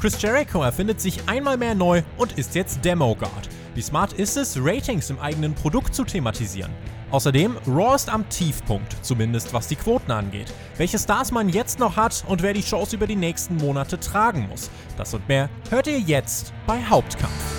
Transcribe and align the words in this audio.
Chris 0.00 0.20
Jericho 0.22 0.62
erfindet 0.62 0.98
sich 0.98 1.28
einmal 1.28 1.58
mehr 1.58 1.74
neu 1.74 2.02
und 2.16 2.38
ist 2.38 2.54
jetzt 2.54 2.82
Demo 2.82 3.14
God. 3.14 3.28
Wie 3.74 3.82
smart 3.82 4.14
ist 4.14 4.38
es, 4.38 4.56
Ratings 4.58 5.10
im 5.10 5.18
eigenen 5.18 5.54
Produkt 5.54 5.94
zu 5.94 6.04
thematisieren? 6.04 6.70
Außerdem, 7.10 7.58
Raw 7.66 7.94
ist 7.94 8.08
am 8.08 8.26
Tiefpunkt, 8.30 8.96
zumindest 9.04 9.52
was 9.52 9.68
die 9.68 9.76
Quoten 9.76 10.10
angeht. 10.10 10.50
Welche 10.78 10.98
Stars 10.98 11.32
man 11.32 11.50
jetzt 11.50 11.78
noch 11.78 11.96
hat 11.96 12.24
und 12.28 12.40
wer 12.40 12.54
die 12.54 12.62
Shows 12.62 12.94
über 12.94 13.06
die 13.06 13.16
nächsten 13.16 13.56
Monate 13.56 14.00
tragen 14.00 14.48
muss. 14.48 14.70
Das 14.96 15.12
und 15.12 15.28
mehr 15.28 15.50
hört 15.68 15.86
ihr 15.86 15.98
jetzt 15.98 16.54
bei 16.66 16.82
Hauptkampf. 16.82 17.49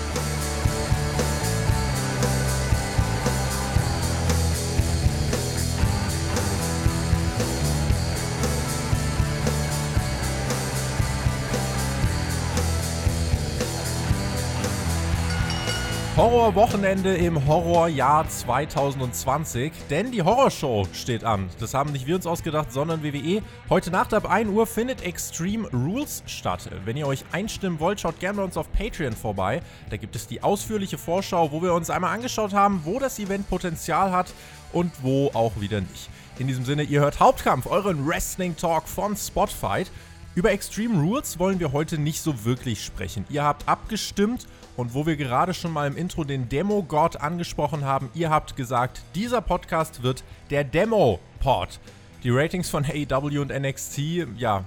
Horrorwochenende 16.22 17.16
im 17.16 17.48
Horrorjahr 17.48 18.28
2020, 18.28 19.72
denn 19.90 20.12
die 20.12 20.22
Horrorshow 20.22 20.86
steht 20.92 21.24
an. 21.24 21.50
Das 21.58 21.74
haben 21.74 21.90
nicht 21.90 22.06
wir 22.06 22.14
uns 22.14 22.28
ausgedacht, 22.28 22.70
sondern 22.70 23.02
WWE. 23.02 23.42
Heute 23.68 23.90
Nacht 23.90 24.14
ab 24.14 24.30
1 24.30 24.48
Uhr 24.48 24.68
findet 24.68 25.02
Extreme 25.02 25.68
Rules 25.70 26.22
statt. 26.26 26.70
Wenn 26.84 26.96
ihr 26.96 27.08
euch 27.08 27.24
einstimmen 27.32 27.80
wollt, 27.80 27.98
schaut 27.98 28.20
gerne 28.20 28.36
bei 28.36 28.44
uns 28.44 28.56
auf 28.56 28.70
Patreon 28.70 29.14
vorbei. 29.14 29.62
Da 29.90 29.96
gibt 29.96 30.14
es 30.14 30.28
die 30.28 30.44
ausführliche 30.44 30.96
Vorschau, 30.96 31.50
wo 31.50 31.60
wir 31.60 31.74
uns 31.74 31.90
einmal 31.90 32.14
angeschaut 32.14 32.52
haben, 32.52 32.82
wo 32.84 33.00
das 33.00 33.18
Event 33.18 33.50
Potenzial 33.50 34.12
hat 34.12 34.32
und 34.72 34.92
wo 35.02 35.32
auch 35.34 35.60
wieder 35.60 35.80
nicht. 35.80 36.08
In 36.38 36.46
diesem 36.46 36.64
Sinne, 36.64 36.84
ihr 36.84 37.00
hört 37.00 37.18
Hauptkampf, 37.18 37.66
euren 37.66 38.06
Wrestling 38.06 38.56
Talk 38.56 38.86
von 38.86 39.16
Spotfight. 39.16 39.90
Über 40.36 40.52
Extreme 40.52 41.02
Rules 41.02 41.40
wollen 41.40 41.58
wir 41.58 41.72
heute 41.72 41.98
nicht 41.98 42.22
so 42.22 42.44
wirklich 42.44 42.84
sprechen. 42.84 43.26
Ihr 43.28 43.42
habt 43.42 43.68
abgestimmt 43.68 44.46
und 44.76 44.94
wo 44.94 45.06
wir 45.06 45.16
gerade 45.16 45.54
schon 45.54 45.72
mal 45.72 45.86
im 45.86 45.96
Intro 45.96 46.24
den 46.24 46.48
Demo-God 46.48 47.20
angesprochen 47.20 47.84
haben, 47.84 48.10
ihr 48.14 48.30
habt 48.30 48.56
gesagt, 48.56 49.02
dieser 49.14 49.40
Podcast 49.40 50.02
wird 50.02 50.24
der 50.50 50.64
Demo-Pod. 50.64 51.78
Die 52.22 52.30
Ratings 52.30 52.70
von 52.70 52.84
AEW 52.84 53.40
und 53.40 53.52
NXT, 53.52 53.98
ja, 54.36 54.64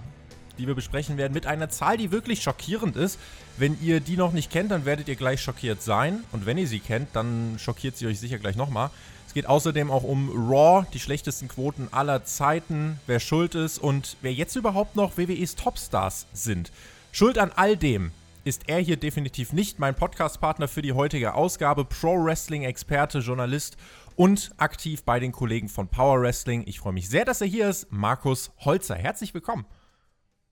die 0.58 0.68
wir 0.68 0.76
besprechen 0.76 1.18
werden, 1.18 1.34
mit 1.34 1.48
einer 1.48 1.70
Zahl, 1.70 1.98
die 1.98 2.12
wirklich 2.12 2.44
schockierend 2.44 2.96
ist. 2.96 3.20
Wenn 3.58 3.78
ihr 3.82 4.00
die 4.00 4.18
noch 4.18 4.32
nicht 4.32 4.52
kennt, 4.52 4.72
dann 4.72 4.86
werdet 4.86 5.08
ihr 5.08 5.16
gleich 5.16 5.42
schockiert 5.42 5.82
sein. 5.82 6.24
Und 6.32 6.46
wenn 6.46 6.58
ihr 6.58 6.68
sie 6.68 6.80
kennt, 6.80 7.10
dann 7.14 7.58
schockiert 7.58 7.98
sie 7.98 8.08
euch 8.08 8.20
sicher 8.20 8.38
gleich 8.38 8.56
nochmal. 8.56 8.90
Es 9.28 9.34
geht 9.34 9.48
außerdem 9.48 9.92
auch 9.92 10.04
um 10.04 10.30
Raw, 10.50 10.86
die 10.94 11.00
schlechtesten 11.00 11.48
Quoten 11.48 11.88
aller 11.92 12.24
Zeiten, 12.24 13.00
wer 13.08 13.20
schuld 13.20 13.56
ist 13.56 13.80
und 13.80 14.18
wer 14.22 14.34
jetzt 14.34 14.56
überhaupt 14.56 14.96
noch 14.96 15.18
WWEs 15.18 15.56
Topstars 15.56 16.28
sind. 16.34 16.72
Schuld 17.12 17.38
an 17.38 17.52
all 17.56 17.76
dem 17.76 18.12
ist 18.46 18.70
er 18.70 18.78
hier 18.78 18.96
definitiv 18.96 19.54
nicht 19.54 19.80
mein 19.80 19.96
Podcastpartner 19.96 20.68
für 20.68 20.84
die 20.84 20.94
heutige 20.94 21.34
Ausgabe. 21.34 21.84
Pro-Wrestling-Experte, 21.84 23.20
Journalist 23.20 23.76
und 24.16 24.52
aktiv 24.58 25.04
bei 25.04 25.20
den 25.20 25.32
Kollegen 25.32 25.68
von 25.68 25.88
Power 25.88 26.22
Wrestling. 26.22 26.64
Ich 26.68 26.80
freue 26.80 26.94
mich 26.94 27.10
sehr, 27.10 27.26
dass 27.26 27.42
er 27.42 27.48
hier 27.48 27.68
ist. 27.68 27.92
Markus 27.92 28.52
Holzer, 28.60 28.96
herzlich 28.96 29.34
willkommen. 29.34 29.66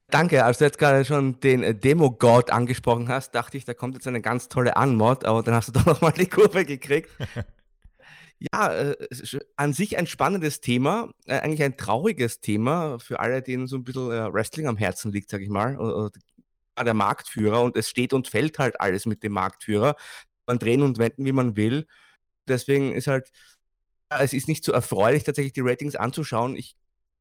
Danke, 0.07 0.43
als 0.43 0.57
du 0.57 0.65
jetzt 0.65 0.79
gerade 0.79 1.05
schon 1.05 1.39
den 1.39 1.79
Demo-God 1.79 2.49
angesprochen 2.49 3.09
hast, 3.09 3.35
dachte 3.35 3.57
ich, 3.57 3.65
da 3.65 3.75
kommt 3.75 3.93
jetzt 3.93 4.07
eine 4.07 4.21
ganz 4.21 4.49
tolle 4.49 4.75
Anmod, 4.75 5.23
aber 5.23 5.43
dann 5.43 5.53
hast 5.53 5.67
du 5.67 5.71
doch 5.73 5.85
nochmal 5.85 6.13
die 6.13 6.25
Kurve 6.25 6.65
gekriegt. 6.65 7.11
ja, 8.53 8.73
äh, 8.73 8.95
an 9.55 9.71
sich 9.73 9.99
ein 9.99 10.07
spannendes 10.07 10.61
Thema, 10.61 11.11
äh, 11.27 11.39
eigentlich 11.39 11.61
ein 11.61 11.77
trauriges 11.77 12.41
Thema 12.41 12.97
für 12.97 13.19
alle, 13.19 13.43
denen 13.43 13.67
so 13.67 13.77
ein 13.77 13.83
bisschen 13.83 14.11
äh, 14.11 14.33
Wrestling 14.33 14.65
am 14.65 14.77
Herzen 14.77 15.11
liegt, 15.11 15.29
sag 15.29 15.41
ich 15.41 15.49
mal, 15.49 15.77
oder 15.77 16.09
der 16.77 16.93
Marktführer 16.93 17.61
und 17.61 17.75
es 17.77 17.89
steht 17.89 18.13
und 18.13 18.27
fällt 18.27 18.59
halt 18.59 18.79
alles 18.79 19.05
mit 19.05 19.23
dem 19.23 19.33
Marktführer. 19.33 19.95
Man 20.47 20.59
drehen 20.59 20.81
und 20.81 20.97
wenden, 20.97 21.25
wie 21.25 21.31
man 21.31 21.55
will. 21.55 21.87
Deswegen 22.47 22.93
ist 22.93 23.07
halt, 23.07 23.31
es 24.09 24.33
ist 24.33 24.47
nicht 24.47 24.63
so 24.63 24.71
erfreulich, 24.71 25.23
tatsächlich 25.23 25.53
die 25.53 25.61
Ratings 25.61 25.95
anzuschauen. 25.95 26.55
Ich 26.55 26.75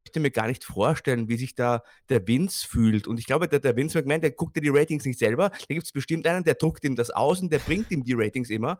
möchte 0.04 0.20
mir 0.20 0.30
gar 0.30 0.48
nicht 0.48 0.64
vorstellen, 0.64 1.28
wie 1.28 1.36
sich 1.36 1.54
da 1.54 1.82
der 2.08 2.26
Vince 2.26 2.66
fühlt. 2.66 3.06
Und 3.06 3.18
ich 3.18 3.26
glaube, 3.26 3.48
der, 3.48 3.60
der 3.60 3.76
Vince 3.76 3.98
McMahon, 3.98 4.20
der 4.20 4.32
guckt 4.32 4.56
ja 4.56 4.62
die 4.62 4.68
Ratings 4.68 5.04
nicht 5.04 5.18
selber. 5.18 5.50
Da 5.50 5.74
gibt 5.74 5.86
es 5.86 5.92
bestimmt 5.92 6.26
einen, 6.26 6.44
der 6.44 6.54
druckt 6.54 6.84
ihm 6.84 6.96
das 6.96 7.10
aus 7.10 7.40
und 7.40 7.52
der 7.52 7.60
bringt 7.60 7.90
ihm 7.90 8.02
die 8.02 8.14
Ratings 8.14 8.50
immer. 8.50 8.78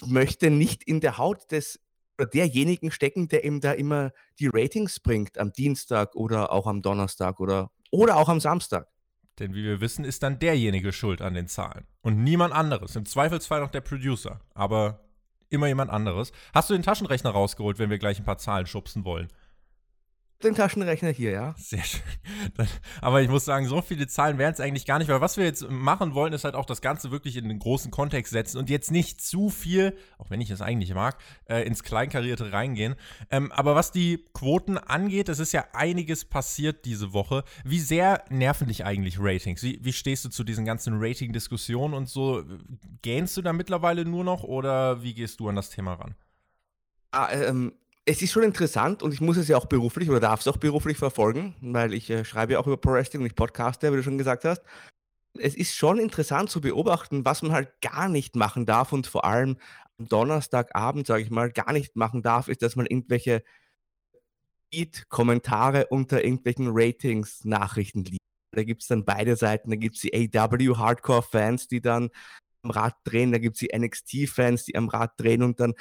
Ich 0.00 0.06
möchte 0.06 0.50
nicht 0.50 0.84
in 0.84 1.00
der 1.00 1.18
Haut 1.18 1.50
des 1.50 1.80
oder 2.18 2.26
derjenigen 2.26 2.90
stecken, 2.90 3.28
der 3.28 3.44
ihm 3.44 3.60
da 3.60 3.72
immer 3.72 4.12
die 4.38 4.48
Ratings 4.52 4.98
bringt 5.00 5.38
am 5.38 5.52
Dienstag 5.52 6.14
oder 6.16 6.52
auch 6.52 6.66
am 6.66 6.82
Donnerstag 6.82 7.38
oder, 7.38 7.70
oder 7.90 8.16
auch 8.16 8.28
am 8.28 8.40
Samstag. 8.40 8.88
Denn 9.38 9.54
wie 9.54 9.64
wir 9.64 9.80
wissen, 9.80 10.04
ist 10.04 10.22
dann 10.22 10.38
derjenige 10.38 10.92
schuld 10.92 11.22
an 11.22 11.34
den 11.34 11.48
Zahlen. 11.48 11.86
Und 12.02 12.22
niemand 12.22 12.52
anderes. 12.52 12.96
Im 12.96 13.06
Zweifelsfall 13.06 13.60
noch 13.60 13.70
der 13.70 13.80
Producer. 13.80 14.40
Aber 14.54 15.00
immer 15.50 15.66
jemand 15.66 15.90
anderes. 15.90 16.32
Hast 16.52 16.70
du 16.70 16.74
den 16.74 16.82
Taschenrechner 16.82 17.30
rausgeholt, 17.30 17.78
wenn 17.78 17.90
wir 17.90 17.98
gleich 17.98 18.18
ein 18.18 18.24
paar 18.24 18.38
Zahlen 18.38 18.66
schubsen 18.66 19.04
wollen? 19.04 19.28
Den 20.42 20.54
Taschenrechner 20.54 21.10
hier, 21.10 21.32
ja. 21.32 21.54
Sehr 21.58 21.82
schön. 21.82 22.02
Aber 23.00 23.22
ich 23.22 23.28
muss 23.28 23.44
sagen, 23.44 23.66
so 23.66 23.82
viele 23.82 24.06
Zahlen 24.06 24.38
wären 24.38 24.52
es 24.52 24.60
eigentlich 24.60 24.86
gar 24.86 24.98
nicht, 24.98 25.08
weil 25.08 25.20
was 25.20 25.36
wir 25.36 25.44
jetzt 25.44 25.68
machen 25.68 26.14
wollen, 26.14 26.32
ist 26.32 26.44
halt 26.44 26.54
auch 26.54 26.64
das 26.64 26.80
Ganze 26.80 27.10
wirklich 27.10 27.36
in 27.36 27.48
den 27.48 27.58
großen 27.58 27.90
Kontext 27.90 28.32
setzen 28.32 28.58
und 28.58 28.70
jetzt 28.70 28.90
nicht 28.90 29.20
zu 29.20 29.50
viel, 29.50 29.96
auch 30.18 30.30
wenn 30.30 30.40
ich 30.40 30.50
es 30.50 30.60
eigentlich 30.60 30.94
mag, 30.94 31.18
äh, 31.46 31.62
ins 31.62 31.82
Kleinkarierte 31.82 32.52
reingehen. 32.52 32.94
Ähm, 33.30 33.50
aber 33.50 33.74
was 33.74 33.90
die 33.90 34.24
Quoten 34.32 34.78
angeht, 34.78 35.28
es 35.28 35.40
ist 35.40 35.52
ja 35.52 35.64
einiges 35.72 36.24
passiert 36.24 36.84
diese 36.84 37.12
Woche. 37.12 37.42
Wie 37.64 37.80
sehr 37.80 38.24
nerven 38.30 38.68
dich 38.68 38.84
eigentlich 38.84 39.18
Ratings? 39.18 39.62
Wie, 39.62 39.80
wie 39.82 39.92
stehst 39.92 40.24
du 40.24 40.28
zu 40.28 40.44
diesen 40.44 40.64
ganzen 40.64 40.98
Rating-Diskussionen 40.98 41.94
und 41.94 42.08
so? 42.08 42.44
Gähnst 43.02 43.36
du 43.36 43.42
da 43.42 43.52
mittlerweile 43.52 44.04
nur 44.04 44.22
noch 44.22 44.44
oder 44.44 45.02
wie 45.02 45.14
gehst 45.14 45.40
du 45.40 45.48
an 45.48 45.56
das 45.56 45.70
Thema 45.70 45.94
ran? 45.94 46.14
Ah, 47.10 47.30
ähm, 47.32 47.72
es 48.08 48.22
ist 48.22 48.32
schon 48.32 48.42
interessant 48.42 49.02
und 49.02 49.12
ich 49.12 49.20
muss 49.20 49.36
es 49.36 49.48
ja 49.48 49.58
auch 49.58 49.66
beruflich 49.66 50.08
oder 50.08 50.18
darf 50.18 50.40
es 50.40 50.48
auch 50.48 50.56
beruflich 50.56 50.96
verfolgen, 50.96 51.54
weil 51.60 51.92
ich 51.92 52.08
äh, 52.08 52.24
schreibe 52.24 52.54
ja 52.54 52.58
auch 52.58 52.66
über 52.66 52.78
Pro 52.78 52.92
Wrestling 52.92 53.20
und 53.20 53.26
ich 53.26 53.34
podcaste, 53.34 53.92
wie 53.92 53.96
du 53.96 54.02
schon 54.02 54.16
gesagt 54.16 54.44
hast. 54.46 54.62
Es 55.38 55.54
ist 55.54 55.74
schon 55.74 55.98
interessant 55.98 56.48
zu 56.48 56.62
beobachten, 56.62 57.26
was 57.26 57.42
man 57.42 57.52
halt 57.52 57.68
gar 57.82 58.08
nicht 58.08 58.34
machen 58.34 58.64
darf 58.64 58.94
und 58.94 59.06
vor 59.06 59.26
allem 59.26 59.58
am 59.98 60.08
Donnerstagabend, 60.08 61.06
sage 61.06 61.22
ich 61.22 61.30
mal, 61.30 61.52
gar 61.52 61.74
nicht 61.74 61.96
machen 61.96 62.22
darf, 62.22 62.48
ist, 62.48 62.62
dass 62.62 62.76
man 62.76 62.86
irgendwelche 62.86 63.44
Kommentare 65.10 65.88
unter 65.88 66.24
irgendwelchen 66.24 66.68
Ratings-Nachrichten 66.70 68.04
liest. 68.04 68.18
Da 68.56 68.64
gibt 68.64 68.82
es 68.82 68.88
dann 68.88 69.04
beide 69.04 69.36
Seiten, 69.36 69.68
da 69.68 69.76
gibt 69.76 69.96
es 69.96 70.00
die 70.00 70.14
AW-Hardcore-Fans, 70.14 71.68
die 71.68 71.82
dann 71.82 72.08
am 72.62 72.70
Rad 72.70 72.96
drehen, 73.04 73.32
da 73.32 73.38
gibt 73.38 73.56
es 73.56 73.60
die 73.60 73.76
NXT-Fans, 73.76 74.64
die 74.64 74.76
am 74.76 74.88
Rad 74.88 75.12
drehen 75.18 75.42
und 75.42 75.60
dann 75.60 75.74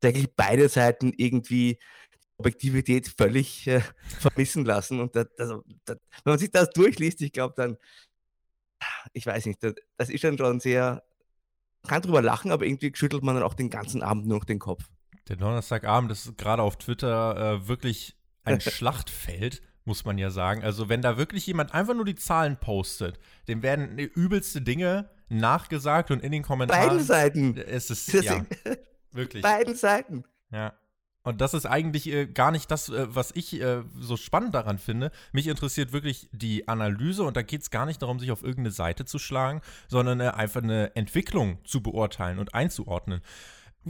tatsächlich 0.00 0.34
beide 0.34 0.68
Seiten 0.68 1.12
irgendwie 1.16 1.78
Objektivität 2.40 3.08
völlig 3.08 3.66
äh, 3.66 3.82
vermissen 4.18 4.64
lassen. 4.64 5.00
Und 5.00 5.14
das, 5.14 5.26
das, 5.36 5.50
das, 5.84 5.96
wenn 6.24 6.32
man 6.32 6.38
sich 6.38 6.50
das 6.50 6.70
durchliest, 6.70 7.20
ich 7.22 7.32
glaube 7.32 7.54
dann, 7.56 7.76
ich 9.12 9.26
weiß 9.26 9.46
nicht, 9.46 9.62
das, 9.62 10.08
ist 10.08 10.24
dann 10.24 10.38
schon 10.38 10.60
sehr, 10.60 11.02
man 11.82 11.90
kann 11.90 12.02
drüber 12.02 12.22
lachen, 12.22 12.50
aber 12.50 12.64
irgendwie 12.64 12.92
schüttelt 12.94 13.22
man 13.22 13.34
dann 13.34 13.44
auch 13.44 13.54
den 13.54 13.70
ganzen 13.70 14.02
Abend 14.02 14.26
nur 14.26 14.38
noch 14.38 14.44
den 14.44 14.58
Kopf. 14.58 14.84
Der 15.28 15.36
Donnerstagabend 15.36 16.10
ist 16.10 16.36
gerade 16.38 16.62
auf 16.62 16.76
Twitter 16.76 17.36
äh, 17.36 17.68
wirklich 17.68 18.16
ein 18.44 18.60
Schlachtfeld, 18.60 19.62
muss 19.84 20.04
man 20.04 20.18
ja 20.18 20.30
sagen. 20.30 20.64
Also 20.64 20.88
wenn 20.88 21.02
da 21.02 21.18
wirklich 21.18 21.46
jemand 21.46 21.74
einfach 21.74 21.94
nur 21.94 22.04
die 22.04 22.14
Zahlen 22.14 22.58
postet, 22.58 23.20
dem 23.48 23.62
werden 23.62 23.98
übelste 23.98 24.62
Dinge 24.62 25.10
nachgesagt 25.28 26.10
und 26.10 26.22
in 26.22 26.32
den 26.32 26.42
Kommentaren. 26.42 26.88
Beiden 26.88 27.04
Seiten. 27.04 27.56
Es 27.56 27.90
ist, 27.90 28.12
ja, 28.12 28.44
Wirklich. 29.12 29.42
Beiden 29.42 29.74
Seiten. 29.74 30.24
Ja. 30.50 30.74
Und 31.22 31.42
das 31.42 31.52
ist 31.52 31.66
eigentlich 31.66 32.08
äh, 32.08 32.26
gar 32.26 32.50
nicht 32.50 32.70
das, 32.70 32.88
äh, 32.88 33.14
was 33.14 33.30
ich 33.32 33.60
äh, 33.60 33.82
so 33.98 34.16
spannend 34.16 34.54
daran 34.54 34.78
finde. 34.78 35.10
Mich 35.32 35.48
interessiert 35.48 35.92
wirklich 35.92 36.30
die 36.32 36.66
Analyse 36.66 37.24
und 37.24 37.36
da 37.36 37.42
geht 37.42 37.60
es 37.60 37.70
gar 37.70 37.84
nicht 37.84 38.00
darum, 38.00 38.18
sich 38.18 38.30
auf 38.30 38.42
irgendeine 38.42 38.70
Seite 38.70 39.04
zu 39.04 39.18
schlagen, 39.18 39.60
sondern 39.88 40.20
äh, 40.20 40.28
einfach 40.28 40.62
eine 40.62 40.96
Entwicklung 40.96 41.58
zu 41.64 41.82
beurteilen 41.82 42.38
und 42.38 42.54
einzuordnen. 42.54 43.20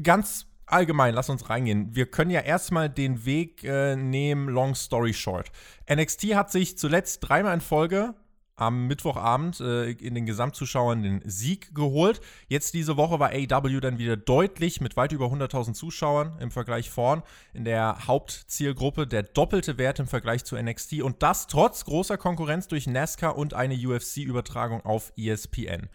Ganz 0.03 0.47
allgemein, 0.67 1.15
lass 1.15 1.31
uns 1.31 1.49
reingehen. 1.49 1.95
Wir 1.95 2.07
können 2.07 2.31
ja 2.31 2.41
erstmal 2.41 2.89
den 2.89 3.25
Weg 3.25 3.63
äh, 3.63 3.95
nehmen, 3.95 4.49
long 4.49 4.75
story 4.75 5.15
short. 5.15 5.53
NXT 5.93 6.35
hat 6.35 6.51
sich 6.51 6.79
zuletzt 6.79 7.21
dreimal 7.21 7.55
in 7.55 7.61
Folge 7.61 8.15
am 8.61 8.87
Mittwochabend 8.87 9.61
äh, 9.61 9.91
in 9.93 10.15
den 10.15 10.27
Gesamtzuschauern 10.27 11.03
den 11.03 11.23
Sieg 11.25 11.75
geholt. 11.75 12.21
Jetzt 12.49 12.75
diese 12.75 12.97
Woche 12.97 13.19
war 13.19 13.31
AEW 13.31 13.81
dann 13.81 13.99
wieder 13.99 14.17
deutlich 14.17 14.81
mit 14.81 14.97
weit 14.97 15.13
über 15.13 15.27
100.000 15.27 15.73
Zuschauern 15.73 16.37
im 16.41 16.51
Vergleich 16.51 16.91
vorn 16.91 17.23
in 17.55 17.65
der 17.65 18.07
Hauptzielgruppe. 18.07 19.07
Der 19.07 19.23
doppelte 19.23 19.79
Wert 19.79 19.99
im 19.99 20.07
Vergleich 20.07 20.45
zu 20.45 20.57
NXT 20.57 21.03
und 21.03 21.23
das 21.23 21.47
trotz 21.47 21.85
großer 21.85 22.19
Konkurrenz 22.19 22.69
durch 22.69 22.87
NASCAR 22.87 23.37
und 23.37 23.55
eine 23.55 23.75
UFC-Übertragung 23.75 24.85
auf 24.85 25.13
ESPN. 25.17 25.89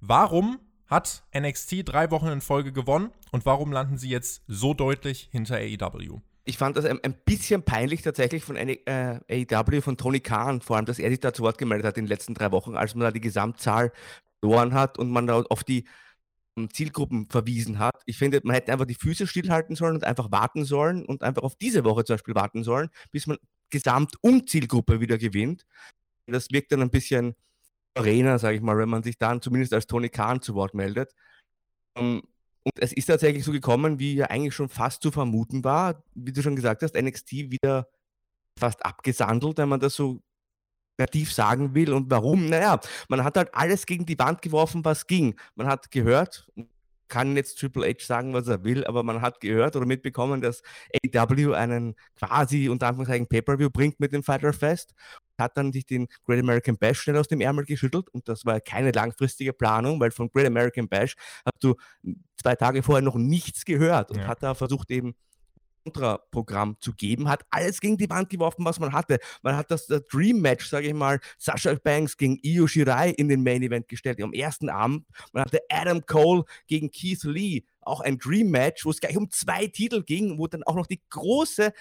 Warum 0.00 0.58
hat 0.86 1.24
NXT 1.36 1.82
drei 1.84 2.10
Wochen 2.10 2.28
in 2.28 2.40
Folge 2.40 2.72
gewonnen 2.72 3.10
und 3.30 3.44
warum 3.44 3.72
landen 3.72 3.98
sie 3.98 4.08
jetzt 4.08 4.42
so 4.46 4.72
deutlich 4.72 5.28
hinter 5.32 5.56
AEW? 5.56 6.20
Ich 6.48 6.58
fand 6.58 6.76
das 6.76 6.84
ein, 6.84 7.02
ein 7.02 7.14
bisschen 7.24 7.64
peinlich 7.64 8.02
tatsächlich 8.02 8.44
von 8.44 8.56
äh, 8.56 8.78
AEW, 9.28 9.80
von 9.80 9.96
Tony 9.96 10.20
Khan, 10.20 10.60
vor 10.60 10.76
allem, 10.76 10.86
dass 10.86 11.00
er 11.00 11.10
sich 11.10 11.18
da 11.18 11.32
zu 11.32 11.42
Wort 11.42 11.58
gemeldet 11.58 11.86
hat 11.86 11.98
in 11.98 12.04
den 12.04 12.08
letzten 12.08 12.34
drei 12.34 12.52
Wochen, 12.52 12.76
als 12.76 12.94
man 12.94 13.02
da 13.04 13.10
die 13.10 13.20
Gesamtzahl 13.20 13.92
verloren 14.40 14.72
hat 14.72 14.96
und 14.98 15.10
man 15.10 15.26
da 15.26 15.42
auf 15.42 15.64
die 15.64 15.86
ähm, 16.56 16.70
Zielgruppen 16.70 17.26
verwiesen 17.26 17.78
hat. 17.80 18.00
Ich 18.06 18.18
finde, 18.18 18.40
man 18.44 18.54
hätte 18.54 18.72
einfach 18.72 18.86
die 18.86 18.94
Füße 18.94 19.26
stillhalten 19.26 19.76
sollen 19.76 19.96
und 19.96 20.04
einfach 20.04 20.30
warten 20.30 20.64
sollen 20.64 21.04
und 21.04 21.22
einfach 21.22 21.42
auf 21.42 21.56
diese 21.56 21.84
Woche 21.84 22.04
zum 22.04 22.14
Beispiel 22.14 22.36
warten 22.36 22.64
sollen, 22.64 22.90
bis 23.10 23.26
man 23.26 23.38
Gesamt- 23.70 24.16
und 24.20 24.48
Zielgruppe 24.48 25.00
wieder 25.00 25.18
gewinnt. 25.18 25.66
Das 26.26 26.50
wirkt 26.52 26.72
dann 26.72 26.82
ein 26.82 26.90
bisschen 26.90 27.34
souveräner, 27.96 28.38
sage 28.38 28.56
ich 28.56 28.62
mal, 28.62 28.78
wenn 28.78 28.88
man 28.88 29.02
sich 29.02 29.18
dann 29.18 29.42
zumindest 29.42 29.74
als 29.74 29.86
Tony 29.86 30.08
Khan 30.08 30.42
zu 30.42 30.54
Wort 30.54 30.74
meldet. 30.74 31.12
Ähm, 31.96 32.22
und 32.66 32.82
es 32.82 32.92
ist 32.92 33.06
tatsächlich 33.06 33.44
so 33.44 33.52
gekommen, 33.52 34.00
wie 34.00 34.16
ja 34.16 34.26
eigentlich 34.26 34.54
schon 34.54 34.68
fast 34.68 35.00
zu 35.00 35.12
vermuten 35.12 35.62
war. 35.62 36.02
Wie 36.16 36.32
du 36.32 36.42
schon 36.42 36.56
gesagt 36.56 36.82
hast, 36.82 36.96
NXT 37.00 37.32
wieder 37.32 37.86
fast 38.58 38.84
abgesandelt, 38.84 39.58
wenn 39.58 39.68
man 39.68 39.78
das 39.78 39.94
so 39.94 40.20
kreativ 40.98 41.32
sagen 41.32 41.76
will. 41.76 41.92
Und 41.92 42.10
warum? 42.10 42.48
Naja, 42.48 42.80
man 43.08 43.22
hat 43.22 43.36
halt 43.36 43.54
alles 43.54 43.86
gegen 43.86 44.04
die 44.04 44.18
Wand 44.18 44.42
geworfen, 44.42 44.84
was 44.84 45.06
ging. 45.06 45.38
Man 45.54 45.68
hat 45.68 45.92
gehört, 45.92 46.50
kann 47.08 47.36
jetzt 47.36 47.58
Triple 47.58 47.86
H 47.86 48.04
sagen, 48.04 48.32
was 48.32 48.48
er 48.48 48.64
will, 48.64 48.84
aber 48.84 49.02
man 49.02 49.20
hat 49.20 49.40
gehört 49.40 49.76
oder 49.76 49.86
mitbekommen, 49.86 50.40
dass 50.40 50.62
AW 51.14 51.54
einen 51.54 51.94
quasi 52.16 52.68
unter 52.68 52.88
Anführungszeichen 52.88 53.28
Pay-Per-View 53.28 53.70
bringt 53.70 54.00
mit 54.00 54.12
dem 54.12 54.22
Fighter 54.22 54.52
Fest. 54.52 54.94
Hat 55.38 55.56
dann 55.56 55.72
sich 55.72 55.84
den 55.84 56.08
Great 56.24 56.40
American 56.40 56.78
Bash 56.78 57.00
schnell 57.00 57.18
aus 57.18 57.28
dem 57.28 57.40
Ärmel 57.40 57.64
geschüttelt 57.64 58.08
und 58.10 58.28
das 58.28 58.46
war 58.46 58.60
keine 58.60 58.90
langfristige 58.90 59.52
Planung, 59.52 60.00
weil 60.00 60.10
von 60.10 60.30
Great 60.30 60.46
American 60.46 60.88
Bash 60.88 61.14
hast 61.44 61.62
du 61.62 61.74
zwei 62.36 62.54
Tage 62.54 62.82
vorher 62.82 63.02
noch 63.02 63.16
nichts 63.16 63.64
gehört 63.64 64.10
und 64.10 64.18
ja. 64.18 64.26
hat 64.26 64.42
da 64.42 64.54
versucht 64.54 64.90
eben 64.90 65.14
Kontraprogramm 65.86 66.76
zu 66.80 66.92
geben, 66.92 67.28
hat 67.28 67.44
alles 67.50 67.80
gegen 67.80 67.96
die 67.96 68.10
Wand 68.10 68.28
geworfen, 68.28 68.64
was 68.64 68.80
man 68.80 68.92
hatte. 68.92 69.18
Man 69.42 69.56
hat 69.56 69.70
das, 69.70 69.86
das 69.86 70.04
Dream 70.06 70.40
Match, 70.40 70.68
sage 70.68 70.88
ich 70.88 70.94
mal, 70.94 71.20
Sasha 71.38 71.74
Banks 71.74 72.16
gegen 72.16 72.38
Io 72.42 72.66
Shirai 72.66 73.10
in 73.10 73.28
den 73.28 73.42
Main 73.42 73.62
Event 73.62 73.88
gestellt 73.88 74.20
am 74.20 74.32
ersten 74.32 74.68
Abend. 74.68 75.06
Man 75.32 75.44
hatte 75.44 75.60
Adam 75.70 76.04
Cole 76.04 76.44
gegen 76.66 76.90
Keith 76.90 77.22
Lee, 77.24 77.62
auch 77.82 78.00
ein 78.00 78.18
Dream 78.18 78.50
Match, 78.50 78.84
wo 78.84 78.90
es 78.90 79.00
gleich 79.00 79.16
um 79.16 79.30
zwei 79.30 79.68
Titel 79.68 80.02
ging, 80.02 80.38
wo 80.38 80.46
dann 80.46 80.64
auch 80.64 80.74
noch 80.74 80.86
die 80.86 81.00
große 81.10 81.72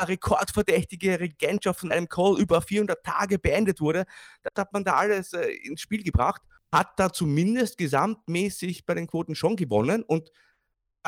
rekordverdächtige 0.00 1.18
Regentschaft 1.18 1.80
von 1.80 1.90
Adam 1.90 2.08
Cole 2.08 2.40
über 2.40 2.60
400 2.62 3.02
Tage 3.04 3.38
beendet 3.38 3.80
wurde. 3.80 4.04
Das 4.42 4.64
hat 4.64 4.72
man 4.72 4.84
da 4.84 4.94
alles 4.94 5.32
äh, 5.32 5.48
ins 5.64 5.80
Spiel 5.80 6.02
gebracht, 6.02 6.42
hat 6.72 6.98
da 6.98 7.12
zumindest 7.12 7.78
gesamtmäßig 7.78 8.86
bei 8.86 8.94
den 8.94 9.06
Quoten 9.06 9.34
schon 9.34 9.56
gewonnen 9.56 10.02
und 10.02 10.30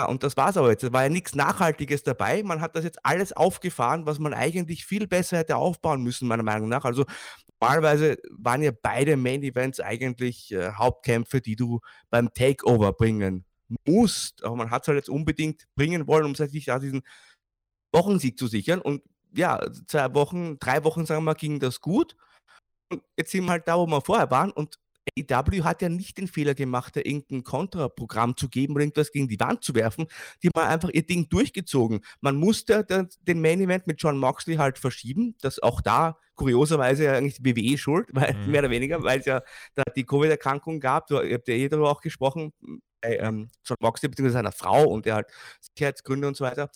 und 0.04 0.22
das 0.22 0.36
war 0.36 0.50
es 0.50 0.56
aber 0.56 0.70
jetzt. 0.70 0.84
Es 0.84 0.92
war 0.92 1.04
ja 1.04 1.08
nichts 1.08 1.34
Nachhaltiges 1.34 2.02
dabei. 2.02 2.42
Man 2.42 2.60
hat 2.60 2.76
das 2.76 2.84
jetzt 2.84 3.04
alles 3.04 3.32
aufgefahren, 3.32 4.06
was 4.06 4.18
man 4.18 4.34
eigentlich 4.34 4.84
viel 4.84 5.06
besser 5.06 5.38
hätte 5.38 5.56
aufbauen 5.56 6.02
müssen, 6.02 6.28
meiner 6.28 6.42
Meinung 6.42 6.68
nach. 6.68 6.84
Also 6.84 7.04
normalerweise 7.60 8.18
waren 8.30 8.62
ja 8.62 8.70
beide 8.70 9.16
Main 9.16 9.42
Events 9.42 9.80
eigentlich 9.80 10.52
äh, 10.52 10.72
Hauptkämpfe, 10.72 11.40
die 11.40 11.56
du 11.56 11.80
beim 12.10 12.32
Takeover 12.32 12.92
bringen 12.92 13.44
musst. 13.86 14.44
Aber 14.44 14.56
man 14.56 14.70
hat 14.70 14.82
es 14.82 14.88
halt 14.88 14.96
jetzt 14.96 15.10
unbedingt 15.10 15.64
bringen 15.74 16.06
wollen, 16.06 16.24
um 16.24 16.34
sich 16.34 16.64
da 16.64 16.78
diesen 16.78 17.02
Wochensieg 17.92 18.38
zu 18.38 18.46
sichern. 18.46 18.80
Und 18.80 19.02
ja, 19.32 19.60
zwei 19.86 20.12
Wochen, 20.14 20.58
drei 20.58 20.84
Wochen, 20.84 21.06
sagen 21.06 21.22
wir 21.22 21.32
mal, 21.32 21.34
ging 21.34 21.60
das 21.60 21.80
gut. 21.80 22.16
Und 22.90 23.02
jetzt 23.16 23.30
sind 23.30 23.44
wir 23.44 23.52
halt 23.52 23.68
da, 23.68 23.78
wo 23.78 23.86
wir 23.86 24.00
vorher 24.00 24.30
waren. 24.30 24.50
Und 24.50 24.78
AEW 25.18 25.64
hat 25.64 25.82
ja 25.82 25.88
nicht 25.88 26.18
den 26.18 26.28
Fehler 26.28 26.54
gemacht, 26.54 26.96
da 26.96 27.00
irgendein 27.00 27.44
Kontraprogramm 27.44 28.36
zu 28.36 28.48
geben 28.48 28.74
oder 28.74 28.82
irgendwas 28.82 29.12
gegen 29.12 29.28
die 29.28 29.40
Wand 29.40 29.64
zu 29.64 29.74
werfen. 29.74 30.06
Die 30.42 30.48
haben 30.48 30.68
einfach 30.68 30.90
ihr 30.90 31.06
Ding 31.06 31.28
durchgezogen. 31.28 32.00
Man 32.20 32.36
musste 32.36 32.86
den 33.20 33.40
Main 33.40 33.60
Event 33.60 33.86
mit 33.86 34.00
John 34.02 34.18
Moxley 34.18 34.56
halt 34.56 34.78
verschieben, 34.78 35.36
das 35.40 35.60
auch 35.60 35.80
da 35.80 36.18
kurioserweise 36.34 37.04
ja 37.04 37.12
eigentlich 37.12 37.42
die 37.42 37.44
WWE 37.44 37.76
schuld, 37.76 38.08
weil, 38.12 38.34
mhm. 38.34 38.50
mehr 38.50 38.60
oder 38.60 38.70
weniger, 38.70 39.02
weil 39.02 39.20
es 39.20 39.26
ja 39.26 39.42
da 39.74 39.82
die 39.94 40.04
Covid-Erkrankung 40.04 40.80
gab. 40.80 41.10
Ihr 41.10 41.34
habt 41.34 41.48
ja 41.48 41.54
eh 41.54 41.68
darüber 41.68 41.90
auch 41.90 42.00
gesprochen, 42.00 42.52
bei 43.00 43.16
ähm, 43.16 43.50
John 43.64 43.76
Moxley 43.80 44.08
bzw. 44.08 44.30
seiner 44.30 44.52
Frau 44.52 44.84
und 44.84 45.06
der 45.06 45.16
halt 45.16 45.26
Sicherheitsgründe 45.60 46.28
und 46.28 46.36
so 46.36 46.44
weiter 46.44 46.70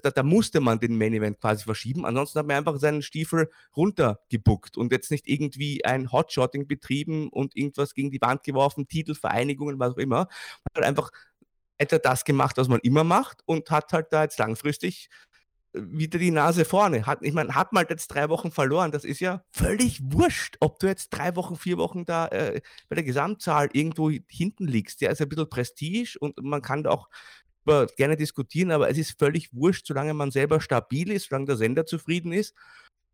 da, 0.00 0.10
da, 0.10 0.22
musste 0.22 0.60
man 0.60 0.78
den 0.78 0.96
Main 0.96 1.14
Event 1.14 1.40
quasi 1.40 1.64
verschieben. 1.64 2.04
Ansonsten 2.04 2.38
hat 2.38 2.46
man 2.46 2.56
einfach 2.56 2.78
seinen 2.78 3.02
Stiefel 3.02 3.50
runtergebuckt 3.76 4.76
und 4.76 4.92
jetzt 4.92 5.10
nicht 5.10 5.28
irgendwie 5.28 5.84
ein 5.84 6.12
Hotshotting 6.12 6.66
betrieben 6.66 7.28
und 7.28 7.56
irgendwas 7.56 7.94
gegen 7.94 8.10
die 8.10 8.20
Wand 8.20 8.42
geworfen, 8.42 8.88
Titelvereinigungen, 8.88 9.78
was 9.78 9.94
auch 9.94 9.98
immer. 9.98 10.28
Man 10.74 10.82
hat 10.82 10.84
einfach 10.84 11.10
etwa 11.78 11.98
das 11.98 12.24
gemacht, 12.24 12.56
was 12.56 12.68
man 12.68 12.80
immer 12.80 13.04
macht 13.04 13.42
und 13.46 13.70
hat 13.70 13.92
halt 13.92 14.12
da 14.12 14.22
jetzt 14.22 14.38
langfristig 14.38 15.08
äh, 15.74 15.80
wieder 15.82 16.18
die 16.18 16.30
Nase 16.30 16.64
vorne. 16.64 17.06
Hat, 17.06 17.18
ich 17.22 17.34
meine, 17.34 17.54
hat 17.54 17.72
man 17.72 17.82
halt 17.82 17.90
jetzt 17.90 18.08
drei 18.08 18.28
Wochen 18.28 18.50
verloren. 18.50 18.92
Das 18.92 19.04
ist 19.04 19.20
ja 19.20 19.44
völlig 19.50 20.00
wurscht, 20.02 20.56
ob 20.60 20.78
du 20.78 20.86
jetzt 20.86 21.10
drei 21.10 21.36
Wochen, 21.36 21.56
vier 21.56 21.78
Wochen 21.78 22.04
da 22.04 22.28
äh, 22.28 22.60
bei 22.88 22.96
der 22.96 23.04
Gesamtzahl 23.04 23.68
irgendwo 23.72 24.10
hinten 24.28 24.66
liegst. 24.66 25.00
Ja, 25.00 25.10
ist 25.10 25.20
ein 25.20 25.28
bisschen 25.28 25.48
Prestige 25.48 26.18
und 26.20 26.42
man 26.42 26.62
kann 26.62 26.82
da 26.82 26.90
auch 26.90 27.08
gerne 27.96 28.16
diskutieren, 28.16 28.70
aber 28.70 28.88
es 28.88 28.98
ist 28.98 29.18
völlig 29.18 29.52
wurscht, 29.52 29.86
solange 29.86 30.14
man 30.14 30.30
selber 30.30 30.60
stabil 30.60 31.10
ist, 31.10 31.28
solange 31.28 31.46
der 31.46 31.56
Sender 31.56 31.86
zufrieden 31.86 32.32
ist. 32.32 32.54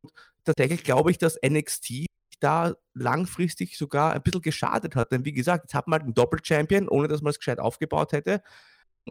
Und 0.03 0.13
tatsächlich 0.45 0.85
glaube 0.85 1.11
ich, 1.11 1.19
dass 1.19 1.39
NXT 1.45 2.07
da 2.41 2.75
langfristig 2.95 3.79
sogar 3.79 4.13
ein 4.13 4.23
bisschen 4.23 4.43
geschadet 4.43 4.97
hat. 4.97 5.13
Denn 5.13 5.25
wie 5.25 5.33
gesagt, 5.33 5.65
jetzt 5.65 5.75
hat 5.75 5.87
man 5.87 6.01
halt 6.01 6.05
einen 6.05 6.15
Doppel-Champion, 6.15 6.89
ohne 6.89 7.09
dass 7.09 7.23
man 7.23 7.31
es 7.31 7.39
gescheit 7.39 7.61
aufgebaut 7.61 8.13
hätte. 8.13 8.43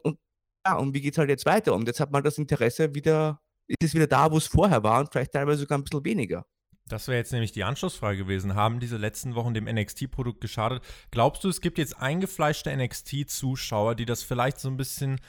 Und 0.03 0.19
ja, 0.65 0.75
und 0.77 0.93
wie 0.93 1.01
geht 1.01 1.13
es 1.13 1.17
halt 1.17 1.29
jetzt 1.29 1.45
weiter? 1.45 1.73
Und 1.73 1.87
jetzt 1.87 1.99
hat 1.99 2.11
man 2.11 2.23
das 2.23 2.37
Interesse 2.37 2.93
wieder, 2.93 3.41
ist 3.67 3.77
es 3.83 3.93
wieder 3.93 4.07
da, 4.07 4.31
wo 4.31 4.37
es 4.37 4.47
vorher 4.47 4.83
war 4.83 4.99
und 4.99 5.11
vielleicht 5.11 5.31
teilweise 5.33 5.61
sogar 5.61 5.77
ein 5.77 5.83
bisschen 5.83 6.05
weniger. 6.05 6.45
Das 6.87 7.07
wäre 7.07 7.17
jetzt 7.17 7.31
nämlich 7.31 7.51
die 7.51 7.63
Anschlussfrage 7.63 8.17
gewesen. 8.17 8.55
Haben 8.55 8.79
diese 8.79 8.97
letzten 8.97 9.35
Wochen 9.35 9.53
dem 9.53 9.65
NXT-Produkt 9.65 10.41
geschadet? 10.41 10.83
Glaubst 11.11 11.43
du, 11.43 11.49
es 11.49 11.61
gibt 11.61 11.77
jetzt 11.77 11.97
eingefleischte 11.97 12.75
NXT-Zuschauer, 12.75 13.95
die 13.95 14.05
das 14.05 14.23
vielleicht 14.23 14.59
so 14.59 14.69
ein 14.69 14.77
bisschen 14.77 15.19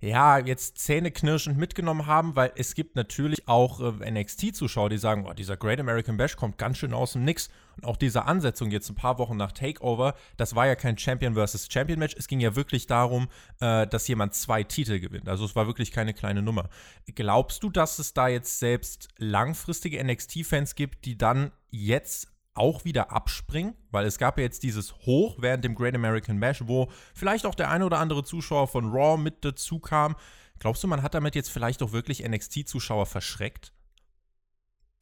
ja, 0.00 0.38
jetzt 0.38 0.78
zähneknirschend 0.78 1.58
mitgenommen 1.58 2.06
haben, 2.06 2.34
weil 2.34 2.52
es 2.56 2.74
gibt 2.74 2.96
natürlich 2.96 3.46
auch 3.46 3.80
äh, 3.80 4.10
NXT-Zuschauer, 4.10 4.88
die 4.88 4.96
sagen, 4.96 5.26
oh, 5.28 5.34
dieser 5.34 5.58
Great 5.58 5.78
American 5.78 6.16
Bash 6.16 6.36
kommt 6.36 6.56
ganz 6.56 6.78
schön 6.78 6.94
aus 6.94 7.12
dem 7.12 7.24
Nix. 7.24 7.50
Und 7.76 7.84
auch 7.84 7.98
diese 7.98 8.24
Ansetzung 8.24 8.70
jetzt 8.70 8.88
ein 8.88 8.94
paar 8.94 9.18
Wochen 9.18 9.36
nach 9.36 9.52
Takeover, 9.52 10.14
das 10.38 10.54
war 10.54 10.66
ja 10.66 10.74
kein 10.74 10.96
Champion 10.96 11.34
versus 11.34 11.68
Champion 11.70 11.98
Match. 11.98 12.14
Es 12.18 12.28
ging 12.28 12.40
ja 12.40 12.56
wirklich 12.56 12.86
darum, 12.86 13.28
äh, 13.60 13.86
dass 13.86 14.08
jemand 14.08 14.34
zwei 14.34 14.62
Titel 14.62 15.00
gewinnt. 15.00 15.28
Also 15.28 15.44
es 15.44 15.54
war 15.54 15.66
wirklich 15.66 15.92
keine 15.92 16.14
kleine 16.14 16.40
Nummer. 16.40 16.70
Glaubst 17.14 17.62
du, 17.62 17.68
dass 17.68 17.98
es 17.98 18.14
da 18.14 18.28
jetzt 18.28 18.58
selbst 18.58 19.08
langfristige 19.18 20.02
NXT-Fans 20.02 20.76
gibt, 20.76 21.04
die 21.04 21.18
dann 21.18 21.52
jetzt 21.70 22.29
auch 22.54 22.84
wieder 22.84 23.12
abspringen, 23.12 23.74
weil 23.90 24.06
es 24.06 24.18
gab 24.18 24.38
ja 24.38 24.44
jetzt 24.44 24.62
dieses 24.62 24.94
Hoch 25.06 25.36
während 25.38 25.64
dem 25.64 25.74
Great 25.74 25.94
American 25.94 26.40
Bash, 26.40 26.62
wo 26.66 26.90
vielleicht 27.14 27.46
auch 27.46 27.54
der 27.54 27.70
eine 27.70 27.86
oder 27.86 27.98
andere 27.98 28.24
Zuschauer 28.24 28.68
von 28.68 28.90
Raw 28.90 29.20
mit 29.20 29.44
dazu 29.44 29.78
kam. 29.78 30.16
Glaubst 30.58 30.82
du, 30.82 30.88
man 30.88 31.02
hat 31.02 31.14
damit 31.14 31.34
jetzt 31.34 31.50
vielleicht 31.50 31.82
auch 31.82 31.92
wirklich 31.92 32.26
NXT-Zuschauer 32.26 33.06
verschreckt? 33.06 33.72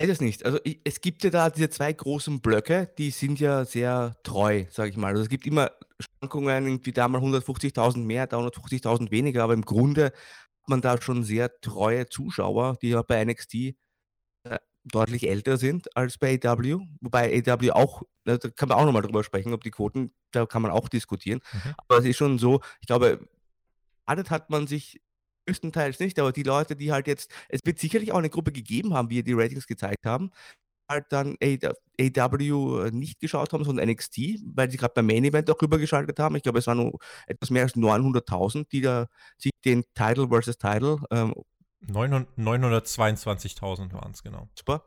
Es 0.01 0.21
nicht. 0.21 0.45
Also 0.45 0.61
ich, 0.63 0.81
es 0.85 1.01
gibt 1.01 1.25
ja 1.25 1.31
da 1.31 1.51
diese 1.51 1.71
zwei 1.71 1.93
großen 1.93 2.41
Blöcke, 2.41 2.89
die 2.99 3.11
sind 3.11 3.41
ja 3.41 3.65
sehr 3.65 4.17
treu, 4.23 4.65
sage 4.71 4.91
ich 4.91 4.97
mal. 4.97 5.09
Also 5.09 5.23
es 5.25 5.29
gibt 5.29 5.45
immer 5.45 5.73
Schwankungen, 5.99 6.67
irgendwie 6.67 6.93
da 6.93 7.09
mal 7.09 7.21
150.000 7.21 7.99
mehr, 7.99 8.29
da 8.29 8.39
150.000 8.39 9.11
weniger, 9.11 9.43
aber 9.43 9.55
im 9.55 9.65
Grunde 9.65 10.07
hat 10.07 10.69
man 10.69 10.81
da 10.81 11.03
schon 11.03 11.25
sehr 11.25 11.51
treue 11.61 12.07
Zuschauer, 12.07 12.77
die 12.81 12.91
ja 12.91 13.03
bei 13.03 13.25
NXT 13.25 13.75
deutlich 14.89 15.29
älter 15.29 15.57
sind 15.57 15.97
als 15.97 16.19
bei 16.19 16.39
AW, 16.43 16.81
wobei 17.01 17.43
AW 17.47 17.71
auch, 17.73 18.03
da 18.25 18.39
kann 18.39 18.69
man 18.69 18.79
auch 18.79 18.85
nochmal 18.85 19.03
drüber 19.03 19.25
sprechen, 19.25 19.53
ob 19.53 19.63
die 19.63 19.71
Quoten, 19.71 20.13
da 20.31 20.47
kann 20.47 20.63
man 20.63 20.71
auch 20.71 20.89
diskutieren. 20.89 21.41
Mhm. 21.53 21.75
Aber 21.77 21.99
es 21.99 22.05
ist 22.05 22.17
schon 22.17 22.39
so, 22.39 22.61
ich 22.81 22.87
glaube, 22.87 23.29
alles 24.07 24.31
hat 24.31 24.51
man 24.51 24.67
sich 24.67 25.01
größtenteils 25.47 25.99
nicht, 26.01 26.19
aber 26.19 26.33
die 26.33 26.43
Leute, 26.43 26.77
die 26.77 26.93
halt 26.93 27.07
jetzt, 27.07 27.31
es 27.49 27.61
wird 27.65 27.79
sicherlich 27.79 28.13
auch 28.13 28.19
eine 28.19 28.31
Gruppe 28.31 28.53
gegeben 28.53 28.95
haben, 28.95 29.11
wie 29.11 29.23
die 29.23 29.33
Ratings 29.33 29.67
gezeigt 29.67 30.05
haben, 30.05 30.31
halt 30.89 31.07
dann 31.11 31.37
AW 31.41 32.91
nicht 32.91 33.21
geschaut 33.21 33.53
haben, 33.53 33.65
sondern 33.65 33.89
NXT, 33.89 34.19
weil 34.55 34.71
sie 34.71 34.79
gerade 34.79 34.95
beim 34.95 35.07
Main 35.07 35.25
Event 35.25 35.51
auch 35.51 35.61
rübergeschaltet 35.61 36.19
haben. 36.19 36.37
Ich 36.37 36.43
glaube, 36.43 36.61
es 36.61 36.67
waren 36.67 36.79
nur 36.79 36.99
etwas 37.27 37.51
mehr 37.51 37.63
als 37.65 37.75
900.000, 37.75 38.67
die 38.71 38.81
da 38.81 39.07
sich 39.37 39.53
den 39.65 39.85
Title 39.95 40.29
versus 40.29 40.57
Title 40.57 40.99
ähm, 41.11 41.35
922.000 41.87 43.93
waren 43.93 44.13
es, 44.13 44.23
genau. 44.23 44.49
Super. 44.55 44.85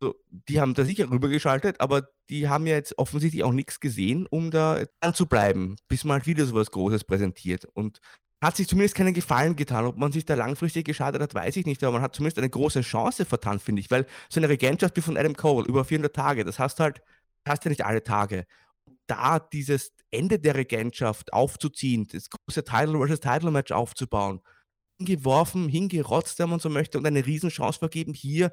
So, 0.00 0.14
die 0.30 0.60
haben 0.60 0.74
da 0.74 0.84
sicher 0.84 1.10
rübergeschaltet, 1.10 1.80
aber 1.80 2.08
die 2.30 2.48
haben 2.48 2.66
ja 2.66 2.74
jetzt 2.74 2.98
offensichtlich 2.98 3.42
auch 3.42 3.52
nichts 3.52 3.80
gesehen, 3.80 4.26
um 4.30 4.50
da 4.50 4.84
dran 5.00 5.14
zu 5.14 5.26
bleiben, 5.26 5.76
bis 5.88 6.04
man 6.04 6.18
halt 6.18 6.26
wieder 6.26 6.46
so 6.46 6.54
was 6.54 6.70
Großes 6.70 7.04
präsentiert. 7.04 7.64
Und 7.64 8.00
hat 8.40 8.56
sich 8.56 8.68
zumindest 8.68 8.94
keinen 8.94 9.14
Gefallen 9.14 9.56
getan. 9.56 9.86
Ob 9.86 9.96
man 9.96 10.12
sich 10.12 10.24
da 10.24 10.34
langfristig 10.34 10.86
geschadet 10.86 11.20
hat, 11.20 11.34
weiß 11.34 11.56
ich 11.56 11.66
nicht, 11.66 11.82
aber 11.82 11.94
man 11.94 12.02
hat 12.02 12.14
zumindest 12.14 12.38
eine 12.38 12.50
große 12.50 12.82
Chance 12.82 13.24
vertan, 13.24 13.58
finde 13.58 13.80
ich, 13.80 13.90
weil 13.90 14.06
so 14.28 14.38
eine 14.38 14.48
Regentschaft 14.48 14.96
wie 14.96 15.00
von 15.00 15.16
Adam 15.16 15.34
Cole 15.34 15.66
über 15.66 15.84
400 15.84 16.14
Tage, 16.14 16.44
das 16.44 16.58
hast 16.58 16.78
halt, 16.78 17.02
das 17.44 17.54
hast 17.54 17.64
ja 17.64 17.70
nicht 17.70 17.84
alle 17.84 18.04
Tage. 18.04 18.46
Da 19.08 19.40
dieses 19.40 19.92
Ende 20.10 20.38
der 20.38 20.54
Regentschaft 20.54 21.32
aufzuziehen, 21.32 22.06
das 22.12 22.28
große 22.30 22.62
Title 22.62 22.98
versus 22.98 23.20
Title 23.20 23.50
Match 23.50 23.72
aufzubauen, 23.72 24.40
hingeworfen, 24.98 25.68
hingerotzt, 25.68 26.38
wenn 26.38 26.50
man 26.50 26.60
so 26.60 26.68
möchte, 26.68 26.98
und 26.98 27.06
eine 27.06 27.24
Riesenchance 27.24 27.78
vergeben, 27.78 28.14
hier 28.14 28.50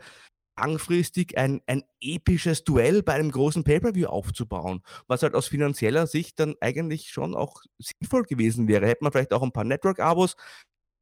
langfristig 0.57 1.37
ein, 1.37 1.61
ein 1.67 1.83
episches 1.99 2.63
Duell 2.63 3.03
bei 3.03 3.13
einem 3.13 3.31
großen 3.31 3.63
Pay-Per-View 3.63 4.07
aufzubauen, 4.07 4.81
was 5.07 5.21
halt 5.21 5.35
aus 5.35 5.47
finanzieller 5.47 6.07
Sicht 6.07 6.39
dann 6.39 6.55
eigentlich 6.61 7.09
schon 7.09 7.35
auch 7.35 7.61
sinnvoll 7.77 8.23
gewesen 8.23 8.67
wäre. 8.67 8.87
Hätte 8.87 9.03
man 9.03 9.11
vielleicht 9.11 9.33
auch 9.33 9.43
ein 9.43 9.51
paar 9.51 9.65
Network-Abos 9.65 10.35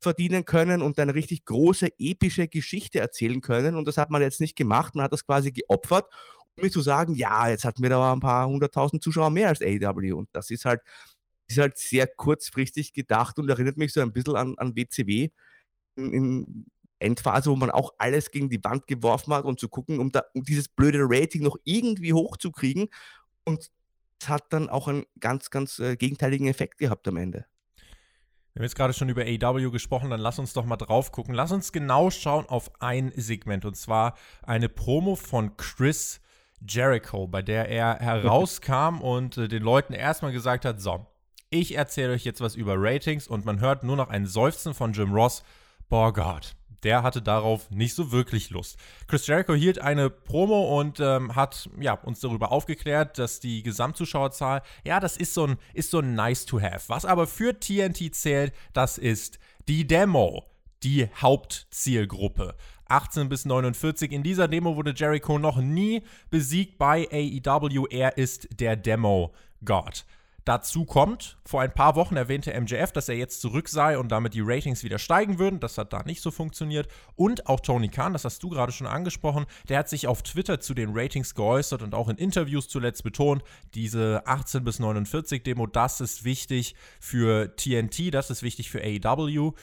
verdienen 0.02 0.46
können 0.46 0.82
und 0.82 1.00
eine 1.00 1.16
richtig 1.16 1.46
große, 1.46 1.90
epische 1.98 2.48
Geschichte 2.48 3.00
erzählen 3.00 3.42
können. 3.42 3.76
Und 3.76 3.88
das 3.88 3.98
hat 3.98 4.10
man 4.10 4.22
jetzt 4.22 4.42
nicht 4.42 4.56
gemacht. 4.56 4.96
Man 4.96 5.06
hat 5.06 5.14
das 5.14 5.26
quasi 5.26 5.52
geopfert, 5.52 6.06
um 6.58 6.64
mir 6.64 6.72
zu 6.72 6.82
sagen, 6.82 7.16
ja, 7.16 7.48
jetzt 7.50 7.64
hatten 7.64 7.82
wir 7.82 7.90
da 7.90 8.12
ein 8.12 8.20
paar 8.20 8.48
hunderttausend 8.48 9.04
Zuschauer 9.04 9.30
mehr 9.30 9.50
als 9.50 9.62
AEW. 9.62 10.16
Und 10.16 10.30
das 10.34 10.50
ist 10.50 10.66
halt, 10.66 10.82
ist 11.54 11.62
halt 11.62 11.78
sehr 11.78 12.08
kurzfristig 12.08 12.94
gedacht 12.94 13.40
und 13.40 13.50
erinnert 13.50 13.78
mich 13.78 13.94
so 13.94 14.02
ein 14.02 14.14
bisschen 14.14 14.36
an, 14.36 14.56
an 14.58 14.76
WCW 14.76 15.30
in, 15.96 16.14
in 16.14 16.66
Endphase, 17.00 17.50
wo 17.50 17.56
man 17.56 17.70
auch 17.70 17.94
alles 17.98 18.32
gegen 18.32 18.50
die 18.50 18.64
Wand 18.64 18.88
geworfen 18.88 19.34
hat 19.34 19.46
und 19.46 19.60
zu 19.60 19.70
gucken, 19.70 20.00
um, 20.00 20.12
da, 20.12 20.24
um 20.34 20.44
dieses 20.44 20.68
blöde 20.68 21.00
Rating 21.02 21.44
noch 21.44 21.58
irgendwie 21.64 22.14
hochzukriegen. 22.14 22.88
Und 23.44 23.70
es 24.20 24.30
hat 24.30 24.52
dann 24.52 24.70
auch 24.70 24.88
einen 24.88 25.06
ganz, 25.20 25.50
ganz 25.50 25.80
äh, 25.80 25.96
gegenteiligen 25.96 26.48
Effekt 26.48 26.78
gehabt 26.78 27.08
am 27.08 27.18
Ende. 27.18 27.46
Wir 28.54 28.60
haben 28.60 28.66
jetzt 28.66 28.76
gerade 28.76 28.94
schon 28.94 29.10
über 29.10 29.24
AW 29.24 29.72
gesprochen, 29.72 30.12
dann 30.12 30.20
lass 30.20 30.38
uns 30.38 30.54
doch 30.54 30.66
mal 30.66 30.78
drauf 30.78 31.12
gucken. 31.12 31.34
Lass 31.34 31.52
uns 31.52 31.72
genau 31.72 32.12
schauen 32.12 32.46
auf 32.46 32.72
ein 32.82 33.12
Segment 33.16 33.66
und 33.66 33.76
zwar 33.76 34.16
eine 34.44 34.70
Promo 34.70 35.16
von 35.16 35.58
Chris 35.58 36.22
Jericho, 36.62 37.28
bei 37.28 37.42
der 37.42 37.68
er 37.68 37.96
herauskam 38.00 39.02
und 39.02 39.38
äh, 39.38 39.48
den 39.48 39.64
Leuten 39.64 39.94
erstmal 39.94 40.32
gesagt 40.32 40.66
hat: 40.66 40.80
So, 40.80 41.08
ich 41.54 41.76
erzähle 41.76 42.14
euch 42.14 42.26
jetzt 42.26 42.42
was 42.42 42.56
über 42.56 42.76
Ratings 42.78 43.28
und 43.28 43.46
man 43.46 43.60
hört 43.60 43.84
nur 43.84 43.96
noch 43.96 44.10
ein 44.10 44.26
Seufzen 44.26 44.74
von 44.74 44.94
Jim 44.94 45.14
Ross. 45.14 45.44
Boah 45.88 46.12
Gott, 46.12 46.56
der 46.84 47.04
hatte 47.04 47.22
darauf 47.22 47.70
nicht 47.70 47.94
so 47.94 48.12
wirklich 48.12 48.50
Lust. 48.50 48.78
Chris 49.08 49.28
Jericho 49.28 49.54
hielt 49.54 49.80
eine 49.80 50.10
Promo 50.10 50.80
und 50.80 51.00
ähm, 51.00 51.36
hat 51.36 51.70
ja, 51.80 51.94
uns 51.94 52.20
darüber 52.20 52.52
aufgeklärt, 52.52 53.20
dass 53.20 53.40
die 53.40 53.64
Gesamtzuschauerzahl, 53.64 54.62
ja, 54.84 55.00
das 55.00 55.16
ist 55.16 55.34
so 55.34 55.46
ein, 55.46 55.58
ist 55.74 55.92
so 55.92 56.00
ein 56.00 56.16
nice 56.16 56.46
to 56.46 56.60
have. 56.62 56.90
Was 56.90 57.06
aber 57.06 57.28
für 57.28 57.60
TNT 57.60 58.14
zählt, 58.16 58.54
das 58.74 58.98
ist 58.98 59.40
die 59.68 59.88
Demo, 59.88 60.46
die 60.84 61.08
Hauptzielgruppe. 61.22 62.56
18 62.88 63.30
bis 63.30 63.46
49. 63.46 64.12
In 64.12 64.24
dieser 64.24 64.48
Demo 64.48 64.76
wurde 64.76 64.94
Jericho 64.96 65.40
noch 65.40 65.58
nie 65.58 66.04
besiegt 66.30 66.78
bei 66.78 67.08
AEW. 67.12 67.88
Er 67.90 68.18
ist 68.18 68.48
der 68.60 68.76
Demo-God. 68.76 70.06
Dazu 70.46 70.84
kommt, 70.84 71.38
vor 71.46 71.62
ein 71.62 71.74
paar 71.74 71.96
Wochen 71.96 72.18
erwähnte 72.18 72.60
MJF, 72.60 72.92
dass 72.92 73.08
er 73.08 73.16
jetzt 73.16 73.40
zurück 73.40 73.70
sei 73.70 73.98
und 73.98 74.12
damit 74.12 74.34
die 74.34 74.42
Ratings 74.42 74.84
wieder 74.84 75.00
steigen 75.00 75.40
würden. 75.40 75.62
Das 75.62 75.78
hat 75.78 75.94
da 75.94 76.04
nicht 76.04 76.22
so 76.22 76.32
funktioniert. 76.32 76.90
Und 77.16 77.48
auch 77.48 77.62
Tony 77.62 77.88
Khan, 77.88 78.12
das 78.12 78.26
hast 78.26 78.44
du 78.44 78.50
gerade 78.50 78.74
schon 78.74 78.88
angesprochen, 78.88 79.46
der 79.70 79.80
hat 79.80 79.88
sich 79.88 80.06
auf 80.06 80.22
Twitter 80.22 80.60
zu 80.60 80.74
den 80.74 80.92
Ratings 80.94 81.34
geäußert 81.34 81.82
und 81.82 81.96
auch 81.96 82.10
in 82.10 82.18
Interviews 82.18 82.68
zuletzt 82.68 83.04
betont, 83.04 83.42
diese 83.74 84.24
18 84.26 84.66
bis 84.66 84.80
49 84.80 85.44
Demo, 85.44 85.66
das 85.66 86.02
ist 86.02 86.26
wichtig 86.26 86.76
für 87.00 87.56
TNT, 87.56 88.14
das 88.14 88.30
ist 88.30 88.44
wichtig 88.44 88.70
für 88.70 88.82
AEW. 88.82 89.54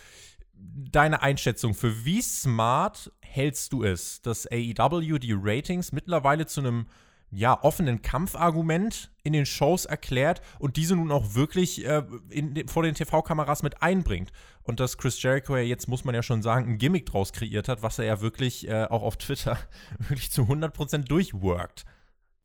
Deine 0.55 1.21
Einschätzung, 1.21 1.75
für 1.75 2.07
wie 2.07 2.23
smart 2.23 3.13
hältst 3.21 3.75
du 3.75 3.85
es, 3.85 4.23
dass 4.23 4.47
AEW 4.51 5.19
die 5.19 5.37
Ratings 5.39 5.93
mittlerweile 5.93 6.47
zu 6.47 6.61
einem 6.61 6.87
ja, 7.33 7.63
offenen 7.63 8.03
Kampfargument 8.03 9.11
in 9.23 9.33
den 9.33 9.47
Shows 9.47 9.85
erklärt 9.85 10.43
und 10.59 10.77
diese 10.77 10.97
nun 10.97 11.13
auch 11.13 11.35
wirklich 11.35 11.87
äh, 11.87 12.03
in, 12.29 12.67
vor 12.67 12.83
den 12.83 12.95
TV-Kameras 12.95 13.63
mit 13.63 13.83
einbringt. 13.83 14.33
Und 14.63 14.81
dass 14.81 14.99
Chris 14.99 15.23
Jericho 15.23 15.57
ja 15.57 15.63
jetzt, 15.63 15.89
muss 15.89 16.05
man 16.05 16.15
ja 16.15 16.23
schon 16.23 16.43
sagen, 16.43 16.73
ein 16.73 16.79
Gimmick 16.79 17.07
draus 17.07 17.33
kreiert 17.33 17.69
hat, 17.69 17.83
was 17.83 17.99
er 17.99 18.07
ja 18.07 18.21
wirklich 18.21 18.69
äh, 18.69 18.85
auch 18.85 19.03
auf 19.03 19.17
Twitter 19.17 19.59
wirklich 19.99 20.31
zu 20.31 20.43
100% 20.43 21.05
durchworkt. 21.05 21.85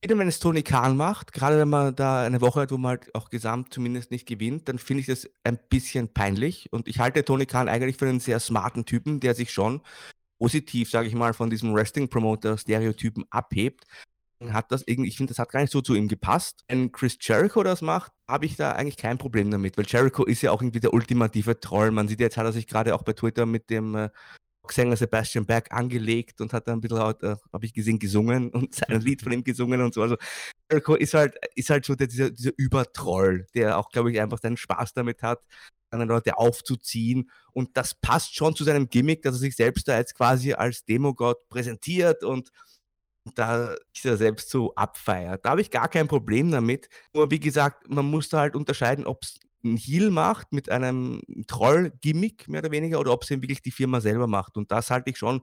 Wieder 0.04 0.20
wenn 0.20 0.28
es 0.28 0.40
Tony 0.40 0.62
Khan 0.62 0.96
macht, 0.98 1.34
gerade 1.34 1.58
wenn 1.58 1.70
man 1.70 1.96
da 1.96 2.24
eine 2.24 2.42
Woche 2.42 2.62
hat, 2.62 2.72
wo 2.72 2.78
man 2.78 2.90
halt 2.90 3.16
auch 3.16 3.32
gesamt 3.32 3.74
zumindest 3.74 4.12
nicht 4.12 4.28
gewinnt, 4.28 4.70
dann 4.70 4.78
finde 4.78 5.02
ich 5.02 5.08
das 5.08 5.28
ein 5.44 5.58
bisschen 5.70 6.14
peinlich. 6.14 6.72
Und 6.72 6.88
ich 6.88 7.00
halte 7.00 7.26
Tony 7.26 7.48
Khan 7.48 7.68
eigentlich 7.68 7.98
für 7.98 8.08
einen 8.08 8.20
sehr 8.20 8.40
smarten 8.40 8.86
Typen, 8.86 9.20
der 9.20 9.34
sich 9.34 9.52
schon 9.52 9.82
positiv, 10.38 10.92
sage 10.92 11.08
ich 11.08 11.16
mal, 11.16 11.34
von 11.34 11.50
diesem 11.50 11.74
Wrestling-Promoter-Stereotypen 11.74 13.26
abhebt 13.32 13.86
hat 14.50 14.72
das 14.72 14.84
irgendwie, 14.86 15.10
ich 15.10 15.18
finde, 15.18 15.32
das 15.32 15.40
hat 15.40 15.52
gar 15.52 15.62
nicht 15.62 15.72
so 15.72 15.82
zu 15.82 15.96
ihm 15.96 16.08
gepasst. 16.08 16.64
Wenn 16.68 16.92
Chris 16.92 17.18
Jericho 17.22 17.64
das 17.64 17.82
macht, 17.82 18.12
habe 18.28 18.46
ich 18.46 18.56
da 18.56 18.74
eigentlich 18.74 18.98
kein 18.98 19.18
Problem 19.18 19.50
damit, 19.52 19.78
weil 19.78 19.86
Jericho 19.88 20.24
ist 20.26 20.42
ja 20.42 20.52
auch 20.52 20.62
irgendwie 20.62 20.80
der 20.80 20.94
ultimative 20.94 21.60
Troll. 21.60 21.92
Man 21.92 22.08
sieht 22.08 22.20
jetzt, 22.20 22.38
hat 22.38 22.46
er 22.46 22.54
sich 22.54 22.68
gerade 22.68 22.96
auch 22.96 23.04
bei 23.04 23.14
Twitter 23.14 23.46
mit 23.46 23.70
dem 23.70 23.96
äh, 23.96 24.10
Sänger 24.72 24.96
Sebastian 24.96 25.46
Berg 25.46 25.72
angelegt 25.72 26.42
und 26.42 26.54
hat 26.54 26.68
dann 26.68 26.80
ein 26.80 26.82
bisschen, 26.82 26.98
äh, 26.98 27.36
habe 27.54 27.66
ich 27.66 27.74
gesehen, 27.74 28.00
gesungen 28.00 28.50
und 28.54 28.76
sein 28.76 29.02
Lied 29.02 29.22
von 29.22 29.32
ihm 29.32 29.44
gesungen 29.44 29.82
und 29.82 29.94
so. 29.94 30.02
Also 30.02 30.18
Jericho 30.70 30.96
ist 30.96 31.14
halt, 31.14 31.36
ist 31.56 31.70
halt 31.70 31.86
so 31.86 31.96
der, 31.96 32.08
dieser, 32.08 32.32
dieser 32.32 32.52
Übertroll, 32.58 33.48
der 33.54 33.78
auch, 33.78 33.90
glaube 33.90 34.12
ich, 34.12 34.20
einfach 34.20 34.40
seinen 34.40 34.58
Spaß 34.58 34.94
damit 34.94 35.22
hat, 35.22 35.46
andere 35.92 36.10
Leute 36.10 36.38
aufzuziehen. 36.38 37.30
Und 37.54 37.78
das 37.78 37.94
passt 37.96 38.36
schon 38.36 38.56
zu 38.56 38.64
seinem 38.64 38.90
Gimmick, 38.90 39.22
dass 39.22 39.36
er 39.36 39.40
sich 39.40 39.56
selbst 39.56 39.88
da 39.88 39.98
jetzt 39.98 40.16
quasi 40.16 40.54
als 40.54 40.84
Demogott 40.86 41.48
präsentiert 41.50 42.24
und 42.24 42.50
da 43.34 43.76
sich 43.94 44.06
er 44.06 44.18
selbst 44.18 44.50
so 44.50 44.76
abfeiert. 44.76 45.46
Da 45.46 45.52
habe 45.52 45.62
ich 45.62 45.72
gar 45.72 45.88
kein 45.90 46.08
Problem 46.08 46.52
damit. 46.52 46.90
Nur 47.14 47.32
wie 47.32 47.40
gesagt, 47.40 47.90
man 47.90 48.06
muss 48.06 48.30
da 48.30 48.40
halt 48.40 48.56
unterscheiden, 48.56 49.06
ob 49.06 49.24
es 49.24 49.40
ein 49.64 49.78
Heal 49.78 50.12
macht 50.12 50.54
mit 50.54 50.70
einem 50.70 51.22
Troll-Gimmick 51.48 52.48
mehr 52.48 52.62
oder 52.62 52.72
weniger 52.72 53.00
oder 53.00 53.12
ob 53.12 53.24
es 53.24 53.32
eben 53.32 53.42
wirklich 53.42 53.64
die 53.64 53.72
Firma 53.72 54.00
selber 54.00 54.28
macht. 54.28 54.58
Und 54.58 54.72
das 54.72 54.92
halte 54.92 55.10
ich 55.10 55.18
schon 55.18 55.42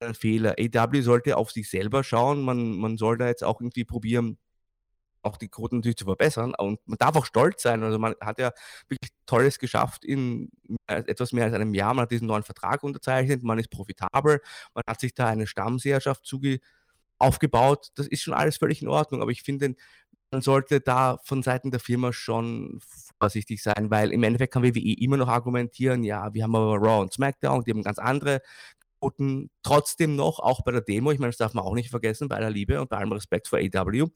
ein 0.00 0.14
Fehler. 0.14 0.54
AW 0.58 1.00
sollte 1.02 1.36
auf 1.36 1.50
sich 1.50 1.68
selber 1.68 2.04
schauen. 2.04 2.42
Man, 2.42 2.78
man 2.78 2.96
soll 2.98 3.18
da 3.18 3.26
jetzt 3.26 3.42
auch 3.44 3.60
irgendwie 3.60 3.84
probieren, 3.84 4.38
auch 5.22 5.36
die 5.36 5.48
Quoten 5.48 5.76
natürlich 5.76 5.96
zu 5.96 6.04
verbessern. 6.04 6.54
Und 6.56 6.80
man 6.86 6.98
darf 6.98 7.16
auch 7.16 7.26
stolz 7.26 7.62
sein. 7.62 7.82
Also 7.82 7.98
man 7.98 8.14
hat 8.20 8.38
ja 8.38 8.52
wirklich 8.88 9.10
Tolles 9.26 9.58
geschafft 9.58 10.04
in 10.04 10.50
etwas 10.86 11.32
mehr 11.32 11.44
als 11.46 11.54
einem 11.54 11.74
Jahr. 11.74 11.94
Man 11.94 12.04
hat 12.04 12.12
diesen 12.12 12.28
neuen 12.28 12.44
Vertrag 12.44 12.82
unterzeichnet, 12.82 13.42
man 13.42 13.58
ist 13.58 13.70
profitabel, 13.70 14.40
man 14.74 14.84
hat 14.88 15.00
sich 15.00 15.14
da 15.14 15.26
eine 15.26 15.46
Stammseherschaft 15.46 16.24
zuge 16.24 16.60
aufgebaut. 17.18 17.88
Das 17.94 18.06
ist 18.06 18.22
schon 18.22 18.34
alles 18.34 18.56
völlig 18.56 18.82
in 18.82 18.88
Ordnung, 18.88 19.22
aber 19.22 19.30
ich 19.30 19.42
finde, 19.42 19.74
man 20.30 20.42
sollte 20.42 20.80
da 20.80 21.18
von 21.24 21.42
Seiten 21.42 21.70
der 21.70 21.80
Firma 21.80 22.12
schon 22.12 22.80
vorsichtig 23.20 23.62
sein, 23.62 23.90
weil 23.90 24.12
im 24.12 24.22
Endeffekt 24.22 24.52
kann 24.52 24.62
WWE 24.62 24.98
immer 24.98 25.16
noch 25.16 25.28
argumentieren, 25.28 26.04
ja, 26.04 26.32
wir 26.34 26.42
haben 26.44 26.54
aber 26.54 26.76
Raw 26.76 27.00
und 27.00 27.12
SmackDown, 27.12 27.64
die 27.64 27.70
haben 27.72 27.82
ganz 27.82 27.98
andere 27.98 28.42
Quoten 29.00 29.50
trotzdem 29.62 30.16
noch, 30.16 30.38
auch 30.38 30.62
bei 30.62 30.72
der 30.72 30.80
Demo, 30.82 31.12
ich 31.12 31.18
meine, 31.18 31.30
das 31.30 31.38
darf 31.38 31.54
man 31.54 31.64
auch 31.64 31.74
nicht 31.74 31.90
vergessen, 31.90 32.28
bei 32.28 32.36
aller 32.36 32.50
Liebe 32.50 32.80
und 32.80 32.90
bei 32.90 32.98
allem 32.98 33.12
Respekt 33.12 33.48
vor 33.48 33.58
AW, 33.58 34.06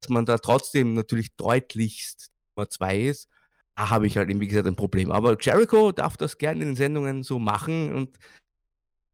dass 0.00 0.08
man 0.08 0.26
da 0.26 0.38
trotzdem 0.38 0.94
natürlich 0.94 1.34
deutlichst 1.36 2.30
Nummer 2.56 2.70
zwei 2.70 3.00
ist, 3.00 3.28
da 3.76 3.90
habe 3.90 4.06
ich 4.06 4.16
halt, 4.16 4.28
wie 4.28 4.48
gesagt, 4.48 4.66
ein 4.66 4.76
Problem. 4.76 5.12
Aber 5.12 5.36
Jericho 5.38 5.92
darf 5.92 6.16
das 6.16 6.38
gerne 6.38 6.62
in 6.62 6.68
den 6.70 6.76
Sendungen 6.76 7.22
so 7.22 7.38
machen 7.38 7.94
und 7.94 8.18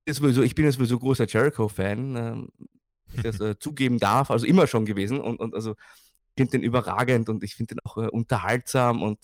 ist 0.04 0.19
sowieso, 0.19 0.42
ich 0.42 0.54
bin 0.54 0.64
ja 0.64 0.73
sowieso 0.73 0.99
großer 0.99 1.26
Jericho-Fan. 1.26 2.49
Ich 3.14 3.23
das 3.23 3.40
äh, 3.40 3.59
zugeben 3.59 3.99
darf, 3.99 4.31
also 4.31 4.47
immer 4.47 4.66
schon 4.66 4.87
gewesen. 4.87 5.21
Und, 5.21 5.40
und 5.40 5.54
also 5.54 5.75
finde 6.37 6.52
den 6.52 6.62
überragend 6.62 7.28
und 7.28 7.45
ich 7.45 7.54
finde 7.54 7.75
den 7.75 7.81
auch 7.85 7.99
äh, 7.99 8.09
unterhaltsam 8.09 9.02
und 9.02 9.19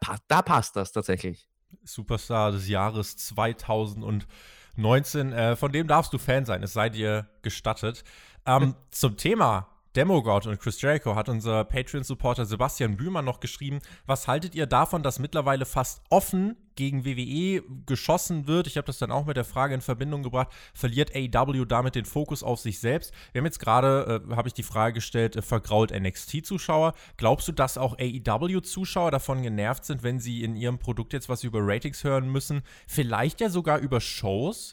pa 0.00 0.18
da 0.28 0.42
passt 0.42 0.76
das 0.76 0.92
tatsächlich. 0.92 1.48
Superstar 1.84 2.52
des 2.52 2.68
Jahres 2.68 3.16
2019. 3.16 5.32
Äh, 5.32 5.56
von 5.56 5.72
dem 5.72 5.88
darfst 5.88 6.12
du 6.12 6.18
Fan 6.18 6.44
sein, 6.44 6.62
es 6.62 6.74
sei 6.74 6.90
dir 6.90 7.28
gestattet. 7.42 8.04
Ähm, 8.44 8.74
zum 8.90 9.16
Thema 9.16 9.71
Demogod 9.94 10.46
und 10.46 10.58
Chris 10.58 10.80
Jericho 10.80 11.14
hat 11.16 11.28
unser 11.28 11.64
Patreon-Supporter 11.64 12.46
Sebastian 12.46 12.96
Bühmer 12.96 13.20
noch 13.20 13.40
geschrieben. 13.40 13.80
Was 14.06 14.26
haltet 14.26 14.54
ihr 14.54 14.64
davon, 14.64 15.02
dass 15.02 15.18
mittlerweile 15.18 15.66
fast 15.66 16.00
offen 16.08 16.56
gegen 16.76 17.04
WWE 17.04 17.62
geschossen 17.84 18.46
wird? 18.46 18.66
Ich 18.66 18.78
habe 18.78 18.86
das 18.86 18.96
dann 18.96 19.12
auch 19.12 19.26
mit 19.26 19.36
der 19.36 19.44
Frage 19.44 19.74
in 19.74 19.82
Verbindung 19.82 20.22
gebracht. 20.22 20.48
Verliert 20.72 21.14
AEW 21.14 21.66
damit 21.66 21.94
den 21.94 22.06
Fokus 22.06 22.42
auf 22.42 22.58
sich 22.58 22.80
selbst? 22.80 23.12
Wir 23.32 23.40
haben 23.40 23.46
jetzt 23.46 23.58
gerade, 23.58 24.22
äh, 24.30 24.34
habe 24.34 24.48
ich 24.48 24.54
die 24.54 24.62
Frage 24.62 24.94
gestellt, 24.94 25.36
äh, 25.36 25.42
vergrault 25.42 25.92
NXT-Zuschauer. 25.92 26.94
Glaubst 27.18 27.48
du, 27.48 27.52
dass 27.52 27.76
auch 27.76 27.98
AEW-Zuschauer 27.98 29.10
davon 29.10 29.42
genervt 29.42 29.84
sind, 29.84 30.02
wenn 30.02 30.20
sie 30.20 30.42
in 30.42 30.56
ihrem 30.56 30.78
Produkt 30.78 31.12
jetzt 31.12 31.28
was 31.28 31.44
über 31.44 31.58
Ratings 31.60 32.02
hören 32.02 32.32
müssen? 32.32 32.62
Vielleicht 32.88 33.42
ja 33.42 33.50
sogar 33.50 33.78
über 33.78 34.00
Shows? 34.00 34.72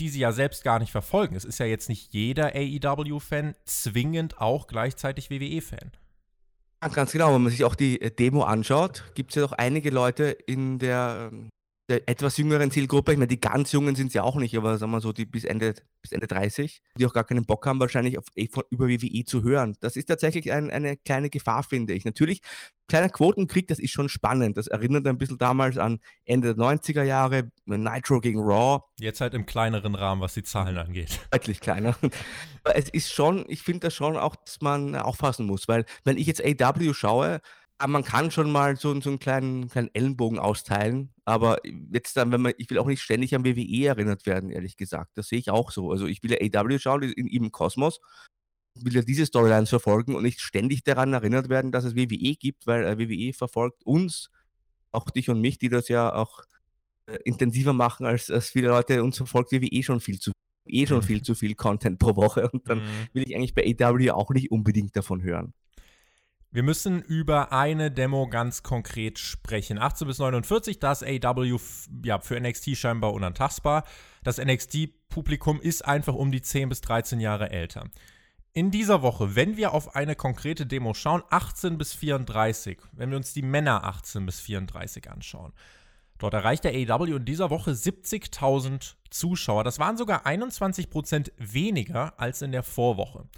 Die 0.00 0.08
sie 0.08 0.20
ja 0.20 0.32
selbst 0.32 0.64
gar 0.64 0.78
nicht 0.78 0.92
verfolgen. 0.92 1.34
Es 1.34 1.44
ist 1.44 1.58
ja 1.58 1.66
jetzt 1.66 1.88
nicht 1.88 2.12
jeder 2.12 2.52
AEW-Fan 2.54 3.54
zwingend 3.64 4.40
auch 4.40 4.66
gleichzeitig 4.66 5.30
WWE-Fan. 5.30 5.92
Ganz 6.92 7.10
genau, 7.10 7.34
wenn 7.34 7.42
man 7.42 7.50
sich 7.50 7.64
auch 7.64 7.74
die 7.74 8.00
äh, 8.00 8.10
Demo 8.10 8.44
anschaut, 8.44 9.04
gibt 9.14 9.30
es 9.30 9.36
ja 9.36 9.42
doch 9.42 9.52
einige 9.52 9.90
Leute 9.90 10.26
in 10.46 10.78
der 10.78 11.30
ähm, 11.32 11.48
der 11.88 12.06
etwas 12.06 12.36
jüngeren 12.36 12.70
Zielgruppe, 12.70 13.12
ich 13.12 13.18
meine, 13.18 13.28
die 13.28 13.40
ganz 13.40 13.72
Jungen 13.72 13.94
sind 13.94 14.12
ja 14.12 14.22
auch 14.22 14.36
nicht, 14.36 14.54
aber 14.56 14.76
sagen 14.76 14.92
wir 14.92 15.00
so, 15.00 15.12
die 15.12 15.24
bis 15.24 15.44
Ende, 15.44 15.74
bis 16.02 16.12
Ende 16.12 16.26
30, 16.26 16.82
die 16.98 17.06
auch 17.06 17.14
gar 17.14 17.24
keinen 17.24 17.46
Bock 17.46 17.64
haben, 17.66 17.80
wahrscheinlich 17.80 18.18
auf, 18.18 18.26
eh 18.36 18.48
über 18.70 18.88
WWE 18.88 19.24
zu 19.24 19.42
hören. 19.42 19.74
Das 19.80 19.96
ist 19.96 20.06
tatsächlich 20.06 20.52
ein, 20.52 20.70
eine 20.70 20.98
kleine 20.98 21.30
Gefahr, 21.30 21.62
finde 21.62 21.94
ich. 21.94 22.04
Natürlich, 22.04 22.42
kleiner 22.88 23.08
Quotenkrieg, 23.08 23.68
das 23.68 23.78
ist 23.78 23.92
schon 23.92 24.10
spannend. 24.10 24.58
Das 24.58 24.66
erinnert 24.66 25.06
ein 25.06 25.16
bisschen 25.16 25.38
damals 25.38 25.78
an 25.78 26.00
Ende 26.26 26.54
der 26.54 26.62
90er 26.62 27.04
Jahre, 27.04 27.50
Nitro 27.64 28.20
gegen 28.20 28.40
Raw. 28.40 28.82
Jetzt 29.00 29.22
halt 29.22 29.32
im 29.32 29.46
kleineren 29.46 29.94
Rahmen, 29.94 30.20
was 30.20 30.34
die 30.34 30.42
Zahlen 30.42 30.76
angeht. 30.76 31.20
Deutlich 31.30 31.60
kleiner. 31.60 31.96
Aber 32.64 32.76
es 32.76 32.90
ist 32.90 33.12
schon, 33.12 33.46
ich 33.48 33.62
finde 33.62 33.80
das 33.80 33.94
schon 33.94 34.18
auch, 34.18 34.36
dass 34.36 34.60
man 34.60 34.94
aufpassen 34.94 35.46
muss, 35.46 35.68
weil 35.68 35.86
wenn 36.04 36.18
ich 36.18 36.26
jetzt 36.26 36.44
AW 36.44 36.92
schaue, 36.92 37.40
aber 37.78 37.92
man 37.92 38.04
kann 38.04 38.30
schon 38.30 38.50
mal 38.50 38.76
so, 38.76 39.00
so 39.00 39.08
einen 39.08 39.20
kleinen, 39.20 39.68
kleinen 39.68 39.90
Ellenbogen 39.94 40.38
austeilen, 40.40 41.10
aber 41.24 41.58
jetzt 41.92 42.16
dann, 42.16 42.32
wenn 42.32 42.42
man, 42.42 42.52
ich 42.58 42.68
will 42.70 42.78
auch 42.78 42.86
nicht 42.86 43.00
ständig 43.00 43.34
an 43.34 43.44
WWE 43.44 43.86
erinnert 43.86 44.26
werden, 44.26 44.50
ehrlich 44.50 44.76
gesagt. 44.76 45.12
Das 45.14 45.28
sehe 45.28 45.38
ich 45.38 45.50
auch 45.50 45.70
so. 45.70 45.92
Also 45.92 46.06
ich 46.06 46.22
will 46.22 46.32
ja 46.32 46.60
AW 46.60 46.78
schauen 46.78 47.04
in 47.04 47.28
ihrem 47.28 47.52
Kosmos, 47.52 48.00
will 48.74 48.94
ja 48.94 49.02
diese 49.02 49.26
Storylines 49.26 49.70
verfolgen 49.70 50.16
und 50.16 50.24
nicht 50.24 50.40
ständig 50.40 50.82
daran 50.82 51.12
erinnert 51.12 51.48
werden, 51.48 51.70
dass 51.70 51.84
es 51.84 51.94
WWE 51.94 52.34
gibt, 52.36 52.66
weil 52.66 52.84
äh, 52.84 52.98
WWE 52.98 53.32
verfolgt 53.32 53.84
uns, 53.84 54.30
auch 54.90 55.10
dich 55.10 55.30
und 55.30 55.40
mich, 55.40 55.58
die 55.58 55.68
das 55.68 55.88
ja 55.88 56.12
auch 56.12 56.42
äh, 57.06 57.18
intensiver 57.24 57.72
machen 57.72 58.06
als, 58.06 58.30
als 58.30 58.50
viele 58.50 58.68
Leute. 58.68 59.04
Uns 59.04 59.16
verfolgt 59.16 59.52
WWE 59.52 59.82
schon 59.82 60.00
viel 60.00 60.18
zu 60.18 60.32
eh 60.70 60.86
schon 60.86 60.98
mhm. 60.98 61.02
viel 61.02 61.22
zu 61.22 61.34
viel 61.34 61.54
Content 61.54 61.98
pro 61.98 62.16
Woche 62.16 62.48
und 62.50 62.68
dann 62.68 62.80
mhm. 62.80 63.08
will 63.12 63.22
ich 63.26 63.34
eigentlich 63.34 63.54
bei 63.54 63.74
AW 63.80 64.10
auch 64.10 64.30
nicht 64.30 64.50
unbedingt 64.50 64.96
davon 64.96 65.22
hören. 65.22 65.54
Wir 66.50 66.62
müssen 66.62 67.02
über 67.02 67.52
eine 67.52 67.90
Demo 67.90 68.26
ganz 68.26 68.62
konkret 68.62 69.18
sprechen. 69.18 69.78
18 69.78 70.08
bis 70.08 70.18
49, 70.18 70.78
das 70.78 71.02
AW 71.02 71.58
ja, 72.02 72.20
für 72.20 72.40
NXT 72.40 72.74
scheinbar 72.74 73.12
unantastbar. 73.12 73.84
Das 74.22 74.38
NXT-Publikum 74.38 75.60
ist 75.60 75.84
einfach 75.84 76.14
um 76.14 76.32
die 76.32 76.40
10 76.40 76.70
bis 76.70 76.80
13 76.80 77.20
Jahre 77.20 77.50
älter. 77.50 77.84
In 78.54 78.70
dieser 78.70 79.02
Woche, 79.02 79.36
wenn 79.36 79.58
wir 79.58 79.74
auf 79.74 79.94
eine 79.94 80.16
konkrete 80.16 80.64
Demo 80.64 80.94
schauen, 80.94 81.22
18 81.28 81.76
bis 81.76 81.92
34, 81.92 82.78
wenn 82.92 83.10
wir 83.10 83.18
uns 83.18 83.34
die 83.34 83.42
Männer 83.42 83.84
18 83.84 84.24
bis 84.24 84.40
34 84.40 85.10
anschauen, 85.10 85.52
dort 86.16 86.32
erreicht 86.32 86.64
der 86.64 86.72
AW 86.72 87.14
in 87.14 87.26
dieser 87.26 87.50
Woche 87.50 87.72
70.000 87.72 88.94
Zuschauer. 89.10 89.64
Das 89.64 89.78
waren 89.78 89.98
sogar 89.98 90.24
21% 90.26 91.30
weniger 91.36 92.18
als 92.18 92.40
in 92.40 92.52
der 92.52 92.62
Vorwoche 92.62 93.28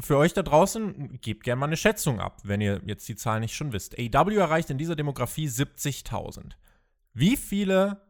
für 0.00 0.16
euch 0.16 0.32
da 0.32 0.42
draußen, 0.42 1.20
gebt 1.20 1.44
gerne 1.44 1.60
mal 1.60 1.66
eine 1.66 1.76
Schätzung 1.76 2.20
ab, 2.20 2.40
wenn 2.44 2.60
ihr 2.60 2.80
jetzt 2.86 3.08
die 3.08 3.16
Zahl 3.16 3.40
nicht 3.40 3.54
schon 3.54 3.72
wisst. 3.72 3.98
AW 3.98 4.36
erreicht 4.36 4.70
in 4.70 4.78
dieser 4.78 4.96
Demografie 4.96 5.48
70.000. 5.48 6.52
Wie 7.12 7.36
viele 7.36 8.00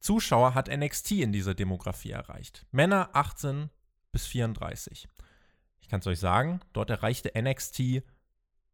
Zuschauer 0.00 0.54
hat 0.54 0.68
NXT 0.68 1.12
in 1.12 1.32
dieser 1.32 1.54
Demografie 1.54 2.10
erreicht? 2.10 2.66
Männer 2.70 3.10
18 3.12 3.70
bis 4.12 4.26
34. 4.26 5.08
Ich 5.80 5.88
kann 5.88 6.00
es 6.00 6.06
euch 6.06 6.18
sagen, 6.18 6.60
dort 6.72 6.90
erreichte 6.90 7.32
NXT 7.40 8.02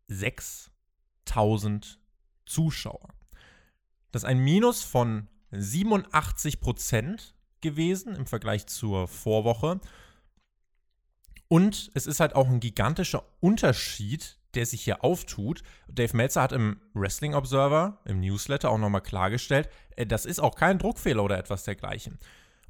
6.000 0.08 1.96
Zuschauer. 2.46 3.08
Das 4.12 4.22
ist 4.22 4.28
ein 4.28 4.38
Minus 4.38 4.82
von 4.82 5.28
87 5.52 6.60
Prozent 6.60 7.34
gewesen 7.60 8.14
im 8.14 8.26
Vergleich 8.26 8.66
zur 8.66 9.08
Vorwoche. 9.08 9.80
Und 11.52 11.90
es 11.94 12.06
ist 12.06 12.20
halt 12.20 12.36
auch 12.36 12.48
ein 12.48 12.60
gigantischer 12.60 13.24
Unterschied, 13.40 14.38
der 14.54 14.66
sich 14.66 14.82
hier 14.82 15.02
auftut. 15.02 15.64
Dave 15.88 16.16
Meltzer 16.16 16.42
hat 16.42 16.52
im 16.52 16.80
Wrestling 16.94 17.34
Observer, 17.34 17.98
im 18.04 18.20
Newsletter 18.20 18.70
auch 18.70 18.78
nochmal 18.78 19.00
klargestellt, 19.00 19.68
äh, 19.96 20.06
das 20.06 20.26
ist 20.26 20.38
auch 20.38 20.54
kein 20.54 20.78
Druckfehler 20.78 21.24
oder 21.24 21.38
etwas 21.38 21.64
dergleichen. 21.64 22.20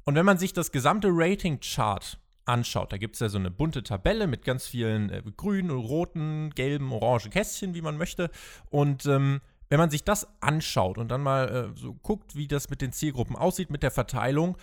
Und 0.03 0.15
wenn 0.15 0.25
man 0.25 0.39
sich 0.39 0.53
das 0.53 0.71
gesamte 0.71 1.09
Rating-Chart 1.11 2.17
anschaut, 2.45 2.91
da 2.91 2.97
gibt 2.97 3.13
es 3.13 3.19
ja 3.19 3.29
so 3.29 3.37
eine 3.37 3.51
bunte 3.51 3.83
Tabelle 3.83 4.25
mit 4.25 4.45
ganz 4.45 4.65
vielen 4.65 5.11
äh, 5.11 5.21
grünen, 5.37 5.69
roten, 5.69 6.49
gelben, 6.55 6.91
orangen 6.91 7.29
Kästchen, 7.29 7.75
wie 7.75 7.83
man 7.83 7.97
möchte. 7.97 8.31
Und 8.71 9.05
ähm, 9.05 9.41
wenn 9.69 9.77
man 9.77 9.91
sich 9.91 10.03
das 10.03 10.27
anschaut 10.41 10.97
und 10.97 11.09
dann 11.09 11.21
mal 11.21 11.71
äh, 11.75 11.79
so 11.79 11.93
guckt, 11.93 12.35
wie 12.35 12.47
das 12.47 12.71
mit 12.71 12.81
den 12.81 12.93
Zielgruppen 12.93 13.35
aussieht, 13.35 13.69
mit 13.69 13.83
der 13.83 13.91
Verteilung, 13.91 14.57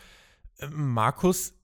äh, 0.58 0.66
Markus, 0.66 1.54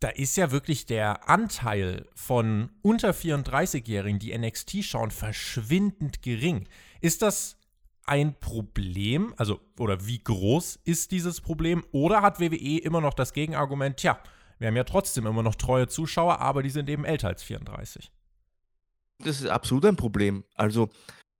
da 0.00 0.08
ist 0.08 0.36
ja 0.36 0.50
wirklich 0.50 0.86
der 0.86 1.28
Anteil 1.28 2.06
von 2.14 2.70
unter 2.82 3.10
34-Jährigen, 3.10 4.18
die 4.18 4.36
NXT 4.36 4.84
schauen, 4.84 5.10
verschwindend 5.10 6.22
gering. 6.22 6.68
Ist 7.00 7.22
das 7.22 7.56
ein 8.04 8.38
Problem? 8.38 9.34
Also, 9.36 9.60
oder 9.78 10.06
wie 10.06 10.22
groß 10.22 10.80
ist 10.84 11.12
dieses 11.12 11.40
Problem? 11.40 11.84
Oder 11.92 12.22
hat 12.22 12.40
WWE 12.40 12.78
immer 12.78 13.00
noch 13.00 13.14
das 13.14 13.32
Gegenargument, 13.32 13.96
tja, 13.96 14.18
wir 14.58 14.68
haben 14.68 14.76
ja 14.76 14.84
trotzdem 14.84 15.26
immer 15.26 15.42
noch 15.42 15.54
treue 15.54 15.88
Zuschauer, 15.88 16.40
aber 16.40 16.62
die 16.62 16.70
sind 16.70 16.88
eben 16.88 17.04
älter 17.04 17.28
als 17.28 17.42
34? 17.42 18.10
Das 19.18 19.40
ist 19.40 19.48
absolut 19.48 19.86
ein 19.86 19.96
Problem. 19.96 20.44
Also, 20.54 20.90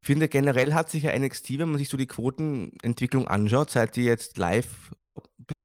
ich 0.00 0.06
finde 0.06 0.28
generell 0.28 0.72
hat 0.72 0.90
sich 0.90 1.04
ja 1.04 1.18
NXT, 1.18 1.58
wenn 1.58 1.70
man 1.70 1.78
sich 1.78 1.88
so 1.88 1.96
die 1.96 2.06
Quotenentwicklung 2.06 3.28
anschaut, 3.28 3.70
seit 3.70 3.96
die 3.96 4.04
jetzt 4.04 4.38
live 4.38 4.92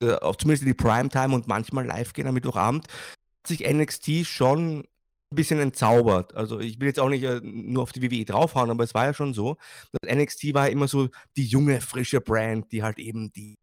äh, 0.02 0.14
auf 0.14 0.38
zumindest 0.38 0.64
in 0.64 0.70
die 0.70 0.74
Primetime 0.74 1.34
und 1.34 1.48
manchmal 1.48 1.86
live 1.86 2.14
gehen 2.14 2.28
am 2.28 2.34
Mittwochabend, 2.34 2.88
hat 2.88 3.48
sich 3.48 3.68
NXT 3.68 4.26
schon 4.26 4.80
ein 4.80 5.36
bisschen 5.36 5.60
entzaubert. 5.60 6.36
Also 6.36 6.60
ich 6.60 6.80
will 6.80 6.88
jetzt 6.88 7.00
auch 7.00 7.10
nicht 7.10 7.24
äh, 7.24 7.40
nur 7.44 7.84
auf 7.84 7.92
die 7.92 8.02
WWE 8.02 8.26
draufhauen, 8.26 8.70
aber 8.70 8.84
es 8.84 8.94
war 8.94 9.06
ja 9.06 9.14
schon 9.14 9.34
so, 9.34 9.58
dass 9.92 10.16
NXT 10.16 10.54
war 10.54 10.70
immer 10.70 10.88
so 10.88 11.10
die 11.38 11.46
junge, 11.46 11.82
frische 11.82 12.22
Brand, 12.22 12.72
die 12.72 12.84
halt 12.84 13.00
eben 13.00 13.32
die 13.32 13.56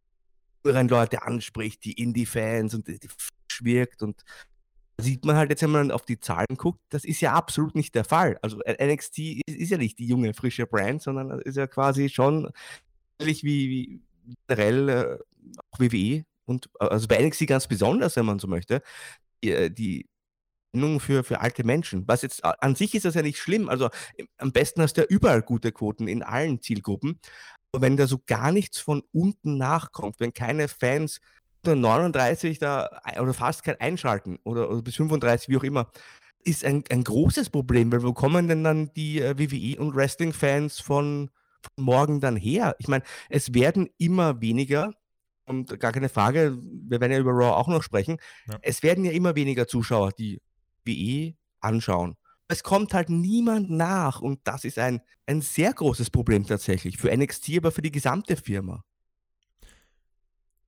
jüngeren 0.64 0.88
Leute 0.88 1.22
anspricht, 1.22 1.85
die 1.85 1.92
Indie-Fans 1.92 2.74
und 2.74 2.88
die, 2.88 2.98
die 2.98 3.09
wirkt 3.61 4.03
und 4.03 4.22
sieht 5.01 5.24
man 5.24 5.37
halt 5.37 5.51
jetzt, 5.51 5.62
wenn 5.62 5.70
man 5.70 5.90
auf 5.90 6.05
die 6.05 6.18
Zahlen 6.18 6.57
guckt, 6.57 6.81
das 6.90 7.05
ist 7.05 7.20
ja 7.20 7.33
absolut 7.33 7.74
nicht 7.74 7.94
der 7.94 8.05
Fall. 8.05 8.38
Also 8.42 8.59
NXT 8.59 9.18
ist, 9.18 9.57
ist 9.57 9.70
ja 9.70 9.79
nicht 9.79 9.98
die 9.98 10.07
junge, 10.07 10.35
frische 10.35 10.66
Brand, 10.66 11.03
sondern 11.03 11.40
ist 11.40 11.57
ja 11.57 11.66
quasi 11.66 12.09
schon 12.09 12.51
ähnlich 13.20 13.44
wie, 13.44 13.68
wie 13.68 14.03
generell 14.46 14.88
äh, 14.88 15.18
auch 15.70 15.80
WWE 15.80 16.24
und 16.46 16.68
also 16.78 17.08
bei 17.08 17.22
NXT 17.22 17.46
ganz 17.46 17.66
besonders, 17.66 18.16
wenn 18.16 18.26
man 18.26 18.38
so 18.38 18.48
möchte, 18.48 18.82
die, 19.42 19.50
äh, 19.50 19.70
die 19.70 20.06
für, 21.00 21.24
für 21.24 21.40
alte 21.40 21.64
Menschen. 21.64 22.06
Was 22.06 22.22
jetzt 22.22 22.44
an 22.44 22.74
sich 22.74 22.94
ist 22.94 23.04
das 23.04 23.14
ja 23.14 23.22
nicht 23.22 23.38
schlimm. 23.38 23.68
Also 23.68 23.88
am 24.37 24.52
besten 24.52 24.82
hast 24.82 24.94
du 24.94 25.02
ja 25.02 25.06
überall 25.08 25.42
gute 25.42 25.72
Quoten 25.72 26.08
in 26.08 26.22
allen 26.22 26.61
Zielgruppen. 26.61 27.20
Aber 27.72 27.82
wenn 27.82 27.96
da 27.96 28.06
so 28.06 28.18
gar 28.26 28.52
nichts 28.52 28.78
von 28.78 29.02
unten 29.12 29.56
nachkommt, 29.56 30.20
wenn 30.20 30.32
keine 30.32 30.68
Fans 30.68 31.20
unter 31.64 31.74
39 31.74 32.58
da 32.58 33.00
oder 33.20 33.34
fast 33.34 33.64
kein 33.64 33.80
einschalten 33.80 34.38
oder, 34.44 34.70
oder 34.70 34.82
bis 34.82 34.96
35, 34.96 35.48
wie 35.48 35.56
auch 35.56 35.64
immer, 35.64 35.90
ist 36.44 36.64
ein, 36.64 36.84
ein 36.90 37.04
großes 37.04 37.50
Problem, 37.50 37.90
weil 37.92 38.02
wo 38.02 38.12
kommen 38.12 38.48
denn 38.48 38.64
dann 38.64 38.92
die 38.94 39.20
äh, 39.20 39.38
WWE 39.38 39.80
und 39.80 39.94
Wrestling-Fans 39.94 40.80
von, 40.80 41.30
von 41.61 41.84
morgen 41.84 42.20
dann 42.20 42.37
her? 42.37 42.76
Ich 42.78 42.88
meine, 42.88 43.04
es 43.28 43.54
werden 43.54 43.88
immer 43.98 44.40
weniger 44.40 44.94
und 45.48 45.80
gar 45.80 45.92
keine 45.92 46.08
Frage, 46.08 46.56
wir 46.61 47.00
werden 47.00 47.12
ja 47.12 47.18
über 47.18 47.32
Raw 47.32 47.56
auch 47.56 47.68
noch 47.68 47.82
sprechen. 47.82 48.18
Ja. 48.46 48.58
Es 48.62 48.82
werden 48.82 49.04
ja 49.04 49.12
immer 49.12 49.34
weniger 49.34 49.66
Zuschauer, 49.66 50.12
die 50.12 50.40
WE 50.84 51.34
anschauen. 51.61 52.16
Es 52.48 52.62
kommt 52.62 52.94
halt 52.94 53.11
niemand 53.11 53.70
nach 53.70 54.20
und 54.20 54.40
das 54.44 54.64
ist 54.64 54.78
ein, 54.78 55.00
ein 55.26 55.42
sehr 55.42 55.72
großes 55.72 56.11
Problem 56.11 56.46
tatsächlich. 56.46 56.96
Für 56.96 57.14
NXT, 57.14 57.58
aber 57.58 57.72
für 57.72 57.82
die 57.82 57.90
gesamte 57.90 58.37
Firma. 58.37 58.84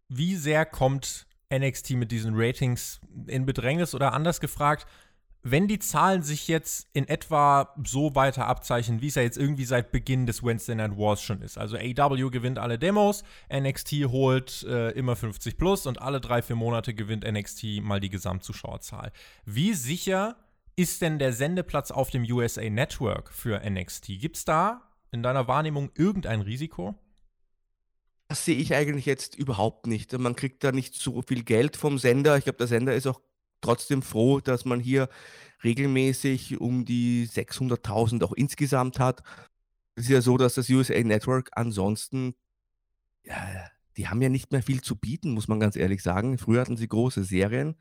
Wie 0.09 0.37
sehr 0.37 0.67
kommt 0.67 1.27
NXT 1.53 1.91
mit 1.93 2.13
diesen 2.13 2.33
Ratings 2.35 3.01
in 3.27 3.47
Bedrängnis 3.47 3.95
oder 3.95 4.13
anders 4.13 4.41
gefragt, 4.41 4.87
wenn 5.43 5.69
die 5.69 5.79
Zahlen 5.79 6.23
sich 6.23 6.49
jetzt 6.49 6.89
in 6.93 7.09
etwa 7.09 7.75
so 7.85 8.15
weiter 8.15 8.47
abzeichnen, 8.47 9.01
wie 9.01 9.09
es 9.09 9.15
ja 9.15 9.23
jetzt 9.23 9.39
irgendwie 9.39 9.65
seit 9.65 9.91
Beginn 9.91 10.27
des 10.27 10.43
Wednesday 10.43 10.75
Night 10.75 10.97
Wars 10.97 11.23
schon 11.23 11.41
ist. 11.41 11.57
Also 11.57 11.77
AW 11.77 12.31
gewinnt 12.31 12.59
alle 12.59 12.79
Demos, 12.79 13.25
NXT 13.53 13.93
holt 14.09 14.65
äh, 14.65 14.91
immer 14.91 15.17
50 15.17 15.57
plus 15.57 15.87
und 15.87 16.01
alle 16.01 16.21
drei, 16.21 16.43
vier 16.43 16.57
Monate 16.57 16.93
gewinnt 16.93 17.25
NXT 17.25 17.83
mal 17.83 18.01
die 18.01 18.11
Gesamtzuschauerzahl. 18.11 19.13
Wie 19.47 19.73
sicher 19.73 20.37
ist 20.77 21.01
denn 21.03 21.19
der 21.19 21.33
Sendeplatz 21.33 21.91
auf 21.91 22.11
dem 22.11 22.25
USA 22.25 22.69
Network 22.69 23.33
für 23.33 23.61
NXT? 23.69 24.07
Gibt 24.21 24.37
es 24.37 24.45
da 24.45 24.83
in 25.11 25.23
deiner 25.23 25.49
Wahrnehmung 25.49 25.91
irgendein 25.95 26.43
Risiko? 26.43 26.95
Das 28.29 28.45
sehe 28.45 28.57
ich 28.57 28.75
eigentlich 28.75 29.07
jetzt 29.07 29.35
überhaupt 29.35 29.87
nicht. 29.87 30.17
Man 30.17 30.37
kriegt 30.37 30.63
da 30.63 30.71
nicht 30.71 30.95
so 30.95 31.21
viel 31.23 31.43
Geld 31.43 31.77
vom 31.77 31.99
Sender. 31.99 32.37
Ich 32.37 32.45
glaube, 32.45 32.59
der 32.59 32.69
Sender 32.69 32.95
ist 32.95 33.07
auch 33.07 33.21
trotzdem 33.61 34.03
froh, 34.03 34.41
dass 34.41 34.65
man 34.65 34.81
hier 34.81 35.09
regelmäßig 35.65 36.61
um 36.61 36.85
die 36.85 37.29
600.000 37.29 38.25
auch 38.25 38.33
insgesamt 38.33 38.99
hat. 38.99 39.23
Es 39.95 40.05
ist 40.05 40.11
ja 40.11 40.23
so, 40.23 40.39
dass 40.39 40.55
das 40.55 40.69
USA 40.71 41.01
Network 41.03 41.51
ansonsten, 41.53 42.35
ja, 43.25 43.37
die 43.97 44.09
haben 44.09 44.23
ja 44.23 44.29
nicht 44.29 44.53
mehr 44.53 44.63
viel 44.63 44.81
zu 44.81 44.97
bieten, 44.97 45.33
muss 45.33 45.49
man 45.49 45.61
ganz 45.61 45.77
ehrlich 45.77 46.03
sagen. 46.03 46.39
Früher 46.39 46.63
hatten 46.63 46.77
sie 46.77 46.89
große 46.89 47.25
Serien 47.25 47.77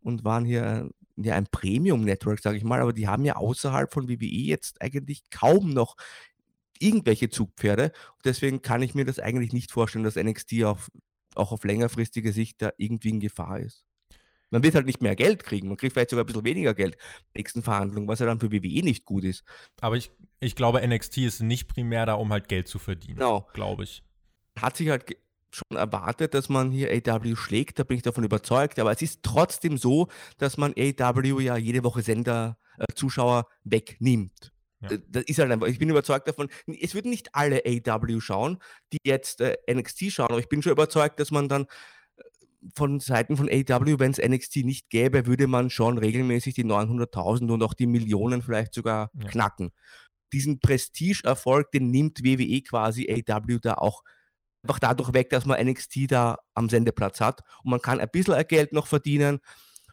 und 0.00 0.24
waren 0.24 0.44
hier 0.44 0.90
ja 1.16 1.34
ein 1.34 1.46
Premium-Network, 1.46 2.40
sage 2.40 2.56
ich 2.56 2.64
mal, 2.64 2.80
aber 2.80 2.92
die 2.92 3.08
haben 3.08 3.24
ja 3.24 3.36
außerhalb 3.36 3.92
von 3.92 4.08
WWE 4.08 4.26
jetzt 4.26 4.80
eigentlich 4.82 5.22
kaum 5.30 5.72
noch 5.72 5.96
irgendwelche 6.78 7.28
Zugpferde. 7.28 7.92
Und 8.16 8.24
deswegen 8.24 8.62
kann 8.62 8.82
ich 8.82 8.94
mir 8.94 9.04
das 9.04 9.18
eigentlich 9.18 9.52
nicht 9.52 9.70
vorstellen, 9.70 10.04
dass 10.04 10.16
NXT 10.16 10.64
auf 10.64 10.90
auch 11.36 11.52
auf 11.52 11.64
längerfristige 11.64 12.32
Sicht 12.32 12.60
da 12.62 12.72
irgendwie 12.76 13.10
in 13.10 13.20
Gefahr 13.20 13.60
ist. 13.60 13.84
Man 14.50 14.62
wird 14.62 14.74
halt 14.74 14.86
nicht 14.86 15.00
mehr 15.00 15.16
Geld 15.16 15.44
kriegen. 15.44 15.68
Man 15.68 15.76
kriegt 15.76 15.92
vielleicht 15.92 16.10
sogar 16.10 16.24
ein 16.24 16.26
bisschen 16.26 16.44
weniger 16.44 16.74
Geld 16.74 16.94
in 16.94 17.00
der 17.34 17.40
nächsten 17.40 17.62
Verhandlung, 17.62 18.08
was 18.08 18.18
ja 18.18 18.26
dann 18.26 18.40
für 18.40 18.52
WWE 18.52 18.82
nicht 18.82 19.04
gut 19.04 19.24
ist. 19.24 19.44
Aber 19.80 19.96
ich, 19.96 20.10
ich 20.40 20.56
glaube, 20.56 20.86
NXT 20.86 21.18
ist 21.18 21.40
nicht 21.40 21.68
primär 21.68 22.06
da, 22.06 22.14
um 22.14 22.32
halt 22.32 22.48
Geld 22.48 22.68
zu 22.68 22.78
verdienen. 22.78 23.16
Genau. 23.16 23.48
Glaube 23.54 23.84
ich. 23.84 24.02
Hat 24.58 24.76
sich 24.76 24.88
halt 24.88 25.16
schon 25.52 25.76
erwartet, 25.76 26.34
dass 26.34 26.48
man 26.48 26.70
hier 26.70 26.90
AW 26.90 27.36
schlägt, 27.36 27.78
da 27.78 27.84
bin 27.84 27.96
ich 27.96 28.02
davon 28.02 28.24
überzeugt. 28.24 28.78
Aber 28.78 28.92
es 28.92 29.02
ist 29.02 29.22
trotzdem 29.22 29.78
so, 29.78 30.08
dass 30.38 30.56
man 30.56 30.74
AW 30.76 31.40
ja 31.40 31.56
jede 31.56 31.84
Woche 31.84 32.02
Sender, 32.02 32.58
äh, 32.78 32.86
Zuschauer 32.94 33.46
wegnimmt. 33.64 34.52
Ja. 34.80 34.90
Äh, 34.90 35.00
das 35.08 35.24
ist 35.24 35.38
halt 35.38 35.50
einfach, 35.50 35.66
ich 35.66 35.78
bin 35.78 35.90
überzeugt 35.90 36.28
davon, 36.28 36.48
es 36.66 36.94
würden 36.94 37.10
nicht 37.10 37.34
alle 37.34 37.62
AW 37.64 38.20
schauen, 38.20 38.58
die 38.92 38.98
jetzt 39.04 39.40
äh, 39.40 39.56
NXT 39.70 40.12
schauen, 40.12 40.30
aber 40.30 40.40
ich 40.40 40.48
bin 40.48 40.62
schon 40.62 40.72
überzeugt, 40.72 41.20
dass 41.20 41.30
man 41.30 41.48
dann 41.48 41.66
von 42.74 43.00
Seiten 43.00 43.36
von 43.36 43.48
AW, 43.48 43.98
wenn 43.98 44.12
es 44.12 44.18
NXT 44.18 44.56
nicht 44.56 44.90
gäbe, 44.90 45.26
würde 45.26 45.46
man 45.46 45.70
schon 45.70 45.98
regelmäßig 45.98 46.54
die 46.54 46.64
900.000 46.64 47.50
und 47.50 47.62
auch 47.62 47.74
die 47.74 47.86
Millionen 47.86 48.42
vielleicht 48.42 48.74
sogar 48.74 49.10
ja. 49.14 49.28
knacken. 49.28 49.70
Diesen 50.32 50.60
Prestigeerfolg, 50.60 51.70
den 51.72 51.90
nimmt 51.90 52.22
WWE 52.22 52.62
quasi 52.62 53.08
AW 53.10 53.58
da 53.60 53.74
auch 53.74 54.02
einfach 54.62 54.78
dadurch 54.78 55.12
weg, 55.14 55.30
dass 55.30 55.46
man 55.46 55.64
NXT 55.64 56.12
da 56.12 56.38
am 56.54 56.68
Sendeplatz 56.68 57.20
hat 57.20 57.40
und 57.64 57.70
man 57.70 57.80
kann 57.80 58.00
ein 58.00 58.10
bisschen 58.12 58.42
Geld 58.46 58.72
noch 58.72 58.86
verdienen. 58.86 59.40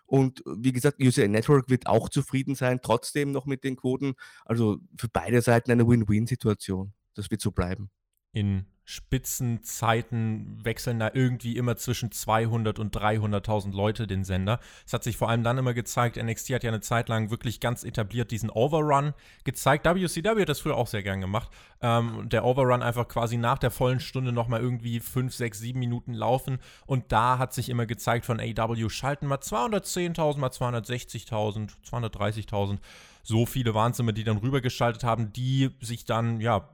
Und 0.06 0.41
wie 0.45 0.71
gesagt, 0.71 1.01
USA 1.01 1.27
Network 1.27 1.69
wird 1.69 1.88
auch 1.88 2.08
zufrieden 2.08 2.56
sein, 2.56 2.80
trotzdem 2.82 3.32
noch 3.32 3.45
mit 3.45 3.65
den 3.65 3.75
Quoten. 3.75 4.15
Also 4.45 4.77
für 4.97 5.10
beide 5.10 5.41
Seiten 5.41 5.69
eine 5.69 5.88
Win-Win-Situation. 5.88 6.93
Das 7.13 7.30
wird 7.30 7.41
so 7.41 7.51
bleiben. 7.51 7.89
In 8.38 8.67
Spitzenzeiten 8.86 10.63
wechseln 10.63 11.00
da 11.00 11.10
irgendwie 11.12 11.58
immer 11.58 11.76
zwischen 11.76 12.12
200 12.12 12.78
und 12.78 12.95
300.000 12.95 13.76
Leute 13.76 14.06
den 14.06 14.23
Sender. 14.23 14.60
Es 14.86 14.93
hat 14.93 15.04
sich 15.04 15.17
vor 15.17 15.28
allem 15.28 15.43
dann 15.43 15.58
immer 15.58 15.73
gezeigt, 15.73 16.15
NXT 16.15 16.52
hat 16.52 16.63
ja 16.63 16.69
eine 16.69 16.82
Zeit 16.82 17.10
lang 17.10 17.32
wirklich 17.32 17.60
ganz 17.60 17.84
etabliert 17.84 18.30
diesen 18.30 18.52
Overrun 18.52 19.15
gezeigt. 19.43 19.86
WCW 19.86 20.39
hat 20.39 20.50
das 20.50 20.60
früher 20.60 20.78
auch 20.78 20.86
sehr 20.86 21.02
gern 21.02 21.19
gemacht. 21.19 21.50
Ähm, 21.82 22.30
der 22.30 22.45
Overrun 22.45 22.84
einfach 22.84 23.08
quasi 23.08 23.38
nach 23.38 23.58
der 23.58 23.71
vollen 23.71 24.00
Stunde 24.00 24.32
nochmal 24.32 24.62
irgendwie 24.62 25.00
5, 25.00 25.34
6, 25.34 25.58
7 25.58 25.80
Minuten 25.80 26.13
laufen. 26.13 26.60
Und 26.86 27.12
da 27.12 27.39
hat 27.39 27.56
sich 27.56 27.69
immer 27.69 27.88
gezeigt 27.88 28.26
von 28.26 28.39
AW, 28.39 28.89
schalten 28.89 29.26
mal 29.26 29.39
210.000, 29.39 30.38
mal 30.38 30.52
260.000, 30.52 31.71
230.000 31.89 32.78
so 33.23 33.45
viele 33.45 33.73
waren 33.73 33.91
es 33.91 34.00
immer, 34.00 34.13
die 34.13 34.23
dann 34.23 34.38
rübergeschaltet 34.38 35.04
haben, 35.04 35.34
die 35.34 35.71
sich 35.82 36.06
dann, 36.06 36.39
ja, 36.39 36.69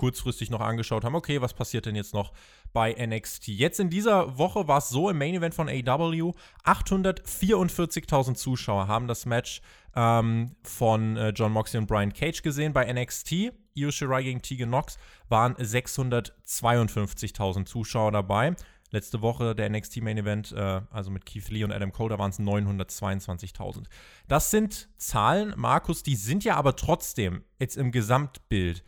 kurzfristig 0.00 0.48
noch 0.48 0.62
angeschaut 0.62 1.04
haben, 1.04 1.14
okay, 1.14 1.42
was 1.42 1.52
passiert 1.52 1.84
denn 1.84 1.94
jetzt 1.94 2.14
noch 2.14 2.32
bei 2.72 2.94
NXT? 2.94 3.48
Jetzt 3.48 3.80
in 3.80 3.90
dieser 3.90 4.38
Woche 4.38 4.66
war 4.66 4.78
es 4.78 4.88
so 4.88 5.10
im 5.10 5.18
Main 5.18 5.34
Event 5.34 5.54
von 5.54 5.68
AW, 5.68 6.32
844.000 6.64 8.34
Zuschauer 8.34 8.88
haben 8.88 9.06
das 9.06 9.26
Match 9.26 9.60
ähm, 9.94 10.56
von 10.62 11.18
äh, 11.18 11.34
John 11.36 11.52
Moxley 11.52 11.80
und 11.80 11.86
Brian 11.86 12.14
Cage 12.14 12.40
gesehen. 12.40 12.72
Bei 12.72 12.90
NXT, 12.90 13.52
Io 13.74 13.90
Shirai 13.90 14.22
gegen 14.22 14.40
Tegan 14.40 14.70
Knox, 14.70 14.96
waren 15.28 15.54
652.000 15.56 17.66
Zuschauer 17.66 18.12
dabei. 18.12 18.56
Letzte 18.92 19.20
Woche 19.20 19.54
der 19.54 19.68
NXT 19.68 20.00
Main 20.00 20.16
Event, 20.16 20.52
äh, 20.52 20.80
also 20.90 21.10
mit 21.10 21.26
Keith 21.26 21.50
Lee 21.50 21.62
und 21.62 21.72
Adam 21.72 21.92
Cole, 21.92 22.08
da 22.08 22.18
waren 22.18 22.30
es 22.30 22.40
922.000. 22.40 23.84
Das 24.28 24.50
sind 24.50 24.88
Zahlen, 24.96 25.52
Markus, 25.58 26.02
die 26.02 26.16
sind 26.16 26.42
ja 26.42 26.56
aber 26.56 26.74
trotzdem 26.74 27.44
jetzt 27.58 27.76
im 27.76 27.92
Gesamtbild 27.92 28.82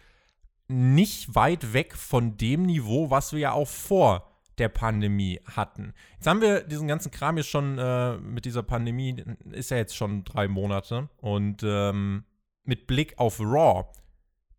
nicht 0.72 1.34
weit 1.34 1.72
weg 1.72 1.94
von 1.94 2.36
dem 2.36 2.62
Niveau, 2.62 3.10
was 3.10 3.32
wir 3.32 3.40
ja 3.40 3.52
auch 3.52 3.68
vor 3.68 4.28
der 4.58 4.68
Pandemie 4.68 5.40
hatten. 5.44 5.94
Jetzt 6.14 6.26
haben 6.26 6.40
wir 6.40 6.62
diesen 6.62 6.88
ganzen 6.88 7.10
Kram 7.10 7.36
jetzt 7.36 7.48
schon 7.48 7.78
äh, 7.78 8.16
mit 8.18 8.44
dieser 8.44 8.62
Pandemie, 8.62 9.22
ist 9.50 9.70
ja 9.70 9.76
jetzt 9.76 9.96
schon 9.96 10.24
drei 10.24 10.48
Monate. 10.48 11.08
Und 11.18 11.62
ähm, 11.62 12.24
mit 12.64 12.86
Blick 12.86 13.18
auf 13.18 13.40
Raw, 13.40 13.86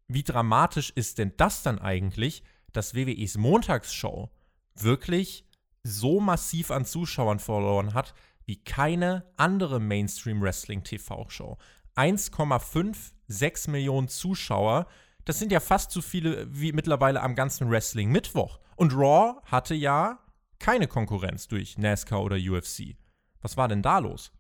wie 0.08 0.24
dramatisch 0.24 0.92
ist 0.92 1.18
denn 1.20 1.34
das 1.38 1.64
dann 1.64 1.80
eigentlich, 1.80 2.44
dass 2.72 2.96
WWEs 2.96 3.38
Montagsshow 3.38 4.30
wirklich 4.76 5.46
so 5.84 6.20
massiv 6.20 6.72
an 6.72 6.86
Zuschauern 6.86 7.40
verloren 7.40 7.94
hat, 7.94 8.14
wie 8.46 8.64
keine 8.64 9.26
andere 9.38 9.80
Mainstream-Wrestling-TV-Show. 9.80 11.58
1,56 11.96 13.70
Millionen 13.70 14.08
Zuschauer 14.08 14.88
das 15.26 15.40
sind 15.40 15.52
ja 15.52 15.60
fast 15.60 15.92
so 15.92 16.02
viele 16.02 16.48
wie 16.50 16.74
mittlerweile 16.74 17.22
am 17.22 17.36
ganzen 17.36 17.70
Wrestling 17.70 18.12
Mittwoch. 18.12 18.60
Und 18.76 18.94
Raw 18.94 19.42
hatte 19.46 19.76
ja 19.76 20.20
keine 20.60 20.88
Konkurrenz 20.88 21.48
durch 21.48 21.78
NASCAR 21.78 22.22
oder 22.22 22.38
UFC. 22.38 22.96
Was 23.42 23.58
war 23.58 23.68
denn 23.68 23.82
da 23.82 24.00
los? 24.00 24.32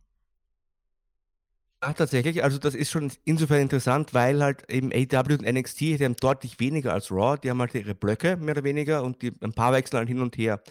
Ach, 1.85 1.93
tatsächlich, 1.93 2.41
also 2.43 2.57
das 2.57 2.75
ist 2.75 2.91
schon 2.91 3.11
insofern 3.25 3.59
interessant, 3.59 4.13
weil 4.13 4.41
halt 4.41 4.69
eben 4.69 4.93
AW 4.93 5.33
und 5.33 5.41
NXT, 5.41 5.81
die 5.81 6.05
haben 6.05 6.15
deutlich 6.15 6.57
weniger 6.61 6.93
als 6.93 7.11
Raw, 7.11 7.37
die 7.37 7.49
haben 7.49 7.59
halt 7.59 7.75
ihre 7.75 7.93
Blöcke 7.93 8.37
mehr 8.37 8.53
oder 8.53 8.63
weniger 8.63 9.03
und 9.03 9.21
die, 9.21 9.33
ein 9.41 9.51
paar 9.51 9.73
wechseln 9.73 9.97
halt 9.97 10.07
hin 10.07 10.21
und 10.21 10.37
her. 10.37 10.61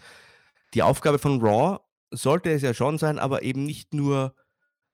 Die 0.72 0.82
Aufgabe 0.82 1.18
von 1.18 1.42
Raw 1.42 1.80
sollte 2.10 2.50
es 2.50 2.62
ja 2.62 2.72
schon 2.72 2.96
sein, 2.96 3.18
aber 3.18 3.42
eben 3.42 3.64
nicht 3.64 3.92
nur 3.92 4.34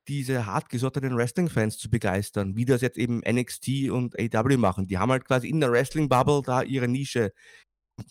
diese 0.09 0.47
hartgesottenen 0.47 1.17
Wrestling-Fans 1.17 1.79
zu 1.79 1.91
begeistern, 1.91 2.57
wie 2.57 2.65
das 2.65 2.81
jetzt 2.81 2.99
eben 2.99 3.21
NXT 3.21 3.91
und 3.91 4.19
AW 4.19 4.57
machen. 4.57 4.87
Die 4.87 4.99
haben 4.99 5.13
halt 5.13 5.27
quasi 5.27 5.49
in 5.49 5.61
der 5.61 5.71
Wrestling-Bubble 5.71 6.43
da 6.45 6.63
ihre 6.63 6.89
Nische. 6.89 7.33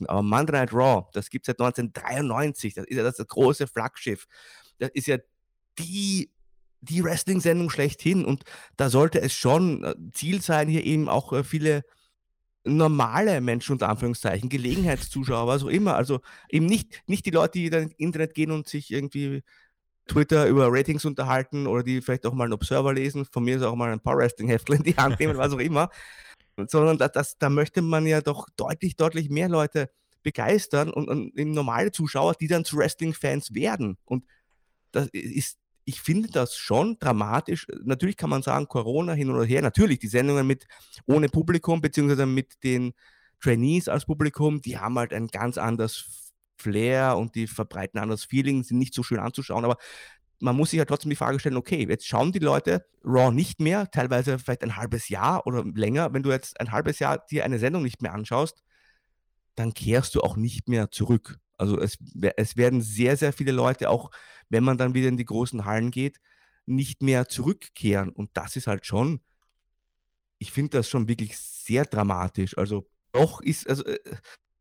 Aber 0.07 0.21
Monday 0.21 0.53
Night 0.53 0.73
Raw, 0.73 1.07
das 1.13 1.29
gibt 1.29 1.47
es 1.47 1.47
seit 1.47 1.59
1993, 1.59 2.73
das 2.75 2.85
ist 2.85 2.97
ja 2.97 3.03
das 3.03 3.17
große 3.17 3.67
Flaggschiff. 3.67 4.27
Das 4.79 4.89
ist 4.93 5.07
ja 5.07 5.17
die, 5.79 6.31
die 6.81 7.03
Wrestling-Sendung 7.03 7.69
schlechthin 7.69 8.25
und 8.25 8.43
da 8.75 8.89
sollte 8.89 9.21
es 9.21 9.33
schon 9.33 9.83
äh, 9.83 9.95
Ziel 10.11 10.41
sein, 10.41 10.67
hier 10.67 10.83
eben 10.83 11.09
auch 11.09 11.33
äh, 11.33 11.43
viele 11.43 11.83
normale 12.63 13.41
Menschen 13.41 13.73
unter 13.73 13.89
Anführungszeichen, 13.89 14.49
Gelegenheitszuschauer, 14.49 15.47
was 15.47 15.63
auch 15.63 15.67
immer. 15.67 15.95
Also 15.95 16.19
eben 16.49 16.65
nicht, 16.65 17.01
nicht 17.07 17.25
die 17.25 17.31
Leute, 17.31 17.59
die 17.59 17.69
dann 17.69 17.83
ins 17.83 17.93
Internet 17.97 18.33
gehen 18.33 18.51
und 18.51 18.67
sich 18.67 18.91
irgendwie 18.91 19.41
Twitter 20.07 20.47
über 20.47 20.67
Ratings 20.71 21.05
unterhalten 21.05 21.67
oder 21.67 21.83
die 21.83 22.01
vielleicht 22.01 22.25
auch 22.25 22.33
mal 22.33 22.45
einen 22.45 22.53
Observer 22.53 22.93
lesen, 22.93 23.25
von 23.25 23.43
mir 23.43 23.57
ist 23.57 23.63
auch 23.63 23.75
mal 23.75 23.91
ein 23.91 23.99
Power 23.99 24.17
Wrestling 24.17 24.49
Heftel 24.49 24.75
in 24.75 24.83
die 24.83 24.95
Hand 24.95 25.19
nehmen, 25.19 25.37
was 25.37 25.53
auch 25.53 25.59
immer, 25.59 25.89
sondern 26.67 26.97
das, 26.97 27.11
das, 27.11 27.37
da 27.37 27.49
möchte 27.49 27.81
man 27.81 28.05
ja 28.05 28.21
doch 28.21 28.47
deutlich, 28.55 28.95
deutlich 28.95 29.29
mehr 29.29 29.49
Leute 29.49 29.89
begeistern 30.23 30.89
und, 30.89 31.07
und 31.07 31.35
normale 31.35 31.91
Zuschauer, 31.91 32.33
die 32.33 32.47
dann 32.47 32.65
zu 32.65 32.77
Wrestling-Fans 32.77 33.53
werden. 33.53 33.97
Und 34.05 34.25
das 34.91 35.07
ist, 35.13 35.57
ich 35.85 36.01
finde 36.01 36.29
das 36.29 36.55
schon 36.55 36.97
dramatisch. 36.99 37.65
Natürlich 37.83 38.17
kann 38.17 38.29
man 38.29 38.41
sagen, 38.41 38.67
Corona 38.67 39.13
hin 39.13 39.29
oder 39.29 39.45
her, 39.45 39.61
natürlich 39.61 39.99
die 39.99 40.07
Sendungen 40.07 40.45
mit 40.45 40.67
ohne 41.05 41.29
Publikum, 41.29 41.79
beziehungsweise 41.79 42.25
mit 42.25 42.61
den 42.63 42.93
Trainees 43.39 43.87
als 43.87 44.05
Publikum, 44.05 44.61
die 44.61 44.77
haben 44.77 44.97
halt 44.97 45.13
ein 45.13 45.27
ganz 45.27 45.57
anderes 45.57 46.26
Flair 46.57 47.17
und 47.17 47.35
die 47.35 47.47
verbreiten 47.47 47.99
anderes 47.99 48.25
Feeling, 48.25 48.63
sind 48.63 48.79
nicht 48.79 48.93
so 48.93 49.03
schön 49.03 49.19
anzuschauen, 49.19 49.65
aber 49.65 49.77
man 50.39 50.55
muss 50.55 50.69
sich 50.69 50.77
ja 50.77 50.81
halt 50.81 50.89
trotzdem 50.89 51.09
die 51.09 51.15
Frage 51.15 51.39
stellen, 51.39 51.57
okay, 51.57 51.87
jetzt 51.87 52.07
schauen 52.07 52.31
die 52.31 52.39
Leute 52.39 52.85
Raw 53.03 53.31
nicht 53.31 53.59
mehr, 53.59 53.89
teilweise 53.89 54.37
vielleicht 54.37 54.63
ein 54.63 54.75
halbes 54.75 55.09
Jahr 55.09 55.47
oder 55.47 55.63
länger. 55.63 56.13
Wenn 56.13 56.23
du 56.23 56.31
jetzt 56.31 56.59
ein 56.59 56.71
halbes 56.71 56.99
Jahr 56.99 57.25
dir 57.25 57.43
eine 57.43 57.59
Sendung 57.59 57.83
nicht 57.83 58.01
mehr 58.01 58.13
anschaust, 58.13 58.63
dann 59.55 59.73
kehrst 59.73 60.13
du 60.15 60.21
auch 60.21 60.35
nicht 60.35 60.69
mehr 60.69 60.91
zurück. 60.91 61.39
Also 61.57 61.79
es, 61.79 61.97
es 62.35 62.55
werden 62.55 62.81
sehr, 62.81 63.17
sehr 63.17 63.33
viele 63.33 63.51
Leute, 63.51 63.89
auch 63.89 64.11
wenn 64.49 64.63
man 64.63 64.77
dann 64.77 64.93
wieder 64.93 65.07
in 65.07 65.17
die 65.17 65.25
großen 65.25 65.65
Hallen 65.65 65.89
geht, 65.89 66.19
nicht 66.67 67.01
mehr 67.01 67.27
zurückkehren. 67.27 68.09
Und 68.09 68.29
das 68.35 68.55
ist 68.55 68.67
halt 68.67 68.85
schon, 68.85 69.21
ich 70.37 70.51
finde 70.51 70.77
das 70.77 70.89
schon 70.89 71.07
wirklich 71.07 71.37
sehr 71.37 71.85
dramatisch. 71.85 72.57
Also 72.57 72.87
doch 73.11 73.41
ist, 73.41 73.67
also 73.67 73.83
äh, 73.85 73.99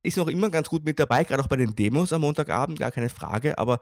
ist 0.07 0.17
noch 0.17 0.29
immer 0.29 0.51
ganz 0.51 0.69
gut 0.69 0.85
mit 0.85 0.99
dabei, 0.99 1.25
gerade 1.25 1.43
auch 1.43 1.49
bei 1.49 1.57
den 1.57 1.75
Demos 1.75 2.13
am 2.13 2.23
Montagabend, 2.23 2.79
gar 2.79 2.93
keine 2.93 3.09
Frage. 3.09 3.59
Aber 3.59 3.81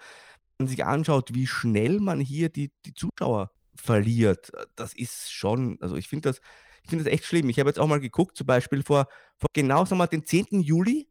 wenn 0.56 0.66
man 0.66 0.68
sich 0.68 0.84
anschaut, 0.84 1.34
wie 1.34 1.46
schnell 1.46 2.00
man 2.00 2.20
hier 2.20 2.48
die, 2.48 2.72
die 2.84 2.94
Zuschauer 2.94 3.50
verliert, 3.74 4.52
das 4.76 4.94
ist 4.94 5.32
schon, 5.32 5.78
also 5.80 5.96
ich 5.96 6.08
finde 6.08 6.30
das, 6.30 6.40
ich 6.82 6.96
das 6.96 7.06
echt 7.06 7.24
schlimm. 7.24 7.48
Ich 7.48 7.58
habe 7.58 7.70
jetzt 7.70 7.78
auch 7.78 7.86
mal 7.86 8.00
geguckt, 8.00 8.36
zum 8.36 8.46
Beispiel 8.46 8.82
vor, 8.82 9.06
vor 9.38 9.48
genau, 9.52 9.84
sagen 9.84 9.92
wir 9.92 10.04
mal, 10.04 10.06
den 10.06 10.24
10. 10.24 10.60
Juli 10.60 11.08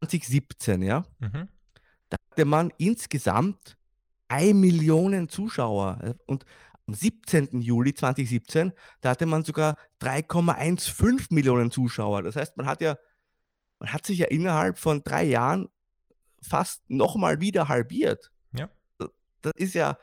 2017, 0.00 0.82
ja. 0.82 1.04
Mhm. 1.18 1.48
Da 2.08 2.16
hatte 2.30 2.44
man 2.44 2.72
insgesamt 2.78 3.76
3 4.28 4.54
Millionen 4.54 5.28
Zuschauer. 5.28 6.14
Und 6.26 6.44
am 6.86 6.94
17. 6.94 7.60
Juli 7.60 7.94
2017, 7.94 8.72
da 9.00 9.10
hatte 9.10 9.26
man 9.26 9.44
sogar 9.44 9.76
3,15 10.00 11.34
Millionen 11.34 11.70
Zuschauer. 11.70 12.22
Das 12.22 12.36
heißt, 12.36 12.56
man 12.56 12.66
hat 12.66 12.80
ja 12.80 12.96
man 13.78 13.92
hat 13.92 14.06
sich 14.06 14.18
ja 14.18 14.26
innerhalb 14.26 14.78
von 14.78 15.02
drei 15.02 15.24
Jahren 15.24 15.68
fast 16.42 16.82
nochmal 16.88 17.40
wieder 17.40 17.68
halbiert. 17.68 18.30
Ja. 18.52 18.68
Das 19.42 19.52
ist 19.56 19.74
ja, 19.74 19.98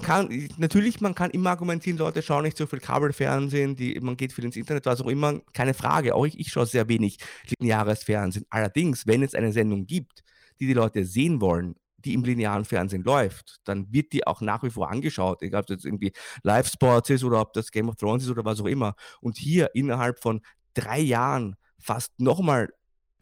kann, 0.00 0.48
natürlich, 0.56 1.00
man 1.00 1.14
kann 1.14 1.30
immer 1.30 1.50
argumentieren, 1.50 1.98
Leute 1.98 2.22
schauen 2.22 2.44
nicht 2.44 2.56
so 2.56 2.66
viel 2.66 2.80
Kabelfernsehen, 2.80 3.76
die, 3.76 3.98
man 4.00 4.16
geht 4.16 4.32
viel 4.32 4.44
ins 4.44 4.56
Internet, 4.56 4.86
was 4.86 5.00
auch 5.00 5.08
immer, 5.08 5.40
keine 5.52 5.74
Frage. 5.74 6.14
Auch 6.14 6.24
ich, 6.24 6.38
ich 6.38 6.50
schaue 6.50 6.66
sehr 6.66 6.88
wenig 6.88 7.18
lineares 7.58 8.04
Fernsehen. 8.04 8.46
Allerdings, 8.50 9.06
wenn 9.06 9.22
es 9.22 9.34
eine 9.34 9.52
Sendung 9.52 9.86
gibt, 9.86 10.22
die 10.58 10.66
die 10.66 10.74
Leute 10.74 11.04
sehen 11.04 11.40
wollen, 11.40 11.76
die 11.98 12.14
im 12.14 12.24
linearen 12.24 12.64
Fernsehen 12.64 13.02
läuft, 13.02 13.58
dann 13.64 13.92
wird 13.92 14.12
die 14.12 14.26
auch 14.26 14.40
nach 14.40 14.62
wie 14.62 14.70
vor 14.70 14.90
angeschaut, 14.90 15.42
egal 15.42 15.60
ob 15.60 15.66
das 15.66 15.84
irgendwie 15.84 16.12
Live-Sports 16.42 17.10
ist 17.10 17.24
oder 17.24 17.40
ob 17.40 17.52
das 17.52 17.70
Game 17.70 17.88
of 17.88 17.96
Thrones 17.96 18.24
ist 18.24 18.30
oder 18.30 18.44
was 18.44 18.60
auch 18.60 18.66
immer. 18.66 18.94
Und 19.20 19.36
hier 19.36 19.70
innerhalb 19.74 20.18
von 20.20 20.40
drei 20.72 21.00
Jahren 21.00 21.56
fast 21.78 22.18
nochmal 22.18 22.70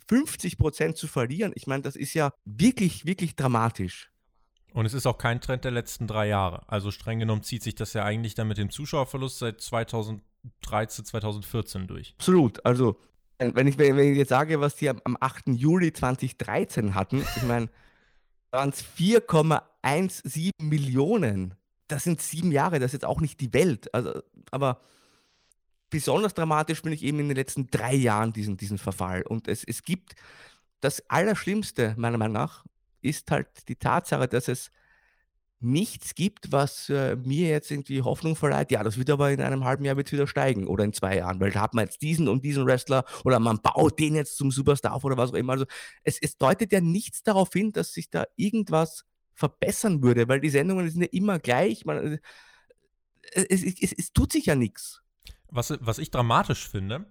50 0.09 0.59
Prozent 0.59 0.97
zu 0.97 1.07
verlieren, 1.07 1.53
ich 1.55 1.67
meine, 1.67 1.83
das 1.83 1.97
ist 1.97 2.15
ja 2.15 2.33
wirklich, 2.45 3.05
wirklich 3.05 3.37
dramatisch. 3.37 4.11
Und 4.73 4.87
es 4.87 4.95
ist 4.95 5.07
auch 5.07 5.19
kein 5.19 5.41
Trend 5.41 5.65
der 5.65 5.71
letzten 5.71 6.07
drei 6.07 6.29
Jahre. 6.29 6.63
Also 6.67 6.91
streng 6.91 7.19
genommen 7.19 7.43
zieht 7.43 7.63
sich 7.63 7.75
das 7.75 7.93
ja 7.95 8.05
eigentlich 8.05 8.35
dann 8.35 8.49
mit 8.49 8.59
dem 8.59 8.71
Zuschauerverlust 8.71 9.39
seit 9.39 9.61
2013, 9.61 11.05
2014 11.05 11.87
durch. 11.87 12.15
Absolut. 12.19 12.65
Also, 12.65 12.99
wenn 13.39 13.67
ich, 13.67 13.79
wenn 13.79 13.99
ich 13.99 14.19
jetzt 14.19 14.29
sage, 14.29 14.61
was 14.61 14.77
die 14.77 14.89
am, 14.89 15.01
am 15.05 15.17
8. 15.21 15.49
Juli 15.49 15.93
2013 15.93 16.95
hatten, 16.95 17.25
ich 17.37 17.43
meine, 17.45 17.69
waren 18.51 18.71
es 18.71 18.85
4,17 18.85 20.53
Millionen. 20.61 21.55
Das 21.87 22.05
sind 22.05 22.21
sieben 22.21 22.53
Jahre, 22.53 22.79
das 22.79 22.89
ist 22.89 22.95
jetzt 22.95 23.07
auch 23.07 23.21
nicht 23.21 23.41
die 23.41 23.53
Welt. 23.55 23.93
Also, 23.95 24.23
aber 24.51 24.81
besonders 25.91 26.35
dramatisch 26.35 26.83
bin 26.83 26.93
ich 26.93 27.03
eben 27.03 27.21
in 27.21 27.29
den 27.29 27.37
letzten 27.37 27.69
drei 27.71 27.95
Jahren 27.95 28.33
diesen, 28.33 28.57
diesen 28.57 28.79
Verfall. 28.79 29.23
Und 29.23 29.49
es, 29.49 29.65
es 29.65 29.83
gibt 29.83 30.15
das 30.81 31.03
Allerschlimmste, 31.09 31.95
meiner 31.97 32.19
Meinung 32.19 32.35
nach, 32.35 32.65
ist 33.01 33.31
halt 33.31 33.49
die 33.69 33.77
Tatsache, 33.77 34.29
dass 34.29 34.49
es 34.49 34.71
nichts 35.61 36.15
gibt, 36.15 36.53
was 36.53 36.89
äh, 36.89 37.17
mir 37.17 37.49
jetzt 37.49 37.71
irgendwie 37.71 38.03
Hoffnung 38.03 38.37
verleiht, 38.37 38.71
ja, 38.71 38.85
das 38.85 38.97
wird 38.97 39.11
aber 39.11 39.31
in 39.33 39.41
einem 39.41 39.65
halben 39.65 39.85
Jahr 39.85 39.97
wird 39.97 40.13
wieder 40.13 40.29
steigen 40.29 40.69
oder 40.69 40.85
in 40.85 40.93
zwei 40.93 41.17
Jahren, 41.17 41.41
weil 41.41 41.51
da 41.51 41.63
hat 41.63 41.75
man 41.75 41.87
jetzt 41.87 42.01
diesen 42.01 42.29
und 42.29 42.45
diesen 42.45 42.65
Wrestler 42.65 43.05
oder 43.25 43.41
man 43.41 43.59
baut 43.61 43.99
den 43.99 44.15
jetzt 44.15 44.37
zum 44.37 44.53
Superstar 44.53 44.93
auf 44.95 45.05
oder 45.05 45.17
was 45.17 45.31
auch 45.31 45.35
immer. 45.35 45.55
Also 45.55 45.67
es, 46.05 46.19
es 46.21 46.37
deutet 46.37 46.73
ja 46.73 46.81
nichts 46.81 47.25
darauf 47.25 47.53
hin, 47.53 47.73
dass 47.73 47.93
sich 47.93 48.09
da 48.09 48.27
irgendwas 48.37 49.05
verbessern 49.35 50.03
würde, 50.03 50.29
weil 50.29 50.41
die 50.41 50.51
Sendungen 50.51 50.89
sind 50.91 51.03
ja 51.03 51.09
immer 51.11 51.41
gleich. 51.41 51.85
Man, 51.85 52.15
äh, 52.15 52.19
es, 53.33 53.65
es, 53.65 53.93
es 53.93 54.13
tut 54.13 54.33
sich 54.33 54.47
ja 54.47 54.55
nichts. 54.55 55.03
Was, 55.51 55.75
was 55.81 55.99
ich 55.99 56.11
dramatisch 56.11 56.69
finde, 56.69 57.07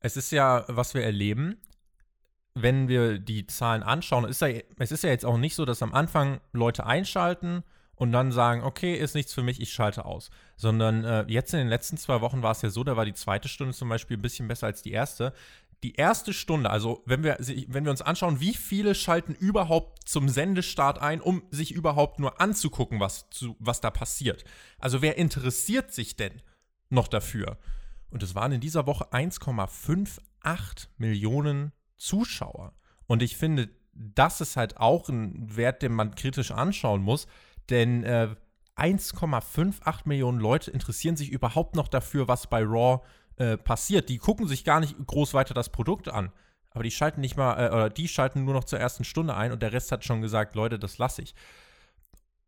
es 0.00 0.16
ist 0.16 0.30
ja, 0.30 0.64
was 0.68 0.94
wir 0.94 1.02
erleben, 1.02 1.56
wenn 2.54 2.88
wir 2.88 3.18
die 3.18 3.46
Zahlen 3.46 3.82
anschauen, 3.82 4.24
ist 4.24 4.40
ja, 4.40 4.48
es 4.78 4.92
ist 4.92 5.04
ja 5.04 5.10
jetzt 5.10 5.24
auch 5.24 5.38
nicht 5.38 5.54
so, 5.54 5.64
dass 5.64 5.82
am 5.82 5.94
Anfang 5.94 6.40
Leute 6.52 6.86
einschalten 6.86 7.62
und 7.94 8.12
dann 8.12 8.32
sagen, 8.32 8.62
okay, 8.62 8.94
ist 8.94 9.14
nichts 9.14 9.34
für 9.34 9.42
mich, 9.42 9.60
ich 9.60 9.72
schalte 9.72 10.04
aus. 10.04 10.30
Sondern 10.56 11.04
äh, 11.04 11.24
jetzt 11.28 11.52
in 11.52 11.58
den 11.58 11.68
letzten 11.68 11.96
zwei 11.96 12.20
Wochen 12.20 12.42
war 12.42 12.52
es 12.52 12.62
ja 12.62 12.70
so, 12.70 12.84
da 12.84 12.96
war 12.96 13.04
die 13.04 13.14
zweite 13.14 13.48
Stunde 13.48 13.74
zum 13.74 13.88
Beispiel 13.88 14.16
ein 14.16 14.22
bisschen 14.22 14.48
besser 14.48 14.66
als 14.66 14.82
die 14.82 14.92
erste. 14.92 15.32
Die 15.84 15.94
erste 15.94 16.32
Stunde, 16.32 16.70
also 16.70 17.02
wenn 17.06 17.22
wir, 17.22 17.36
wenn 17.68 17.84
wir 17.84 17.90
uns 17.90 18.02
anschauen, 18.02 18.40
wie 18.40 18.54
viele 18.54 18.96
schalten 18.96 19.34
überhaupt 19.34 20.08
zum 20.08 20.28
Sendestart 20.28 21.00
ein, 21.00 21.20
um 21.20 21.42
sich 21.50 21.72
überhaupt 21.72 22.18
nur 22.18 22.40
anzugucken, 22.40 22.98
was, 22.98 23.30
zu, 23.30 23.54
was 23.60 23.80
da 23.80 23.90
passiert. 23.90 24.44
Also 24.80 25.02
wer 25.02 25.16
interessiert 25.18 25.92
sich 25.92 26.16
denn 26.16 26.42
noch 26.90 27.06
dafür? 27.06 27.58
Und 28.10 28.22
es 28.22 28.34
waren 28.34 28.52
in 28.52 28.60
dieser 28.60 28.86
Woche 28.86 29.12
1,58 29.12 30.88
Millionen 30.96 31.72
Zuschauer. 31.96 32.74
Und 33.06 33.22
ich 33.22 33.36
finde, 33.36 33.68
das 33.92 34.40
ist 34.40 34.56
halt 34.56 34.76
auch 34.78 35.08
ein 35.08 35.56
Wert, 35.56 35.82
den 35.82 35.92
man 35.92 36.14
kritisch 36.14 36.52
anschauen 36.52 37.02
muss, 37.02 37.26
denn 37.68 38.04
äh, 38.04 38.34
1,58 38.76 40.02
Millionen 40.04 40.38
Leute 40.38 40.70
interessieren 40.70 41.16
sich 41.16 41.30
überhaupt 41.30 41.74
noch 41.74 41.88
dafür, 41.88 42.28
was 42.28 42.46
bei 42.46 42.62
Raw 42.62 43.02
äh, 43.36 43.56
passiert. 43.56 44.08
Die 44.08 44.18
gucken 44.18 44.46
sich 44.46 44.64
gar 44.64 44.80
nicht 44.80 44.96
groß 45.06 45.34
weiter 45.34 45.52
das 45.52 45.70
Produkt 45.70 46.08
an. 46.08 46.30
Aber 46.70 46.84
die 46.84 46.90
schalten 46.90 47.20
nicht 47.20 47.36
mal, 47.36 47.54
äh, 47.54 47.70
oder 47.70 47.90
die 47.90 48.08
schalten 48.08 48.44
nur 48.44 48.54
noch 48.54 48.64
zur 48.64 48.78
ersten 48.78 49.04
Stunde 49.04 49.34
ein 49.34 49.52
und 49.52 49.62
der 49.62 49.72
Rest 49.72 49.90
hat 49.90 50.04
schon 50.04 50.22
gesagt, 50.22 50.54
Leute, 50.54 50.78
das 50.78 50.98
lasse 50.98 51.22
ich. 51.22 51.34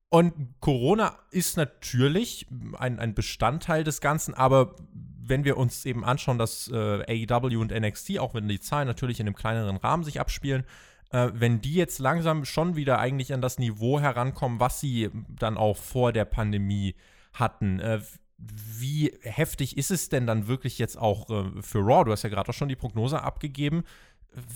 Und 0.08 0.60
Corona 0.60 1.16
ist 1.30 1.56
natürlich 1.56 2.46
ein, 2.78 2.98
ein 2.98 3.14
Bestandteil 3.14 3.84
des 3.84 4.00
Ganzen, 4.00 4.34
aber 4.34 4.74
wenn 5.22 5.44
wir 5.44 5.56
uns 5.56 5.84
eben 5.84 6.04
anschauen, 6.04 6.38
dass 6.38 6.68
äh, 6.68 7.26
AEW 7.28 7.60
und 7.60 7.72
NXT, 7.72 8.18
auch 8.18 8.34
wenn 8.34 8.48
die 8.48 8.60
Zahlen 8.60 8.86
natürlich 8.86 9.20
in 9.20 9.26
einem 9.26 9.36
kleineren 9.36 9.76
Rahmen 9.76 10.04
sich 10.04 10.20
abspielen, 10.20 10.64
äh, 11.10 11.30
wenn 11.34 11.60
die 11.60 11.74
jetzt 11.74 11.98
langsam 11.98 12.44
schon 12.44 12.76
wieder 12.76 12.98
eigentlich 12.98 13.32
an 13.34 13.42
das 13.42 13.58
Niveau 13.58 14.00
herankommen, 14.00 14.60
was 14.60 14.80
sie 14.80 15.10
dann 15.28 15.56
auch 15.56 15.76
vor 15.76 16.12
der 16.12 16.24
Pandemie 16.24 16.94
hatten, 17.32 17.80
äh, 17.80 18.00
wie 18.38 19.12
heftig 19.22 19.76
ist 19.76 19.90
es 19.90 20.08
denn 20.08 20.26
dann 20.26 20.46
wirklich 20.46 20.78
jetzt 20.78 20.96
auch 20.96 21.28
äh, 21.28 21.62
für 21.62 21.80
Raw? 21.80 22.04
Du 22.04 22.12
hast 22.12 22.22
ja 22.22 22.30
gerade 22.30 22.48
auch 22.48 22.54
schon 22.54 22.68
die 22.68 22.76
Prognose 22.76 23.22
abgegeben, 23.22 23.84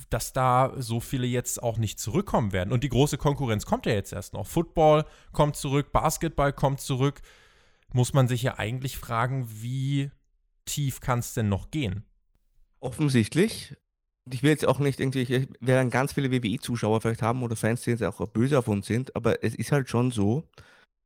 dass 0.08 0.32
da 0.32 0.72
so 0.76 1.00
viele 1.00 1.26
jetzt 1.26 1.62
auch 1.62 1.76
nicht 1.76 1.98
zurückkommen 1.98 2.52
werden. 2.52 2.72
Und 2.72 2.84
die 2.84 2.88
große 2.88 3.18
Konkurrenz 3.18 3.66
kommt 3.66 3.86
ja 3.86 3.92
jetzt 3.92 4.12
erst 4.12 4.32
noch. 4.32 4.46
Football 4.46 5.04
kommt 5.32 5.56
zurück, 5.56 5.92
Basketball 5.92 6.52
kommt 6.52 6.80
zurück. 6.80 7.20
Muss 7.92 8.12
man 8.12 8.28
sich 8.28 8.42
ja 8.42 8.58
eigentlich 8.58 8.96
fragen, 8.96 9.48
wie 9.50 10.10
tief 10.64 11.00
kann 11.00 11.18
es 11.18 11.34
denn 11.34 11.48
noch 11.48 11.70
gehen? 11.70 12.04
Offensichtlich 12.80 13.76
ich 14.30 14.42
will 14.42 14.50
jetzt 14.50 14.66
auch 14.66 14.78
nicht 14.78 15.00
irgendwie, 15.00 15.22
ich 15.22 15.48
werden 15.60 15.90
ganz 15.90 16.14
viele 16.14 16.30
WWE-Zuschauer 16.30 17.00
vielleicht 17.00 17.22
haben 17.22 17.42
oder 17.42 17.56
Fans, 17.56 17.82
die 17.82 17.90
jetzt 17.90 18.02
auch 18.02 18.26
böse 18.28 18.58
auf 18.58 18.68
uns 18.68 18.86
sind, 18.86 19.14
aber 19.16 19.44
es 19.44 19.54
ist 19.54 19.72
halt 19.72 19.88
schon 19.88 20.10
so, 20.10 20.48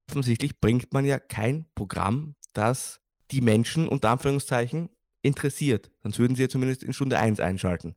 offensichtlich 0.08 0.60
bringt 0.60 0.92
man 0.92 1.04
ja 1.04 1.18
kein 1.18 1.66
Programm, 1.74 2.36
das 2.52 3.00
die 3.30 3.40
Menschen 3.40 3.88
unter 3.88 4.10
Anführungszeichen 4.10 4.88
interessiert. 5.22 5.90
Sonst 6.02 6.18
würden 6.18 6.36
sie 6.36 6.42
ja 6.42 6.48
zumindest 6.48 6.82
in 6.82 6.92
Stunde 6.92 7.18
1 7.18 7.40
einschalten. 7.40 7.96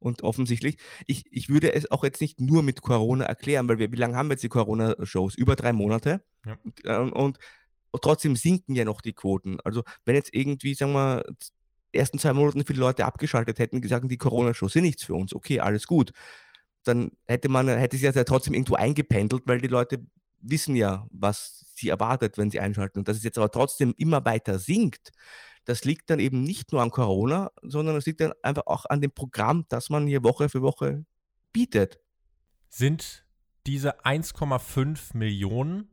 Und 0.00 0.22
offensichtlich, 0.22 0.78
ich, 1.06 1.24
ich 1.30 1.48
würde 1.48 1.72
es 1.74 1.90
auch 1.90 2.04
jetzt 2.04 2.20
nicht 2.20 2.40
nur 2.40 2.62
mit 2.62 2.82
Corona 2.82 3.26
erklären, 3.26 3.68
weil 3.68 3.78
wir, 3.78 3.92
wie 3.92 3.96
lange 3.96 4.16
haben 4.16 4.28
wir 4.28 4.34
jetzt 4.34 4.42
die 4.42 4.48
Corona-Shows? 4.48 5.34
Über 5.34 5.56
drei 5.56 5.72
Monate. 5.72 6.22
Ja. 6.44 6.56
Und, 6.64 6.80
ähm, 6.84 7.12
und 7.12 7.38
trotzdem 7.98 8.36
sinken 8.36 8.74
ja 8.74 8.84
noch 8.84 9.00
die 9.00 9.12
Quoten. 9.12 9.58
Also 9.64 9.82
wenn 10.04 10.14
jetzt 10.14 10.34
irgendwie, 10.34 10.74
sagen 10.74 10.92
wir, 10.92 11.24
ersten 11.92 12.18
zwei 12.18 12.32
Monaten 12.32 12.64
viele 12.64 12.80
Leute 12.80 13.04
abgeschaltet 13.04 13.58
hätten, 13.58 13.80
gesagt, 13.80 14.10
die 14.10 14.18
Corona-Shows 14.18 14.72
sind 14.72 14.84
nichts 14.84 15.04
für 15.04 15.14
uns, 15.14 15.34
okay, 15.34 15.60
alles 15.60 15.86
gut. 15.86 16.12
Dann 16.84 17.12
hätte 17.26 17.48
man, 17.48 17.68
hätte 17.68 17.96
sich 17.96 18.14
ja 18.14 18.24
trotzdem 18.24 18.54
irgendwo 18.54 18.74
eingependelt, 18.74 19.42
weil 19.46 19.60
die 19.60 19.68
Leute 19.68 20.06
wissen 20.40 20.76
ja, 20.76 21.06
was 21.10 21.66
sie 21.74 21.88
erwartet, 21.88 22.38
wenn 22.38 22.50
sie 22.50 22.60
einschalten. 22.60 23.00
Und 23.00 23.08
dass 23.08 23.16
es 23.16 23.24
jetzt 23.24 23.38
aber 23.38 23.50
trotzdem 23.50 23.94
immer 23.98 24.24
weiter 24.24 24.58
sinkt, 24.58 25.10
das 25.64 25.84
liegt 25.84 26.08
dann 26.10 26.20
eben 26.20 26.42
nicht 26.42 26.72
nur 26.72 26.82
an 26.82 26.90
Corona, 26.90 27.50
sondern 27.62 27.96
es 27.96 28.06
liegt 28.06 28.20
dann 28.20 28.32
einfach 28.42 28.66
auch 28.66 28.86
an 28.86 29.00
dem 29.00 29.10
Programm, 29.10 29.66
das 29.68 29.90
man 29.90 30.06
hier 30.06 30.24
Woche 30.24 30.48
für 30.48 30.62
Woche 30.62 31.04
bietet. 31.52 32.00
Sind 32.70 33.26
diese 33.66 34.04
1,5 34.04 35.16
Millionen 35.16 35.90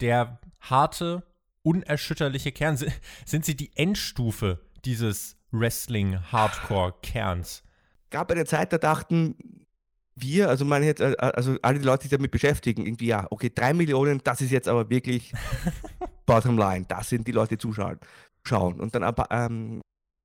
der 0.00 0.40
harte, 0.60 1.22
unerschütterliche 1.62 2.52
Kern, 2.52 2.78
sind 3.24 3.44
sie 3.44 3.56
die 3.56 3.76
Endstufe 3.76 4.60
dieses 4.84 5.36
Wrestling-Hardcore-Kerns. 5.52 7.62
Gab 8.10 8.30
eine 8.30 8.44
Zeit, 8.44 8.72
da 8.72 8.78
dachten 8.78 9.66
wir, 10.14 10.48
also 10.48 10.64
man 10.64 10.82
jetzt, 10.82 11.00
äh, 11.00 11.14
also 11.18 11.56
alle 11.62 11.78
die 11.78 11.84
Leute, 11.84 12.02
die 12.02 12.08
sich 12.08 12.16
damit 12.16 12.30
beschäftigen, 12.30 12.86
irgendwie, 12.86 13.06
ja, 13.06 13.26
okay, 13.30 13.50
drei 13.54 13.74
Millionen, 13.74 14.20
das 14.24 14.40
ist 14.40 14.50
jetzt 14.50 14.68
aber 14.68 14.88
wirklich 14.88 15.32
bottom 16.26 16.58
line, 16.58 16.86
das 16.88 17.10
sind 17.10 17.26
die 17.26 17.32
Leute, 17.32 17.56
die 17.56 17.58
zuschauen. 17.58 17.98
Schauen. 18.44 18.80
Und 18.80 18.94
dann 18.94 19.02
ein 19.02 19.14
paar 19.14 19.30
ähm, 19.30 19.82